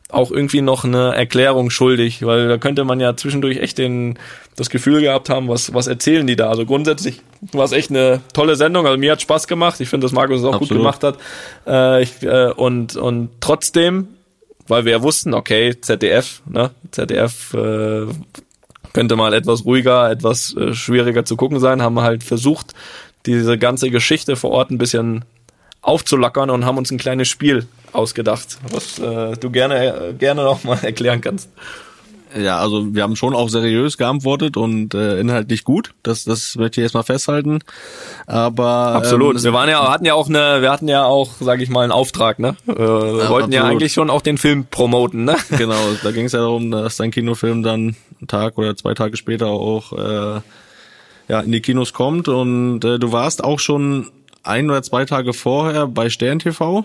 auch 0.08 0.30
irgendwie 0.30 0.60
noch 0.60 0.84
eine 0.84 1.14
Erklärung 1.14 1.70
schuldig, 1.70 2.24
weil 2.24 2.48
da 2.48 2.58
könnte 2.58 2.84
man 2.84 3.00
ja 3.00 3.16
zwischendurch 3.16 3.58
echt 3.58 3.78
den, 3.78 4.18
das 4.54 4.70
Gefühl 4.70 5.00
gehabt 5.00 5.28
haben, 5.28 5.48
was, 5.48 5.74
was 5.74 5.88
erzählen 5.88 6.26
die 6.26 6.36
da? 6.36 6.48
Also 6.48 6.64
grundsätzlich 6.64 7.20
war 7.52 7.64
es 7.64 7.72
echt 7.72 7.90
eine 7.90 8.20
tolle 8.32 8.56
Sendung, 8.56 8.86
also 8.86 8.98
mir 8.98 9.12
hat 9.12 9.22
Spaß 9.22 9.48
gemacht, 9.48 9.80
ich 9.80 9.88
finde, 9.88 10.04
dass 10.04 10.12
Markus 10.12 10.38
es 10.38 10.44
auch 10.44 10.52
gut 10.52 10.62
Absolut. 10.62 10.82
gemacht 10.82 11.02
hat 11.02 11.18
äh, 11.66 12.02
ich, 12.02 12.22
äh, 12.22 12.52
und, 12.52 12.96
und 12.96 13.30
trotzdem, 13.40 14.08
weil 14.68 14.84
wir 14.84 14.92
ja 14.92 15.02
wussten, 15.02 15.34
okay, 15.34 15.74
ZDF, 15.80 16.42
ne, 16.46 16.70
ZDF 16.92 17.54
äh, 17.54 18.06
könnte 18.92 19.16
mal 19.16 19.34
etwas 19.34 19.64
ruhiger, 19.64 20.10
etwas 20.10 20.56
äh, 20.56 20.72
schwieriger 20.72 21.24
zu 21.24 21.36
gucken 21.36 21.58
sein, 21.58 21.82
haben 21.82 21.94
wir 21.94 22.02
halt 22.02 22.22
versucht, 22.22 22.74
diese 23.26 23.58
ganze 23.58 23.90
Geschichte 23.90 24.36
vor 24.36 24.52
Ort 24.52 24.70
ein 24.70 24.78
bisschen 24.78 25.24
aufzulockern 25.82 26.48
und 26.50 26.64
haben 26.64 26.78
uns 26.78 26.90
ein 26.92 26.98
kleines 26.98 27.28
Spiel 27.28 27.66
ausgedacht, 27.96 28.58
was 28.70 28.98
äh, 28.98 29.36
du 29.36 29.50
gerne 29.50 30.10
äh, 30.10 30.12
gerne 30.12 30.44
noch 30.44 30.64
mal 30.64 30.78
erklären 30.82 31.20
kannst. 31.20 31.48
Ja, 32.36 32.58
also 32.58 32.94
wir 32.94 33.02
haben 33.02 33.16
schon 33.16 33.34
auch 33.34 33.48
seriös 33.48 33.96
geantwortet 33.96 34.56
und 34.56 34.94
äh, 34.94 35.20
inhaltlich 35.20 35.64
gut. 35.64 35.94
Das, 36.02 36.24
das 36.24 36.56
möchte 36.56 36.80
ich 36.80 36.82
erstmal 36.82 37.04
festhalten. 37.04 37.60
Aber 38.26 38.66
Absolut. 38.66 39.36
Ähm, 39.36 39.44
wir 39.44 39.52
waren 39.52 39.68
ja, 39.68 39.90
hatten 39.90 40.04
ja 40.04 40.14
auch 40.14 40.28
eine, 40.28 40.60
wir 40.60 40.70
hatten 40.70 40.88
ja 40.88 41.04
auch, 41.04 41.30
sage 41.40 41.62
ich 41.62 41.70
mal, 41.70 41.82
einen 41.82 41.92
Auftrag, 41.92 42.38
ne? 42.38 42.56
Äh, 42.66 42.74
wir 42.74 43.28
wollten 43.28 43.52
ja 43.52 43.60
absolut. 43.60 43.82
eigentlich 43.82 43.92
schon 43.92 44.10
auch 44.10 44.22
den 44.22 44.38
Film 44.38 44.66
promoten, 44.70 45.24
ne? 45.24 45.36
genau, 45.56 45.78
da 46.02 46.10
ging 46.10 46.26
es 46.26 46.32
ja 46.32 46.40
darum, 46.40 46.70
dass 46.70 46.96
dein 46.96 47.10
Kinofilm 47.10 47.62
dann 47.62 47.96
einen 48.18 48.28
Tag 48.28 48.58
oder 48.58 48.76
zwei 48.76 48.94
Tage 48.94 49.16
später 49.16 49.46
auch 49.46 49.92
äh, 49.92 50.40
ja, 51.28 51.40
in 51.40 51.52
die 51.52 51.60
Kinos 51.60 51.92
kommt. 51.92 52.28
Und 52.28 52.84
äh, 52.84 52.98
du 52.98 53.12
warst 53.12 53.42
auch 53.44 53.60
schon 53.60 54.10
ein 54.42 54.68
oder 54.68 54.82
zwei 54.82 55.04
Tage 55.04 55.32
vorher 55.32 55.86
bei 55.86 56.10
Stern 56.10 56.38
TV. 56.38 56.84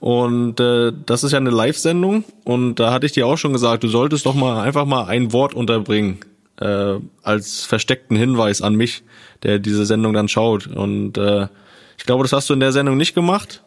Und 0.00 0.60
äh, 0.60 0.92
das 1.06 1.24
ist 1.24 1.32
ja 1.32 1.38
eine 1.38 1.50
Live-Sendung. 1.50 2.24
Und 2.44 2.76
da 2.76 2.92
hatte 2.92 3.06
ich 3.06 3.12
dir 3.12 3.26
auch 3.26 3.36
schon 3.36 3.52
gesagt, 3.52 3.82
du 3.82 3.88
solltest 3.88 4.26
doch 4.26 4.34
mal 4.34 4.60
einfach 4.60 4.86
mal 4.86 5.06
ein 5.06 5.32
Wort 5.32 5.54
unterbringen 5.54 6.18
äh, 6.60 6.94
als 7.22 7.64
versteckten 7.64 8.16
Hinweis 8.16 8.62
an 8.62 8.74
mich, 8.74 9.02
der 9.42 9.58
diese 9.58 9.86
Sendung 9.86 10.12
dann 10.12 10.28
schaut. 10.28 10.66
Und 10.66 11.18
äh, 11.18 11.48
ich 11.96 12.06
glaube, 12.06 12.24
das 12.24 12.32
hast 12.32 12.48
du 12.48 12.54
in 12.54 12.60
der 12.60 12.72
Sendung 12.72 12.96
nicht 12.96 13.14
gemacht. 13.14 13.62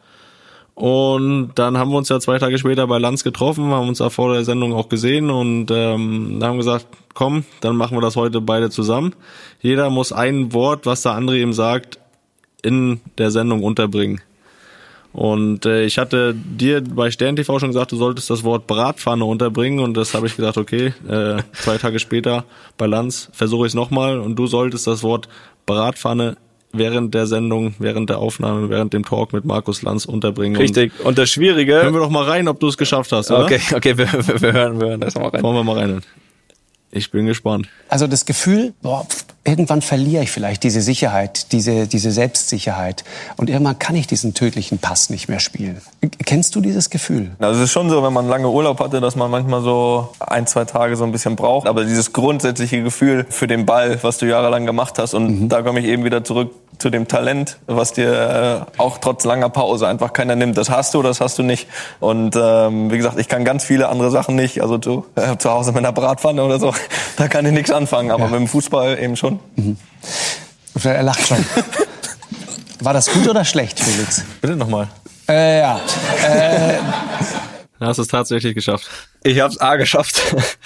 Und 0.73 1.51
dann 1.55 1.77
haben 1.77 1.91
wir 1.91 1.97
uns 1.97 2.09
ja 2.09 2.19
zwei 2.19 2.39
Tage 2.39 2.57
später 2.57 2.87
bei 2.87 2.97
Lanz 2.97 3.23
getroffen, 3.23 3.65
haben 3.65 3.89
uns 3.89 3.97
da 3.97 4.09
vor 4.09 4.33
der 4.33 4.45
Sendung 4.45 4.73
auch 4.73 4.87
gesehen 4.87 5.29
und 5.29 5.69
ähm, 5.69 6.39
haben 6.41 6.57
gesagt, 6.57 6.87
komm, 7.13 7.43
dann 7.59 7.75
machen 7.75 7.97
wir 7.97 8.01
das 8.01 8.15
heute 8.15 8.39
beide 8.39 8.69
zusammen. 8.69 9.13
Jeder 9.61 9.89
muss 9.89 10.13
ein 10.13 10.53
Wort, 10.53 10.85
was 10.85 11.01
der 11.01 11.11
andere 11.11 11.37
ihm 11.37 11.53
sagt, 11.53 11.99
in 12.63 13.01
der 13.17 13.31
Sendung 13.31 13.63
unterbringen. 13.63 14.21
Und 15.13 15.65
äh, 15.65 15.83
ich 15.83 15.97
hatte 15.97 16.33
dir 16.33 16.81
bei 16.81 17.11
Stern 17.11 17.35
TV 17.35 17.59
schon 17.59 17.69
gesagt, 17.69 17.91
du 17.91 17.97
solltest 17.97 18.29
das 18.29 18.43
Wort 18.43 18.67
Bratpfanne 18.67 19.25
unterbringen 19.25 19.79
und 19.79 19.95
das 19.95 20.13
habe 20.13 20.27
ich 20.27 20.35
gesagt, 20.37 20.57
okay, 20.57 20.93
äh, 21.07 21.41
zwei 21.53 21.77
Tage 21.77 21.99
später 21.99 22.45
bei 22.77 22.85
Lanz 22.85 23.29
versuche 23.33 23.65
ich 23.65 23.71
es 23.71 23.75
nochmal 23.75 24.19
und 24.19 24.37
du 24.37 24.47
solltest 24.47 24.87
das 24.87 25.03
Wort 25.03 25.27
Bratpfanne 25.65 26.37
während 26.73 27.13
der 27.13 27.27
Sendung, 27.27 27.75
während 27.79 28.09
der 28.09 28.19
Aufnahme, 28.19 28.69
während 28.69 28.93
dem 28.93 29.03
Talk 29.03 29.33
mit 29.33 29.43
Markus 29.43 29.81
Lanz 29.81 30.05
unterbringen. 30.05 30.55
Richtig. 30.55 30.93
Und 30.99 30.99
das 30.99 31.05
Und 31.07 31.17
hören 31.17 31.27
Schwierige. 31.27 31.93
wir 31.93 31.99
doch 31.99 32.09
mal 32.09 32.23
rein, 32.23 32.47
ob 32.47 32.61
du 32.61 32.67
es 32.67 32.77
geschafft 32.77 33.11
hast, 33.11 33.31
oder? 33.31 33.43
Okay, 33.43 33.59
okay, 33.75 33.97
wir, 33.97 34.11
wir, 34.13 34.41
wir 34.41 34.53
hören, 34.53 34.79
wir 34.79 34.87
hören 34.89 35.01
das 35.01 35.15
mal 35.15 35.27
rein. 35.27 35.43
Wollen 35.43 35.55
wir 35.55 35.63
mal 35.63 35.77
rein. 35.77 36.01
Ich 36.91 37.11
bin 37.11 37.25
gespannt. 37.25 37.67
Also 37.89 38.07
das 38.07 38.25
Gefühl, 38.25 38.73
boah, 38.81 39.05
pf, 39.05 39.25
irgendwann 39.43 39.81
verliere 39.81 40.23
ich 40.23 40.31
vielleicht 40.31 40.63
diese 40.63 40.81
Sicherheit, 40.81 41.51
diese, 41.51 41.87
diese 41.87 42.11
Selbstsicherheit. 42.11 43.03
Und 43.37 43.49
irgendwann 43.49 43.79
kann 43.79 43.95
ich 43.95 44.05
diesen 44.05 44.33
tödlichen 44.33 44.77
Pass 44.77 45.09
nicht 45.09 45.29
mehr 45.29 45.39
spielen. 45.39 45.81
Kennst 46.25 46.55
du 46.55 46.61
dieses 46.61 46.89
Gefühl? 46.89 47.31
Also 47.39 47.59
es 47.59 47.65
ist 47.65 47.71
schon 47.71 47.89
so, 47.89 48.03
wenn 48.03 48.13
man 48.13 48.27
lange 48.27 48.49
Urlaub 48.49 48.79
hatte, 48.79 49.01
dass 49.01 49.15
man 49.15 49.31
manchmal 49.31 49.61
so 49.61 50.09
ein, 50.19 50.45
zwei 50.45 50.65
Tage 50.65 50.95
so 50.95 51.03
ein 51.03 51.11
bisschen 51.11 51.35
braucht. 51.35 51.67
Aber 51.67 51.85
dieses 51.85 52.13
grundsätzliche 52.13 52.83
Gefühl 52.83 53.25
für 53.29 53.47
den 53.47 53.65
Ball, 53.65 53.97
was 54.03 54.19
du 54.19 54.27
jahrelang 54.27 54.65
gemacht 54.65 54.99
hast, 54.99 55.13
und 55.15 55.49
da 55.49 55.63
komme 55.63 55.79
ich 55.79 55.85
eben 55.87 56.03
wieder 56.03 56.23
zurück 56.23 56.51
zu 56.81 56.89
dem 56.89 57.07
Talent, 57.07 57.57
was 57.67 57.93
dir 57.93 58.65
äh, 58.77 58.81
auch 58.81 58.97
trotz 58.97 59.23
langer 59.23 59.49
Pause 59.49 59.87
einfach 59.87 60.13
keiner 60.13 60.35
nimmt. 60.35 60.57
Das 60.57 60.69
hast 60.69 60.95
du, 60.95 61.03
das 61.03 61.21
hast 61.21 61.37
du 61.37 61.43
nicht. 61.43 61.67
Und 61.99 62.35
ähm, 62.35 62.91
wie 62.91 62.97
gesagt, 62.97 63.19
ich 63.19 63.27
kann 63.27 63.45
ganz 63.45 63.63
viele 63.63 63.87
andere 63.89 64.09
Sachen 64.09 64.35
nicht. 64.35 64.61
Also 64.61 64.79
zu, 64.79 65.05
äh, 65.15 65.37
zu 65.37 65.51
Hause 65.51 65.71
mit 65.71 65.79
einer 65.79 65.91
Bratpfanne 65.91 66.43
oder 66.43 66.59
so, 66.59 66.73
da 67.17 67.27
kann 67.27 67.45
ich 67.45 67.51
nichts 67.51 67.71
anfangen. 67.71 68.09
Aber 68.09 68.27
mit 68.27 68.39
dem 68.39 68.47
Fußball 68.47 68.97
eben 68.99 69.15
schon. 69.15 69.30
Er 70.83 71.03
lacht 71.03 71.27
schon. 71.27 71.45
War 72.79 72.93
das 72.93 73.11
gut 73.11 73.27
oder 73.27 73.45
schlecht, 73.45 73.79
Felix? 73.79 74.23
Bitte 74.41 74.55
nochmal. 74.55 74.87
Äh, 75.27 75.59
ja. 75.59 75.79
Da 77.79 77.87
hast 77.87 77.97
du 77.97 78.01
es 78.01 78.07
tatsächlich 78.07 78.55
geschafft. 78.55 78.87
Ich 79.23 79.39
hab's 79.39 79.57
A 79.59 79.75
geschafft. 79.75 80.21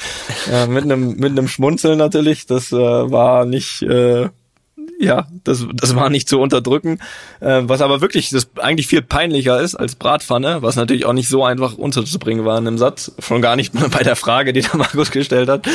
ja, 0.51 0.65
mit 0.67 0.83
einem 0.83 1.15
mit 1.17 1.31
einem 1.31 1.47
Schmunzeln 1.47 1.97
natürlich. 1.97 2.45
Das 2.45 2.71
äh, 2.71 2.75
war 2.75 3.45
nicht 3.45 3.81
äh, 3.81 4.29
ja, 4.99 5.27
das, 5.43 5.65
das 5.73 5.95
war 5.95 6.09
nicht 6.09 6.29
zu 6.29 6.39
unterdrücken. 6.39 6.99
Äh, 7.39 7.61
was 7.63 7.81
aber 7.81 8.01
wirklich 8.01 8.29
das 8.29 8.49
eigentlich 8.57 8.87
viel 8.87 9.01
peinlicher 9.01 9.59
ist 9.61 9.75
als 9.75 9.95
Bratpfanne, 9.95 10.61
was 10.61 10.75
natürlich 10.75 11.05
auch 11.05 11.13
nicht 11.13 11.29
so 11.29 11.43
einfach 11.43 11.77
unterzubringen 11.77 12.45
war 12.45 12.57
in 12.57 12.67
einem 12.67 12.77
Satz. 12.77 13.11
Schon 13.19 13.41
gar 13.41 13.55
nicht 13.55 13.73
bei 13.91 14.03
der 14.03 14.15
Frage, 14.15 14.53
die 14.53 14.61
der 14.61 14.77
Markus 14.77 15.11
gestellt 15.11 15.49
hat. 15.49 15.67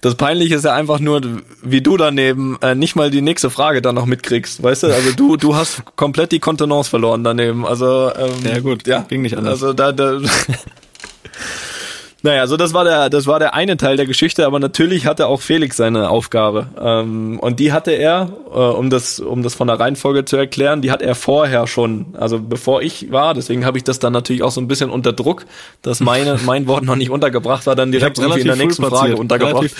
Das 0.00 0.14
Peinliche 0.14 0.54
ist 0.54 0.64
ja 0.64 0.74
einfach 0.74 1.00
nur, 1.00 1.20
wie 1.62 1.80
du 1.80 1.96
daneben 1.96 2.56
äh, 2.62 2.74
nicht 2.76 2.94
mal 2.94 3.10
die 3.10 3.20
nächste 3.20 3.50
Frage 3.50 3.82
dann 3.82 3.96
noch 3.96 4.06
mitkriegst, 4.06 4.62
weißt 4.62 4.84
du? 4.84 4.86
Also 4.94 5.12
du 5.12 5.36
du 5.36 5.56
hast 5.56 5.82
komplett 5.96 6.30
die 6.30 6.38
Kontenance 6.38 6.88
verloren 6.88 7.24
daneben. 7.24 7.66
Also 7.66 8.12
ähm, 8.16 8.30
Ja, 8.44 8.60
gut, 8.60 8.86
ja, 8.86 9.00
ging 9.00 9.22
nicht 9.22 9.36
anders. 9.36 9.54
Also 9.54 9.72
da, 9.72 9.90
da 9.90 10.20
Naja, 12.22 12.40
also 12.40 12.56
das 12.56 12.74
war 12.74 12.82
der, 12.82 13.10
das 13.10 13.28
war 13.28 13.38
der 13.38 13.54
eine 13.54 13.76
Teil 13.76 13.96
der 13.96 14.06
Geschichte, 14.06 14.44
aber 14.44 14.58
natürlich 14.58 15.06
hatte 15.06 15.28
auch 15.28 15.40
Felix 15.40 15.76
seine 15.76 16.10
Aufgabe. 16.10 16.66
Ähm, 16.80 17.38
und 17.38 17.60
die 17.60 17.72
hatte 17.72 17.92
er, 17.92 18.32
äh, 18.52 18.58
um 18.58 18.90
das, 18.90 19.20
um 19.20 19.44
das 19.44 19.54
von 19.54 19.68
der 19.68 19.78
Reihenfolge 19.78 20.24
zu 20.24 20.36
erklären, 20.36 20.82
die 20.82 20.90
hat 20.90 21.00
er 21.00 21.14
vorher 21.14 21.68
schon, 21.68 22.06
also 22.18 22.40
bevor 22.40 22.82
ich 22.82 23.12
war, 23.12 23.34
deswegen 23.34 23.64
habe 23.64 23.78
ich 23.78 23.84
das 23.84 24.00
dann 24.00 24.12
natürlich 24.12 24.42
auch 24.42 24.50
so 24.50 24.60
ein 24.60 24.66
bisschen 24.66 24.90
unter 24.90 25.12
Druck, 25.12 25.46
dass 25.82 26.00
meine, 26.00 26.40
mein 26.44 26.66
Wort 26.66 26.82
noch 26.82 26.96
nicht 26.96 27.10
untergebracht 27.10 27.66
war, 27.66 27.76
dann 27.76 27.92
direkt 27.92 28.18
irgendwie 28.18 28.40
in 28.40 28.46
der 28.48 28.56
nächsten 28.56 28.84
Frage 28.84 29.16
untergebracht. 29.16 29.70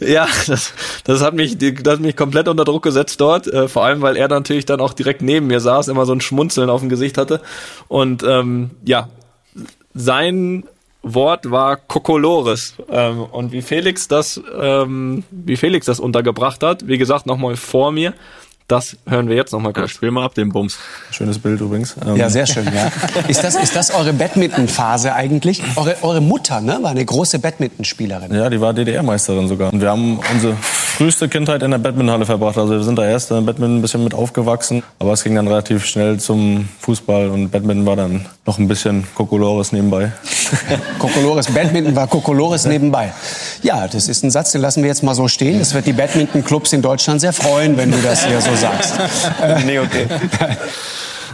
Ja, 0.00 0.26
das, 0.46 0.72
das 1.04 1.22
hat 1.22 1.34
mich, 1.34 1.58
das 1.58 1.94
hat 1.94 2.00
mich 2.00 2.16
komplett 2.16 2.48
unter 2.48 2.64
Druck 2.64 2.84
gesetzt 2.84 3.20
dort. 3.20 3.48
Äh, 3.48 3.66
vor 3.66 3.84
allem, 3.84 4.00
weil 4.00 4.16
er 4.16 4.28
natürlich 4.28 4.64
dann 4.64 4.80
auch 4.80 4.92
direkt 4.92 5.22
neben 5.22 5.48
mir 5.48 5.58
saß, 5.58 5.88
immer 5.88 6.06
so 6.06 6.12
ein 6.12 6.20
Schmunzeln 6.20 6.70
auf 6.70 6.80
dem 6.80 6.88
Gesicht 6.88 7.18
hatte. 7.18 7.40
Und 7.88 8.22
ähm, 8.22 8.70
ja, 8.84 9.08
sein 9.94 10.64
Wort 11.02 11.50
war 11.50 11.76
Kokolores. 11.76 12.74
Ähm, 12.90 13.22
und 13.30 13.52
wie 13.52 13.62
Felix 13.62 14.08
das, 14.08 14.40
ähm, 14.60 15.24
wie 15.30 15.56
Felix 15.56 15.86
das 15.86 16.00
untergebracht 16.00 16.62
hat, 16.62 16.86
wie 16.86 16.98
gesagt, 16.98 17.26
nochmal 17.26 17.56
vor 17.56 17.92
mir, 17.92 18.14
das 18.66 18.98
hören 19.06 19.28
wir 19.30 19.36
jetzt 19.36 19.52
nochmal 19.52 19.72
Ja, 19.74 19.80
kurz. 19.82 19.92
spiel 19.92 20.10
mal 20.10 20.24
ab 20.26 20.34
den 20.34 20.50
Bums. 20.50 20.76
Schönes 21.10 21.38
Bild 21.38 21.58
übrigens. 21.62 21.96
Ähm, 22.06 22.16
Ja, 22.16 22.28
sehr 22.28 22.46
schön, 22.46 22.66
ja. 22.66 22.92
Ist 23.26 23.42
das, 23.42 23.54
ist 23.54 23.74
das 23.74 23.90
eure 23.94 24.12
Badminton-Phase 24.12 25.14
eigentlich? 25.14 25.62
Eure, 25.76 25.96
eure 26.02 26.20
Mutter, 26.20 26.60
ne, 26.60 26.78
war 26.82 26.90
eine 26.90 27.02
große 27.04 27.38
Badmintonspielerin. 27.38 28.34
Ja, 28.34 28.50
die 28.50 28.60
war 28.60 28.74
DDR-Meisterin 28.74 29.48
sogar. 29.48 29.72
Und 29.72 29.80
wir 29.80 29.88
haben 29.90 30.18
unsere 30.34 30.54
früheste 30.98 31.28
Kindheit 31.28 31.62
in 31.62 31.70
der 31.70 31.78
Badmintonhalle 31.78 32.26
verbracht. 32.26 32.58
Also 32.58 32.72
wir 32.72 32.82
sind 32.82 32.98
da 32.98 33.06
erst 33.08 33.30
in 33.30 33.46
Badminton 33.46 33.78
ein 33.78 33.82
bisschen 33.82 34.02
mit 34.02 34.14
aufgewachsen. 34.14 34.82
Aber 34.98 35.12
es 35.12 35.22
ging 35.22 35.36
dann 35.36 35.46
relativ 35.46 35.86
schnell 35.86 36.18
zum 36.18 36.68
Fußball 36.80 37.28
und 37.28 37.50
Badminton 37.50 37.86
war 37.86 37.94
dann 37.94 38.26
noch 38.44 38.58
ein 38.58 38.66
bisschen 38.66 39.06
Kokolores 39.14 39.70
nebenbei. 39.70 40.10
Kokolores, 40.98 41.46
Badminton 41.52 41.94
war 41.94 42.08
Kokolores 42.08 42.66
nebenbei. 42.66 43.12
Ja, 43.62 43.86
das 43.86 44.08
ist 44.08 44.24
ein 44.24 44.32
Satz, 44.32 44.50
den 44.50 44.60
lassen 44.60 44.82
wir 44.82 44.88
jetzt 44.88 45.04
mal 45.04 45.14
so 45.14 45.28
stehen. 45.28 45.60
Das 45.60 45.72
wird 45.72 45.86
die 45.86 45.92
Badminton-Clubs 45.92 46.72
in 46.72 46.82
Deutschland 46.82 47.20
sehr 47.20 47.32
freuen, 47.32 47.76
wenn 47.76 47.92
du 47.92 47.98
das 47.98 48.26
hier 48.26 48.40
so 48.40 48.56
sagst. 48.56 48.94
nee, 49.66 49.78
okay. 49.78 50.08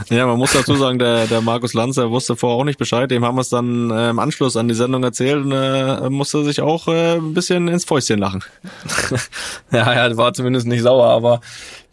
Ja, 0.11 0.27
man 0.27 0.39
muss 0.39 0.53
dazu 0.53 0.75
sagen, 0.77 0.99
der, 0.99 1.27
der 1.27 1.41
Markus 1.41 1.75
Lanz, 1.75 1.97
der 1.97 2.11
wusste 2.11 2.37
vorher 2.37 2.59
auch 2.61 2.65
nicht 2.65 2.79
Bescheid. 2.79 3.11
Dem 3.11 3.25
haben 3.25 3.37
wir 3.37 3.43
es 3.43 3.49
dann 3.49 3.91
äh, 3.91 4.11
im 4.11 4.19
Anschluss 4.19 4.57
an 4.57 4.69
die 4.69 4.75
Sendung 4.75 5.03
erzählt 5.03 5.45
und 5.45 5.53
äh, 5.53 6.11
musste 6.11 6.45
sich 6.45 6.61
auch 6.61 6.89
äh, 6.89 7.17
ein 7.17 7.35
bisschen 7.35 7.69
ins 7.69 7.85
Fäustchen 7.85 8.19
lachen. 8.19 8.43
Ja, 9.73 9.93
er 9.93 10.17
war 10.17 10.33
zumindest 10.35 10.67
nicht 10.67 10.83
sauer, 10.83 11.09
aber 11.09 11.41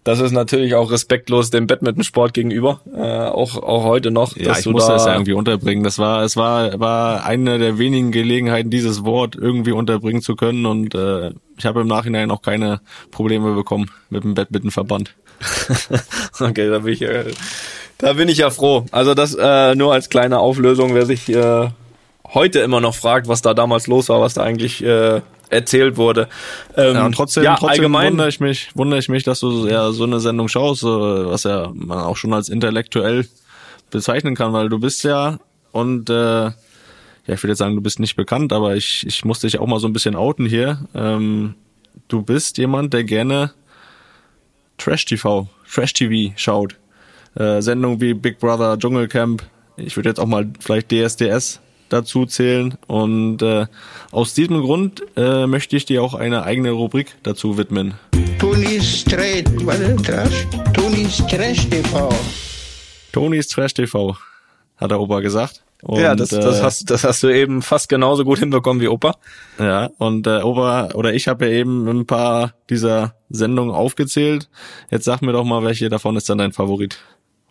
das 0.03 0.19
ist 0.19 0.31
natürlich 0.31 0.73
auch 0.73 0.89
respektlos 0.89 1.51
dem 1.51 1.67
Badmintonsport 1.67 2.33
gegenüber, 2.33 2.81
äh, 2.95 2.99
auch 3.01 3.61
auch 3.61 3.83
heute 3.83 4.09
noch. 4.09 4.35
Ja, 4.35 4.57
ich 4.57 4.65
musste 4.65 4.91
da, 4.91 4.95
es 4.95 5.05
ja 5.05 5.13
irgendwie 5.13 5.33
unterbringen. 5.33 5.83
Das 5.83 5.99
war, 5.99 6.23
es 6.23 6.35
war, 6.35 6.79
war 6.79 7.23
eine 7.23 7.59
der 7.59 7.77
wenigen 7.77 8.11
Gelegenheiten, 8.11 8.71
dieses 8.71 9.05
Wort 9.05 9.35
irgendwie 9.35 9.73
unterbringen 9.73 10.23
zu 10.23 10.35
können. 10.35 10.65
Und 10.65 10.95
äh, 10.95 11.31
ich 11.57 11.65
habe 11.65 11.81
im 11.81 11.87
Nachhinein 11.87 12.31
auch 12.31 12.41
keine 12.41 12.81
Probleme 13.11 13.53
bekommen 13.53 13.91
mit 14.09 14.23
dem 14.23 14.33
Badmintonverband. 14.33 15.13
okay, 16.39 16.69
da 16.69 16.79
bin 16.79 16.93
ich, 16.93 17.03
äh, 17.03 17.25
da 18.01 18.13
bin 18.13 18.27
ich 18.27 18.39
ja 18.39 18.49
froh. 18.49 18.85
Also 18.91 19.13
das 19.13 19.35
äh, 19.35 19.75
nur 19.75 19.93
als 19.93 20.09
kleine 20.09 20.39
Auflösung, 20.39 20.93
wer 20.93 21.05
sich 21.05 21.29
äh, 21.29 21.69
heute 22.33 22.59
immer 22.59 22.81
noch 22.81 22.95
fragt, 22.95 23.27
was 23.27 23.41
da 23.41 23.53
damals 23.53 23.87
los 23.87 24.09
war, 24.09 24.21
was 24.21 24.33
da 24.33 24.43
eigentlich 24.43 24.83
äh, 24.83 25.21
erzählt 25.49 25.97
wurde. 25.97 26.27
Ähm, 26.75 26.95
ja, 26.95 27.05
und 27.05 27.13
trotzdem, 27.13 27.43
ja, 27.43 27.55
trotzdem 27.55 27.69
allgemein 27.69 28.11
wundere 28.11 28.29
ich 28.29 28.39
mich, 28.39 28.69
wundere 28.73 28.99
ich 28.99 29.09
mich, 29.09 29.23
dass 29.23 29.39
du 29.41 29.67
ja 29.67 29.91
so 29.91 30.03
eine 30.03 30.19
Sendung 30.19 30.47
schaust, 30.47 30.83
was 30.83 31.43
ja 31.43 31.71
man 31.73 31.99
auch 31.99 32.17
schon 32.17 32.33
als 32.33 32.49
intellektuell 32.49 33.27
bezeichnen 33.91 34.35
kann, 34.35 34.53
weil 34.53 34.69
du 34.69 34.79
bist 34.79 35.03
ja 35.03 35.39
und 35.71 36.09
äh, 36.09 36.51
ja, 37.27 37.35
ich 37.35 37.43
würde 37.43 37.51
jetzt 37.51 37.59
sagen, 37.59 37.75
du 37.75 37.81
bist 37.81 37.99
nicht 37.99 38.15
bekannt, 38.15 38.51
aber 38.51 38.75
ich, 38.75 39.05
ich 39.05 39.23
muss 39.25 39.39
dich 39.39 39.59
auch 39.59 39.67
mal 39.67 39.79
so 39.79 39.87
ein 39.87 39.93
bisschen 39.93 40.15
outen 40.15 40.45
hier. 40.45 40.85
Ähm, 40.95 41.53
du 42.07 42.23
bist 42.23 42.57
jemand, 42.57 42.93
der 42.93 43.03
gerne 43.03 43.51
Trash 44.77 45.05
TV, 45.05 45.47
Trash 45.71 45.93
TV 45.93 46.33
schaut. 46.35 46.75
Äh, 47.35 47.61
Sendungen 47.61 48.01
wie 48.01 48.13
Big 48.13 48.39
Brother, 48.39 48.77
Dschungelcamp, 48.77 49.43
ich 49.77 49.95
würde 49.95 50.09
jetzt 50.09 50.19
auch 50.19 50.27
mal 50.27 50.47
vielleicht 50.59 50.91
DSDS 50.91 51.59
dazu 51.89 52.25
zählen. 52.25 52.75
Und 52.87 53.41
äh, 53.41 53.67
aus 54.11 54.33
diesem 54.33 54.61
Grund 54.61 55.01
äh, 55.15 55.47
möchte 55.47 55.75
ich 55.75 55.85
dir 55.85 56.03
auch 56.03 56.13
eine 56.13 56.43
eigene 56.43 56.71
Rubrik 56.71 57.15
dazu 57.23 57.57
widmen. 57.57 57.93
Tonis 58.39 59.03
Trash, 59.05 59.43
Trash? 60.03 60.47
Tonis 60.73 61.17
Trash 61.27 61.69
TV. 61.69 62.09
Tonis 63.11 63.47
Trash 63.47 63.73
TV, 63.73 64.17
hat 64.77 64.91
der 64.91 64.99
Opa 64.99 65.19
gesagt. 65.19 65.63
Und, 65.83 65.99
ja, 65.99 66.15
das, 66.15 66.29
das, 66.29 66.59
äh, 66.59 66.63
hast, 66.63 66.89
das 66.91 67.03
hast 67.03 67.23
du 67.23 67.29
eben 67.29 67.61
fast 67.63 67.89
genauso 67.89 68.23
gut 68.23 68.39
hinbekommen 68.39 68.81
wie 68.81 68.87
Opa. 68.87 69.15
Ja, 69.57 69.89
und 69.97 70.27
äh, 70.27 70.41
Opa 70.41 70.89
oder 70.93 71.13
ich 71.13 71.27
habe 71.27 71.47
ja 71.47 71.51
eben 71.53 71.87
ein 71.87 72.05
paar 72.05 72.53
dieser 72.69 73.15
Sendungen 73.29 73.73
aufgezählt. 73.73 74.49
Jetzt 74.91 75.05
sag 75.05 75.21
mir 75.21 75.33
doch 75.33 75.43
mal, 75.43 75.63
welche 75.63 75.89
davon 75.89 76.15
ist 76.17 76.29
dann 76.29 76.37
dein 76.37 76.53
Favorit? 76.53 76.99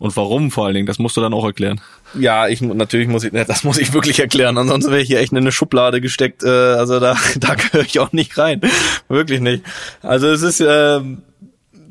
Und 0.01 0.17
warum 0.17 0.51
vor 0.51 0.65
allen 0.65 0.75
Dingen, 0.75 0.87
das 0.87 0.99
musst 0.99 1.17
du 1.17 1.21
dann 1.21 1.35
auch 1.35 1.45
erklären. 1.45 1.81
Ja, 2.19 2.49
ich 2.49 2.63
natürlich 2.63 3.07
muss 3.07 3.23
ich, 3.23 3.33
das 3.33 3.65
muss 3.65 3.77
ich 3.79 3.93
wirklich 3.93 4.19
erklären, 4.19 4.57
ansonsten 4.57 4.91
wäre 4.91 5.03
ich 5.03 5.09
hier 5.09 5.21
echt 5.21 5.31
in 5.31 5.39
eine 5.39 5.53
Schublade 5.53 6.01
gesteckt. 6.01 6.43
Äh, 6.43 6.49
also 6.49 6.99
da, 6.99 7.17
da 7.39 7.55
gehöre 7.55 7.85
ich 7.85 8.01
auch 8.01 8.13
nicht 8.13 8.37
rein. 8.39 8.63
wirklich 9.09 9.41
nicht. 9.41 9.63
Also 10.03 10.29
es 10.29 10.41
ist 10.41 10.61
äh, 10.61 11.01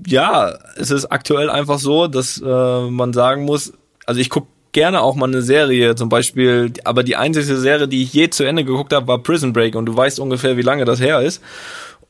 ja, 0.07 0.57
es 0.75 0.89
ist 0.89 1.05
aktuell 1.05 1.51
einfach 1.51 1.77
so, 1.77 2.07
dass 2.07 2.41
äh, 2.41 2.89
man 2.89 3.13
sagen 3.13 3.45
muss, 3.45 3.73
also 4.07 4.19
ich 4.19 4.31
gucke 4.31 4.47
gerne 4.71 5.01
auch 5.01 5.15
mal 5.15 5.27
eine 5.27 5.43
Serie, 5.43 5.95
zum 5.95 6.09
Beispiel, 6.09 6.73
aber 6.83 7.03
die 7.03 7.15
einzige 7.15 7.57
Serie, 7.57 7.87
die 7.87 8.03
ich 8.03 8.13
je 8.13 8.29
zu 8.29 8.43
Ende 8.43 8.63
geguckt 8.63 8.93
habe, 8.93 9.07
war 9.07 9.19
Prison 9.19 9.53
Break 9.53 9.75
und 9.75 9.85
du 9.85 9.95
weißt 9.95 10.19
ungefähr, 10.19 10.57
wie 10.57 10.63
lange 10.63 10.85
das 10.85 10.99
her 10.99 11.21
ist. 11.21 11.41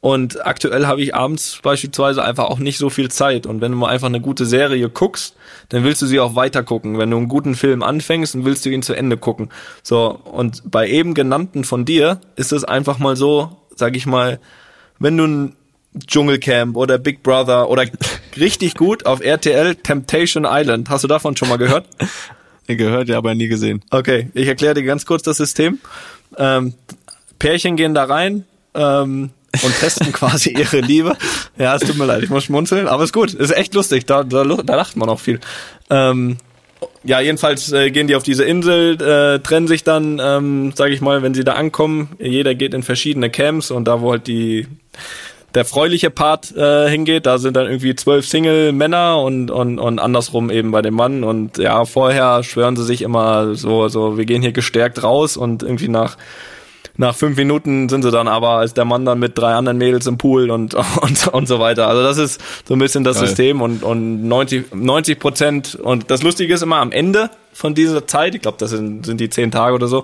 Und 0.01 0.45
aktuell 0.45 0.87
habe 0.87 1.01
ich 1.01 1.13
abends 1.13 1.59
beispielsweise 1.61 2.23
einfach 2.23 2.45
auch 2.45 2.59
nicht 2.59 2.77
so 2.77 2.89
viel 2.89 3.11
Zeit. 3.11 3.45
Und 3.45 3.59
wenn 3.59 3.73
du 3.73 3.77
mal 3.77 3.89
einfach 3.89 4.07
eine 4.07 4.21
gute 4.21 4.45
Serie 4.45 4.89
guckst, 4.89 5.35
dann 5.69 5.83
willst 5.83 6.01
du 6.01 6.07
sie 6.07 6.19
auch 6.19 6.35
weiter 6.35 6.63
gucken. 6.63 6.97
Wenn 6.97 7.11
du 7.11 7.17
einen 7.17 7.27
guten 7.27 7.55
Film 7.55 7.83
anfängst, 7.83 8.35
dann 8.35 8.45
willst 8.45 8.65
du 8.65 8.69
ihn 8.69 8.81
zu 8.81 8.93
Ende 8.93 9.17
gucken. 9.17 9.49
So, 9.83 10.09
und 10.09 10.63
bei 10.69 10.87
eben 10.89 11.13
genannten 11.13 11.63
von 11.63 11.85
dir 11.85 12.19
ist 12.35 12.51
es 12.51 12.63
einfach 12.63 12.99
mal 12.99 13.15
so, 13.15 13.57
sag 13.75 13.95
ich 13.95 14.05
mal, 14.05 14.39
wenn 14.99 15.17
du 15.17 15.25
ein 15.25 15.55
Dschungelcamp 16.05 16.75
oder 16.75 16.97
Big 16.97 17.23
Brother 17.23 17.69
oder 17.69 17.85
richtig 18.37 18.75
gut 18.75 19.05
auf 19.05 19.21
RTL 19.21 19.75
Temptation 19.75 20.45
Island. 20.47 20.89
Hast 20.89 21.03
du 21.03 21.07
davon 21.07 21.37
schon 21.37 21.49
mal 21.49 21.57
gehört? 21.57 21.87
gehört, 22.67 23.09
ja, 23.09 23.17
aber 23.17 23.33
nie 23.33 23.47
gesehen. 23.47 23.81
Okay, 23.89 24.29
ich 24.33 24.47
erkläre 24.47 24.75
dir 24.75 24.83
ganz 24.83 25.05
kurz 25.05 25.23
das 25.23 25.37
System. 25.37 25.79
Ähm, 26.37 26.73
Pärchen 27.39 27.75
gehen 27.75 27.95
da 27.95 28.03
rein, 28.03 28.45
ähm, 28.75 29.31
und 29.63 29.79
testen 29.79 30.11
quasi 30.11 30.51
ihre 30.51 30.79
Liebe. 30.81 31.15
Ja, 31.57 31.75
es 31.75 31.81
tut 31.81 31.97
mir 31.97 32.05
leid, 32.05 32.23
ich 32.23 32.29
muss 32.29 32.45
schmunzeln, 32.45 32.87
aber 32.87 33.03
ist 33.03 33.13
gut, 33.13 33.33
ist 33.33 33.51
echt 33.51 33.73
lustig, 33.73 34.05
da, 34.05 34.23
da, 34.23 34.43
da 34.43 34.75
lacht 34.75 34.95
man 34.95 35.09
auch 35.09 35.19
viel. 35.19 35.39
Ähm, 35.89 36.37
ja, 37.03 37.19
jedenfalls 37.19 37.71
äh, 37.71 37.91
gehen 37.91 38.07
die 38.07 38.15
auf 38.15 38.23
diese 38.23 38.43
Insel, 38.43 39.01
äh, 39.01 39.39
trennen 39.39 39.67
sich 39.67 39.83
dann, 39.83 40.19
ähm, 40.21 40.73
sage 40.75 40.93
ich 40.93 41.01
mal, 41.01 41.21
wenn 41.23 41.33
sie 41.33 41.43
da 41.43 41.53
ankommen. 41.53 42.09
Jeder 42.19 42.55
geht 42.55 42.73
in 42.73 42.83
verschiedene 42.83 43.29
Camps 43.29 43.71
und 43.71 43.85
da 43.85 44.01
wo 44.01 44.11
halt 44.11 44.27
die 44.27 44.67
der 45.55 45.65
freuliche 45.65 46.11
Part 46.11 46.55
äh, 46.55 46.89
hingeht, 46.89 47.25
da 47.25 47.39
sind 47.39 47.55
dann 47.55 47.65
irgendwie 47.65 47.95
zwölf 47.95 48.27
Single-Männer 48.27 49.19
und, 49.19 49.49
und, 49.49 49.79
und 49.79 49.99
andersrum 49.99 50.51
eben 50.51 50.71
bei 50.71 50.81
dem 50.81 50.93
Mann. 50.93 51.23
Und 51.23 51.57
ja, 51.57 51.85
vorher 51.85 52.43
schwören 52.43 52.75
sie 52.75 52.85
sich 52.85 53.01
immer 53.01 53.55
so, 53.55 53.87
so, 53.87 54.17
wir 54.17 54.25
gehen 54.25 54.41
hier 54.41 54.51
gestärkt 54.51 55.01
raus 55.01 55.37
und 55.37 55.63
irgendwie 55.63 55.87
nach 55.87 56.17
nach 56.97 57.15
fünf 57.15 57.37
Minuten 57.37 57.87
sind 57.87 58.01
sie 58.01 58.11
dann 58.11 58.27
aber 58.27 58.49
als 58.49 58.73
der 58.73 58.83
Mann 58.85 59.05
dann 59.05 59.19
mit 59.19 59.37
drei 59.37 59.53
anderen 59.53 59.77
Mädels 59.77 60.05
im 60.05 60.17
Pool 60.17 60.51
und 60.51 60.73
und, 61.01 61.27
und 61.27 61.47
so 61.47 61.59
weiter. 61.59 61.87
Also 61.87 62.03
das 62.03 62.17
ist 62.17 62.41
so 62.67 62.75
ein 62.75 62.79
bisschen 62.79 63.03
das 63.03 63.17
Geil. 63.17 63.27
System 63.27 63.61
und 63.61 63.83
und 63.83 64.27
90 64.27 64.73
90 64.73 65.19
Prozent 65.19 65.75
und 65.75 66.11
das 66.11 66.23
Lustige 66.23 66.53
ist 66.53 66.61
immer 66.61 66.77
am 66.77 66.91
Ende 66.91 67.29
von 67.53 67.73
dieser 67.73 68.05
Zeit, 68.05 68.35
ich 68.35 68.41
glaube 68.41 68.57
das 68.59 68.71
sind 68.71 69.05
sind 69.05 69.19
die 69.19 69.29
zehn 69.29 69.51
Tage 69.51 69.75
oder 69.75 69.87
so, 69.87 70.03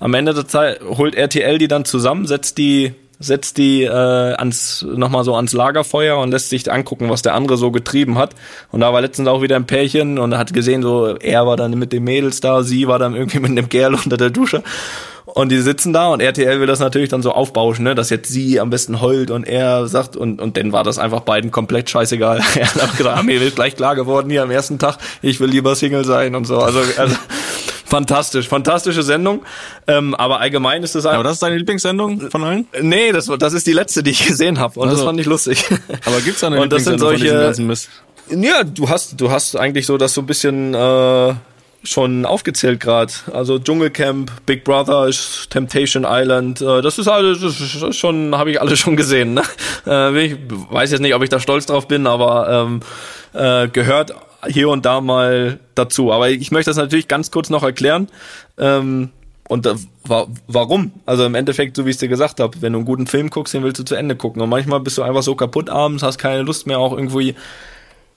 am 0.00 0.14
Ende 0.14 0.34
der 0.34 0.46
Zeit 0.46 0.80
holt 0.82 1.14
RTL 1.14 1.58
die 1.58 1.68
dann 1.68 1.84
zusammen, 1.84 2.26
setzt 2.26 2.58
die 2.58 2.94
setzt 3.20 3.58
die 3.58 3.84
äh, 3.84 3.88
ans 3.88 4.84
nochmal 4.88 5.24
so 5.24 5.34
ans 5.34 5.52
Lagerfeuer 5.52 6.18
und 6.18 6.30
lässt 6.30 6.50
sich 6.50 6.70
angucken, 6.70 7.10
was 7.10 7.22
der 7.22 7.34
andere 7.34 7.56
so 7.56 7.70
getrieben 7.70 8.18
hat. 8.18 8.34
Und 8.70 8.80
da 8.80 8.92
war 8.92 9.00
letztens 9.00 9.28
auch 9.28 9.42
wieder 9.42 9.56
ein 9.56 9.66
Pärchen 9.66 10.18
und 10.18 10.36
hat 10.36 10.52
gesehen, 10.52 10.82
so 10.82 11.16
er 11.16 11.46
war 11.46 11.56
dann 11.56 11.78
mit 11.78 11.92
den 11.92 12.04
Mädels 12.04 12.40
da, 12.40 12.62
sie 12.62 12.88
war 12.88 12.98
dann 12.98 13.14
irgendwie 13.14 13.38
mit 13.38 13.50
einem 13.50 13.68
Kerl 13.68 13.94
unter 14.04 14.16
der 14.16 14.30
Dusche. 14.30 14.62
Und 15.34 15.48
die 15.48 15.60
sitzen 15.60 15.92
da 15.92 16.12
und 16.12 16.20
RTL 16.20 16.60
will 16.60 16.68
das 16.68 16.78
natürlich 16.78 17.08
dann 17.08 17.20
so 17.20 17.32
aufbauschen, 17.32 17.82
ne, 17.82 17.96
dass 17.96 18.08
jetzt 18.08 18.28
sie 18.28 18.60
am 18.60 18.70
besten 18.70 19.00
heult 19.00 19.32
und 19.32 19.42
er 19.42 19.88
sagt 19.88 20.16
und 20.16 20.40
und 20.40 20.56
dann 20.56 20.70
war 20.70 20.84
das 20.84 21.00
einfach 21.00 21.22
beiden 21.22 21.50
komplett 21.50 21.90
scheißegal. 21.90 22.40
er 22.54 22.72
hat 22.72 22.80
auch 22.80 22.96
gesagt, 22.96 23.18
ah, 23.18 23.22
mir 23.24 23.40
wird 23.40 23.56
gleich 23.56 23.74
klar 23.74 23.96
geworden 23.96 24.30
hier 24.30 24.44
am 24.44 24.52
ersten 24.52 24.78
Tag, 24.78 24.98
ich 25.22 25.40
will 25.40 25.50
lieber 25.50 25.74
Single 25.74 26.04
sein 26.04 26.36
und 26.36 26.44
so. 26.44 26.58
Also, 26.58 26.78
also 26.98 27.16
fantastisch, 27.84 28.48
fantastische 28.48 29.02
Sendung. 29.02 29.42
Ähm, 29.88 30.14
aber 30.14 30.38
allgemein 30.38 30.84
ist 30.84 30.94
es 30.94 31.04
einfach. 31.04 31.16
Aber 31.16 31.24
das 31.24 31.32
ist 31.32 31.42
deine 31.42 31.56
Lieblingssendung 31.56 32.30
von 32.30 32.44
allen? 32.44 32.68
Nee, 32.80 33.10
das 33.10 33.26
das 33.26 33.54
ist 33.54 33.66
die 33.66 33.72
letzte, 33.72 34.04
die 34.04 34.12
ich 34.12 34.28
gesehen 34.28 34.60
habe 34.60 34.78
und 34.78 34.88
also, 34.88 34.98
das 34.98 35.04
fand 35.04 35.18
ich 35.18 35.26
lustig. 35.26 35.64
Aber 36.04 36.20
gibt's 36.20 36.42
da 36.42 36.46
eine 36.46 36.60
und 36.60 36.72
das 36.72 36.84
sind 36.84 37.00
solche, 37.00 37.52
Ja, 38.30 38.62
du 38.62 38.88
hast 38.88 39.20
du 39.20 39.32
hast 39.32 39.56
eigentlich 39.56 39.86
so 39.86 39.98
das 39.98 40.14
so 40.14 40.20
ein 40.20 40.26
bisschen 40.26 40.74
äh, 40.74 41.34
schon 41.84 42.26
aufgezählt 42.26 42.80
gerade. 42.80 43.12
Also 43.32 43.58
Dschungelcamp, 43.58 44.30
Big 44.46 44.64
Brother, 44.64 45.10
Temptation 45.50 46.04
Island, 46.06 46.60
äh, 46.60 46.82
das 46.82 46.98
ist 46.98 47.08
alles 47.08 47.40
das 47.40 47.60
ist 47.60 47.96
schon, 47.96 48.36
habe 48.36 48.50
ich 48.50 48.60
alles 48.60 48.78
schon 48.80 48.96
gesehen. 48.96 49.34
Ne? 49.34 49.42
Äh, 49.86 50.26
ich 50.26 50.36
weiß 50.48 50.90
jetzt 50.90 51.00
nicht, 51.00 51.14
ob 51.14 51.22
ich 51.22 51.28
da 51.28 51.40
stolz 51.40 51.66
drauf 51.66 51.88
bin, 51.88 52.06
aber 52.06 52.66
ähm, 52.66 52.80
äh, 53.32 53.68
gehört 53.68 54.14
hier 54.46 54.68
und 54.68 54.84
da 54.84 55.00
mal 55.00 55.58
dazu. 55.74 56.12
Aber 56.12 56.30
ich 56.30 56.50
möchte 56.50 56.70
das 56.70 56.76
natürlich 56.76 57.08
ganz 57.08 57.30
kurz 57.30 57.50
noch 57.50 57.62
erklären. 57.62 58.08
Ähm, 58.58 59.10
und 59.48 59.66
äh, 59.66 59.74
wa 60.04 60.26
warum? 60.46 60.92
Also 61.06 61.24
im 61.24 61.34
Endeffekt, 61.34 61.76
so 61.76 61.84
wie 61.84 61.90
ich 61.90 61.96
es 61.96 62.00
dir 62.00 62.08
gesagt 62.08 62.40
habe, 62.40 62.62
wenn 62.62 62.72
du 62.72 62.78
einen 62.78 62.86
guten 62.86 63.06
Film 63.06 63.30
guckst, 63.30 63.52
den 63.52 63.62
willst 63.62 63.78
du 63.78 63.84
zu 63.84 63.94
Ende 63.94 64.16
gucken. 64.16 64.40
Und 64.40 64.48
manchmal 64.48 64.80
bist 64.80 64.98
du 64.98 65.02
einfach 65.02 65.22
so 65.22 65.34
kaputt 65.34 65.68
abends, 65.68 66.02
hast 66.02 66.18
keine 66.18 66.42
Lust 66.42 66.66
mehr, 66.66 66.78
auch 66.78 66.92
irgendwie 66.92 67.34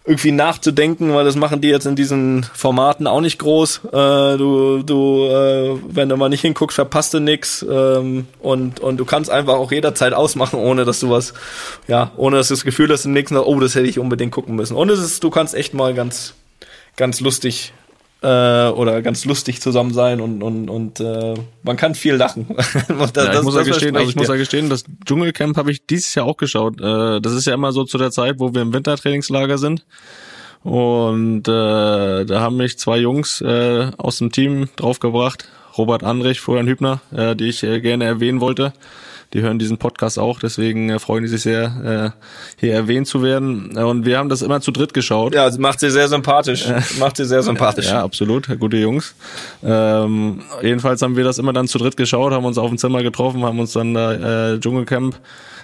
irgendwie 0.08 0.32
nachzudenken, 0.32 1.14
weil 1.14 1.26
das 1.26 1.36
machen 1.36 1.60
die 1.60 1.68
jetzt 1.68 1.86
in 1.86 1.98
diesen 1.98 2.44
Formaten 2.54 3.08
auch 3.08 3.20
nicht 3.20 3.40
groß. 3.40 3.82
Äh, 3.88 4.38
du, 4.38 4.82
du, 4.82 5.26
äh, 5.26 5.78
wenn 5.86 6.08
du 6.08 6.16
mal 6.16 6.30
nicht 6.30 6.42
hinguckst, 6.42 6.76
verpasst 6.76 7.14
du 7.14 7.20
nix 7.20 7.66
ähm, 7.70 8.26
und 8.40 8.80
und 8.80 8.98
du 8.98 9.04
kannst 9.04 9.30
einfach 9.30 9.56
auch 9.56 9.70
jederzeit 9.70 10.14
ausmachen, 10.14 10.60
ohne 10.60 10.86
dass 10.86 11.02
du 11.02 11.10
was, 11.10 11.34
ja, 11.90 12.12
ohne 12.16 12.38
dass 12.38 12.48
du 12.48 12.54
das 12.54 12.64
Gefühl 12.64 12.90
hast 12.90 13.04
im 13.04 13.12
nächsten 13.12 13.36
Tag, 13.36 13.46
oh, 13.46 13.60
das 13.60 13.76
hätte 13.76 13.88
ich 13.88 14.00
unbedingt 14.00 14.32
gucken 14.32 14.56
müssen. 14.56 14.78
Und 14.78 14.90
es 14.90 15.00
ist, 15.00 15.26
du 15.26 15.30
kannst 15.30 15.54
echt 15.54 15.74
mal 15.74 15.94
ganz, 15.94 16.36
ganz 16.96 17.20
lustig 17.20 17.74
äh, 18.22 18.70
oder 18.70 19.02
ganz 19.02 19.26
lustig 19.26 19.62
zusammen 19.62 19.94
sein 19.94 20.22
und 20.22 20.42
und 20.42 20.70
und 20.70 21.00
äh, 21.00 21.36
man 21.64 21.78
kann 21.78 21.96
viel 21.96 22.16
lachen. 22.16 22.48
das, 23.14 23.26
ja, 23.26 23.34
ich 23.34 23.44
muss 23.44 23.56
ja 23.56 23.64
gestehen, 23.64 23.96
also 23.96 24.10
ich 24.10 24.16
muss 24.16 24.28
ja 24.28 24.36
gestehen, 24.36 24.70
das 24.70 24.84
Dschungelcamp 25.06 25.58
habe 25.58 25.72
ich 25.72 25.86
dieses 25.86 26.16
Jahr 26.16 26.26
auch 26.26 26.38
geschaut. 26.38 26.82
Äh, 26.82 27.22
das 27.22 27.34
ist 27.34 27.46
ja 27.46 27.54
immer 27.54 27.72
so 27.72 27.84
zu 27.84 27.98
der 27.98 28.12
Zeit, 28.12 28.40
wo 28.40 28.54
wir 28.54 28.62
im 28.62 28.74
Wintertrainingslager 28.74 29.58
sind. 29.58 29.86
Und 30.64 31.48
äh, 31.48 32.26
da 32.26 32.42
haben 32.42 32.58
mich 32.58 32.78
zwei 32.80 32.98
Jungs 32.98 33.42
äh, 33.42 33.92
aus 33.98 34.18
dem 34.18 34.32
Team 34.32 34.68
draufgebracht, 34.76 35.48
Robert 35.78 36.04
Andrich, 36.04 36.42
Florian 36.42 36.68
Hübner, 36.68 37.00
äh, 37.16 37.36
die 37.36 37.50
ich 37.50 37.64
äh, 37.64 37.80
gerne 37.80 38.06
erwähnen 38.06 38.42
wollte 38.42 38.74
die 39.34 39.42
hören 39.42 39.60
diesen 39.60 39.78
Podcast 39.78 40.20
auch, 40.20 40.40
deswegen 40.40 40.90
äh, 40.90 41.00
freuen 41.00 41.24
die 41.24 41.30
sich 41.30 41.42
sehr, 41.42 42.14
äh, 42.16 42.60
hier 42.60 42.74
erwähnt 42.74 43.08
zu 43.08 43.22
werden. 43.22 43.78
Und 43.78 44.06
wir 44.06 44.18
haben 44.18 44.30
das 44.30 44.42
immer 44.42 44.62
zu 44.62 44.72
dritt 44.72 44.94
geschaut. 44.94 45.36
Ja, 45.36 45.50
macht 45.58 45.80
sie 45.80 45.90
sehr 45.90 46.08
sympathisch. 46.08 46.66
macht 47.00 47.18
sie 47.18 47.26
sehr 47.26 47.44
sympathisch. 47.44 47.88
Ja, 47.88 48.04
absolut, 48.04 48.48
gute 48.60 48.78
Jungs. 48.78 49.16
Ähm, 49.64 50.42
jedenfalls 50.62 51.02
haben 51.02 51.16
wir 51.16 51.24
das 51.24 51.38
immer 51.38 51.54
dann 51.54 51.68
zu 51.68 51.78
dritt 51.78 51.98
geschaut, 51.98 52.32
haben 52.32 52.46
uns 52.46 52.58
auf 52.58 52.70
dem 52.70 52.78
Zimmer 52.78 53.04
getroffen, 53.04 53.44
haben 53.44 53.60
uns 53.60 53.74
dann 53.74 53.94
da 53.94 54.54
äh, 54.54 54.60
Dschungelcamp 54.60 55.20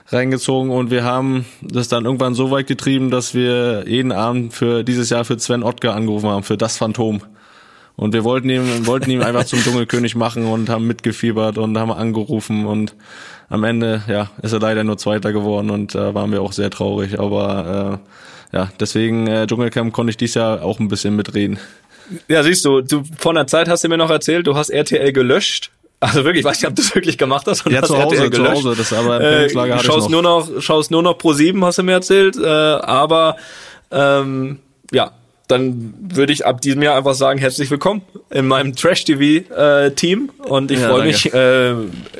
reingezogen 0.07 0.71
und 0.71 0.91
wir 0.91 1.03
haben 1.03 1.45
das 1.61 1.87
dann 1.87 2.05
irgendwann 2.05 2.35
so 2.35 2.51
weit 2.51 2.67
getrieben, 2.67 3.09
dass 3.09 3.33
wir 3.33 3.85
jeden 3.87 4.11
Abend 4.11 4.53
für 4.53 4.83
dieses 4.83 5.09
Jahr 5.09 5.23
für 5.23 5.39
Sven 5.39 5.63
Ottger 5.63 5.95
angerufen 5.95 6.29
haben, 6.29 6.43
für 6.43 6.57
das 6.57 6.77
Phantom. 6.77 7.21
Und 7.95 8.13
wir 8.13 8.23
wollten 8.23 8.49
ihn, 8.49 8.87
wollten 8.87 9.11
ihn 9.11 9.21
einfach 9.21 9.45
zum 9.45 9.59
Dschungelkönig 9.59 10.15
machen 10.15 10.45
und 10.45 10.69
haben 10.69 10.87
mitgefiebert 10.87 11.57
und 11.57 11.77
haben 11.77 11.91
angerufen 11.91 12.65
und 12.65 12.95
am 13.49 13.63
Ende, 13.63 14.01
ja, 14.07 14.31
ist 14.41 14.53
er 14.53 14.59
leider 14.59 14.83
nur 14.83 14.97
Zweiter 14.97 15.31
geworden 15.31 15.69
und 15.69 15.93
da 15.93 16.09
äh, 16.09 16.15
waren 16.15 16.31
wir 16.31 16.41
auch 16.41 16.53
sehr 16.53 16.71
traurig. 16.71 17.19
Aber 17.19 18.01
äh, 18.51 18.57
ja, 18.57 18.71
deswegen 18.79 19.27
äh, 19.27 19.45
Dschungelcamp 19.45 19.93
konnte 19.93 20.11
ich 20.11 20.17
dies 20.17 20.33
Jahr 20.33 20.63
auch 20.63 20.79
ein 20.79 20.87
bisschen 20.87 21.15
mitreden. 21.15 21.59
Ja, 22.27 22.43
siehst 22.43 22.65
du, 22.65 22.81
du 22.81 23.03
von 23.17 23.35
der 23.35 23.47
Zeit 23.47 23.67
hast 23.69 23.83
du 23.83 23.89
mir 23.89 23.97
noch 23.97 24.09
erzählt, 24.09 24.47
du 24.47 24.55
hast 24.55 24.69
RTL 24.69 25.13
gelöscht. 25.13 25.71
Also 25.99 26.25
wirklich, 26.25 26.39
ich 26.39 26.45
weiß 26.45 26.61
nicht, 26.61 26.67
ob 26.67 26.75
du 26.75 26.81
das 26.81 26.95
wirklich 26.95 27.17
gemacht 27.17 27.47
hast. 27.47 27.65
ja, 27.69 27.81
zu 27.81 27.97
Hause, 27.97 28.29
zu 28.29 28.45
Hause, 28.45 28.75
das 28.75 28.91
aber 28.91 29.21
äh, 29.21 29.49
schaust 29.79 30.09
nur 30.09 30.21
noch, 30.21 30.49
schaust 30.59 30.91
nur 30.91 31.01
noch 31.01 31.17
pro 31.17 31.33
sieben, 31.33 31.63
hast 31.63 31.77
du 31.77 31.83
mir 31.83 31.93
erzählt. 31.93 32.35
Äh, 32.35 32.45
aber 32.45 33.37
ähm, 33.89 34.59
ja, 34.91 35.11
dann 35.47 35.93
würde 35.99 36.31
ich 36.31 36.45
ab 36.45 36.61
diesem 36.61 36.81
Jahr 36.81 36.95
einfach 36.95 37.13
sagen, 37.15 37.39
herzlich 37.39 37.69
willkommen 37.69 38.01
in 38.29 38.47
meinem 38.47 38.75
Trash-TV-Team. 38.75 40.31
Äh, 40.39 40.47
und 40.47 40.71
ich 40.71 40.79
ja, 40.79 40.87
freue 40.87 41.05
mich, 41.05 41.33
äh, 41.33 41.73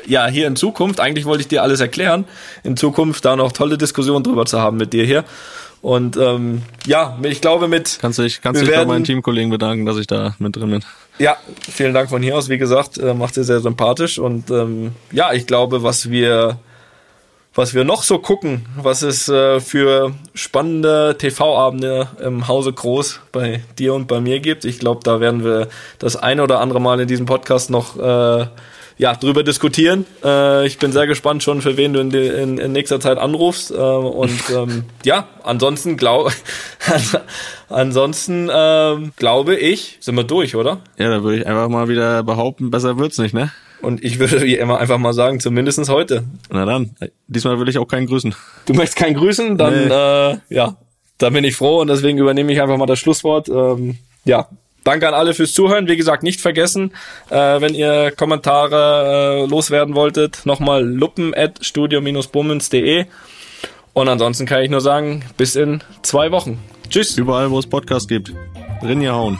ja, 0.05 0.27
hier 0.27 0.47
in 0.47 0.55
Zukunft, 0.55 0.99
eigentlich 0.99 1.25
wollte 1.25 1.41
ich 1.41 1.47
dir 1.47 1.63
alles 1.63 1.79
erklären, 1.79 2.25
in 2.63 2.75
Zukunft 2.75 3.23
da 3.25 3.35
noch 3.35 3.51
tolle 3.51 3.77
Diskussionen 3.77 4.23
drüber 4.23 4.45
zu 4.45 4.59
haben 4.59 4.77
mit 4.77 4.93
dir 4.93 5.05
hier. 5.05 5.23
Und 5.81 6.15
ähm, 6.15 6.61
ja, 6.85 7.17
ich 7.23 7.41
glaube 7.41 7.67
mit. 7.67 7.97
Kannst 7.99 8.17
du 8.17 8.23
dich, 8.23 8.41
kannst 8.41 8.61
dich 8.61 8.69
bei 8.71 8.85
meinen 8.85 9.03
Teamkollegen 9.03 9.49
bedanken, 9.49 9.85
dass 9.85 9.97
ich 9.97 10.07
da 10.07 10.33
mit 10.39 10.55
drin 10.55 10.71
bin. 10.71 10.85
Ja, 11.19 11.35
vielen 11.59 11.93
Dank 11.93 12.09
von 12.09 12.23
hier 12.23 12.37
aus. 12.37 12.47
Wie 12.47 12.57
gesagt, 12.57 12.97
äh, 12.97 13.13
macht 13.13 13.35
ihr 13.35 13.43
sehr 13.43 13.59
sympathisch. 13.59 14.17
Und 14.17 14.49
ähm, 14.49 14.93
ja, 15.11 15.33
ich 15.33 15.45
glaube, 15.45 15.83
was 15.83 16.09
wir 16.09 16.57
was 17.55 17.73
wir 17.73 17.83
noch 17.83 18.03
so 18.03 18.17
gucken, 18.17 18.65
was 18.75 19.01
es 19.03 19.29
äh, 19.29 19.59
für 19.59 20.13
spannende 20.33 21.15
TV-Abende 21.17 22.07
im 22.23 22.47
Hause 22.47 22.73
Groß 22.73 23.21
bei 23.31 23.63
dir 23.77 23.93
und 23.93 24.07
bei 24.07 24.19
mir 24.19 24.39
gibt. 24.39 24.65
Ich 24.65 24.79
glaube, 24.79 25.01
da 25.03 25.19
werden 25.19 25.43
wir 25.43 25.67
das 25.99 26.15
eine 26.15 26.43
oder 26.43 26.59
andere 26.59 26.81
Mal 26.81 26.99
in 26.99 27.07
diesem 27.07 27.25
Podcast 27.25 27.69
noch 27.69 27.97
äh, 27.97 28.47
ja, 28.97 29.15
drüber 29.15 29.43
diskutieren. 29.43 30.05
Äh, 30.23 30.65
ich 30.65 30.77
bin 30.79 30.91
sehr 30.91 31.07
gespannt 31.07 31.43
schon, 31.43 31.61
für 31.61 31.77
wen 31.77 31.93
du 31.93 31.99
in, 31.99 32.11
in, 32.11 32.57
in 32.57 32.71
nächster 32.71 32.99
Zeit 32.99 33.17
anrufst. 33.17 33.71
Äh, 33.71 33.75
und 33.75 34.41
ähm, 34.49 34.85
ja, 35.03 35.27
ansonsten 35.43 35.97
glaube 35.97 36.31
ansonsten 37.69 38.49
ähm, 38.51 39.13
glaube 39.17 39.55
ich, 39.55 39.97
sind 39.99 40.15
wir 40.15 40.23
durch, 40.23 40.55
oder? 40.55 40.79
Ja, 40.97 41.09
da 41.09 41.23
würde 41.23 41.37
ich 41.39 41.47
einfach 41.47 41.69
mal 41.69 41.87
wieder 41.87 42.23
behaupten, 42.23 42.71
besser 42.71 42.97
wird's 42.97 43.17
nicht, 43.17 43.33
ne? 43.33 43.51
Und 43.83 44.03
ich 44.03 44.17
würde 44.19 44.41
wie 44.41 44.55
immer 44.57 44.79
einfach 44.79 44.97
mal 44.97 45.13
sagen, 45.13 45.39
zumindestens 45.39 45.89
heute. 45.89 46.23
Na 46.49 46.65
dann, 46.65 46.95
diesmal 47.27 47.59
will 47.59 47.69
ich 47.69 47.77
auch 47.77 47.87
keinen 47.87 48.07
grüßen. 48.07 48.33
Du 48.65 48.73
möchtest 48.73 48.97
keinen 48.97 49.15
grüßen? 49.15 49.57
Dann, 49.57 49.87
nee. 49.87 49.93
äh, 49.93 50.37
ja, 50.49 50.77
da 51.17 51.29
bin 51.29 51.43
ich 51.43 51.55
froh 51.55 51.81
und 51.81 51.87
deswegen 51.87 52.17
übernehme 52.17 52.51
ich 52.51 52.61
einfach 52.61 52.77
mal 52.77 52.85
das 52.85 52.99
Schlusswort. 52.99 53.49
Ähm, 53.49 53.97
ja, 54.25 54.47
Danke 54.83 55.07
an 55.07 55.13
alle 55.13 55.33
fürs 55.33 55.53
Zuhören. 55.53 55.87
Wie 55.87 55.95
gesagt, 55.95 56.23
nicht 56.23 56.41
vergessen, 56.41 56.91
äh, 57.29 57.61
wenn 57.61 57.73
ihr 57.73 58.11
Kommentare 58.11 59.43
äh, 59.43 59.49
loswerden 59.49 59.95
wolltet, 59.95 60.45
nochmal 60.45 60.83
luppen 60.83 61.33
at 61.33 61.63
studio-bummens.de. 61.63 63.05
Und 63.93 64.09
ansonsten 64.09 64.45
kann 64.45 64.61
ich 64.61 64.69
nur 64.69 64.81
sagen, 64.81 65.23
bis 65.37 65.55
in 65.55 65.81
zwei 66.01 66.31
Wochen. 66.31 66.59
Tschüss. 66.89 67.17
Überall, 67.17 67.49
wo 67.51 67.59
es 67.59 67.67
Podcasts 67.67 68.07
gibt. 68.07 68.33
Rinja 68.81 69.13
hauen. 69.13 69.39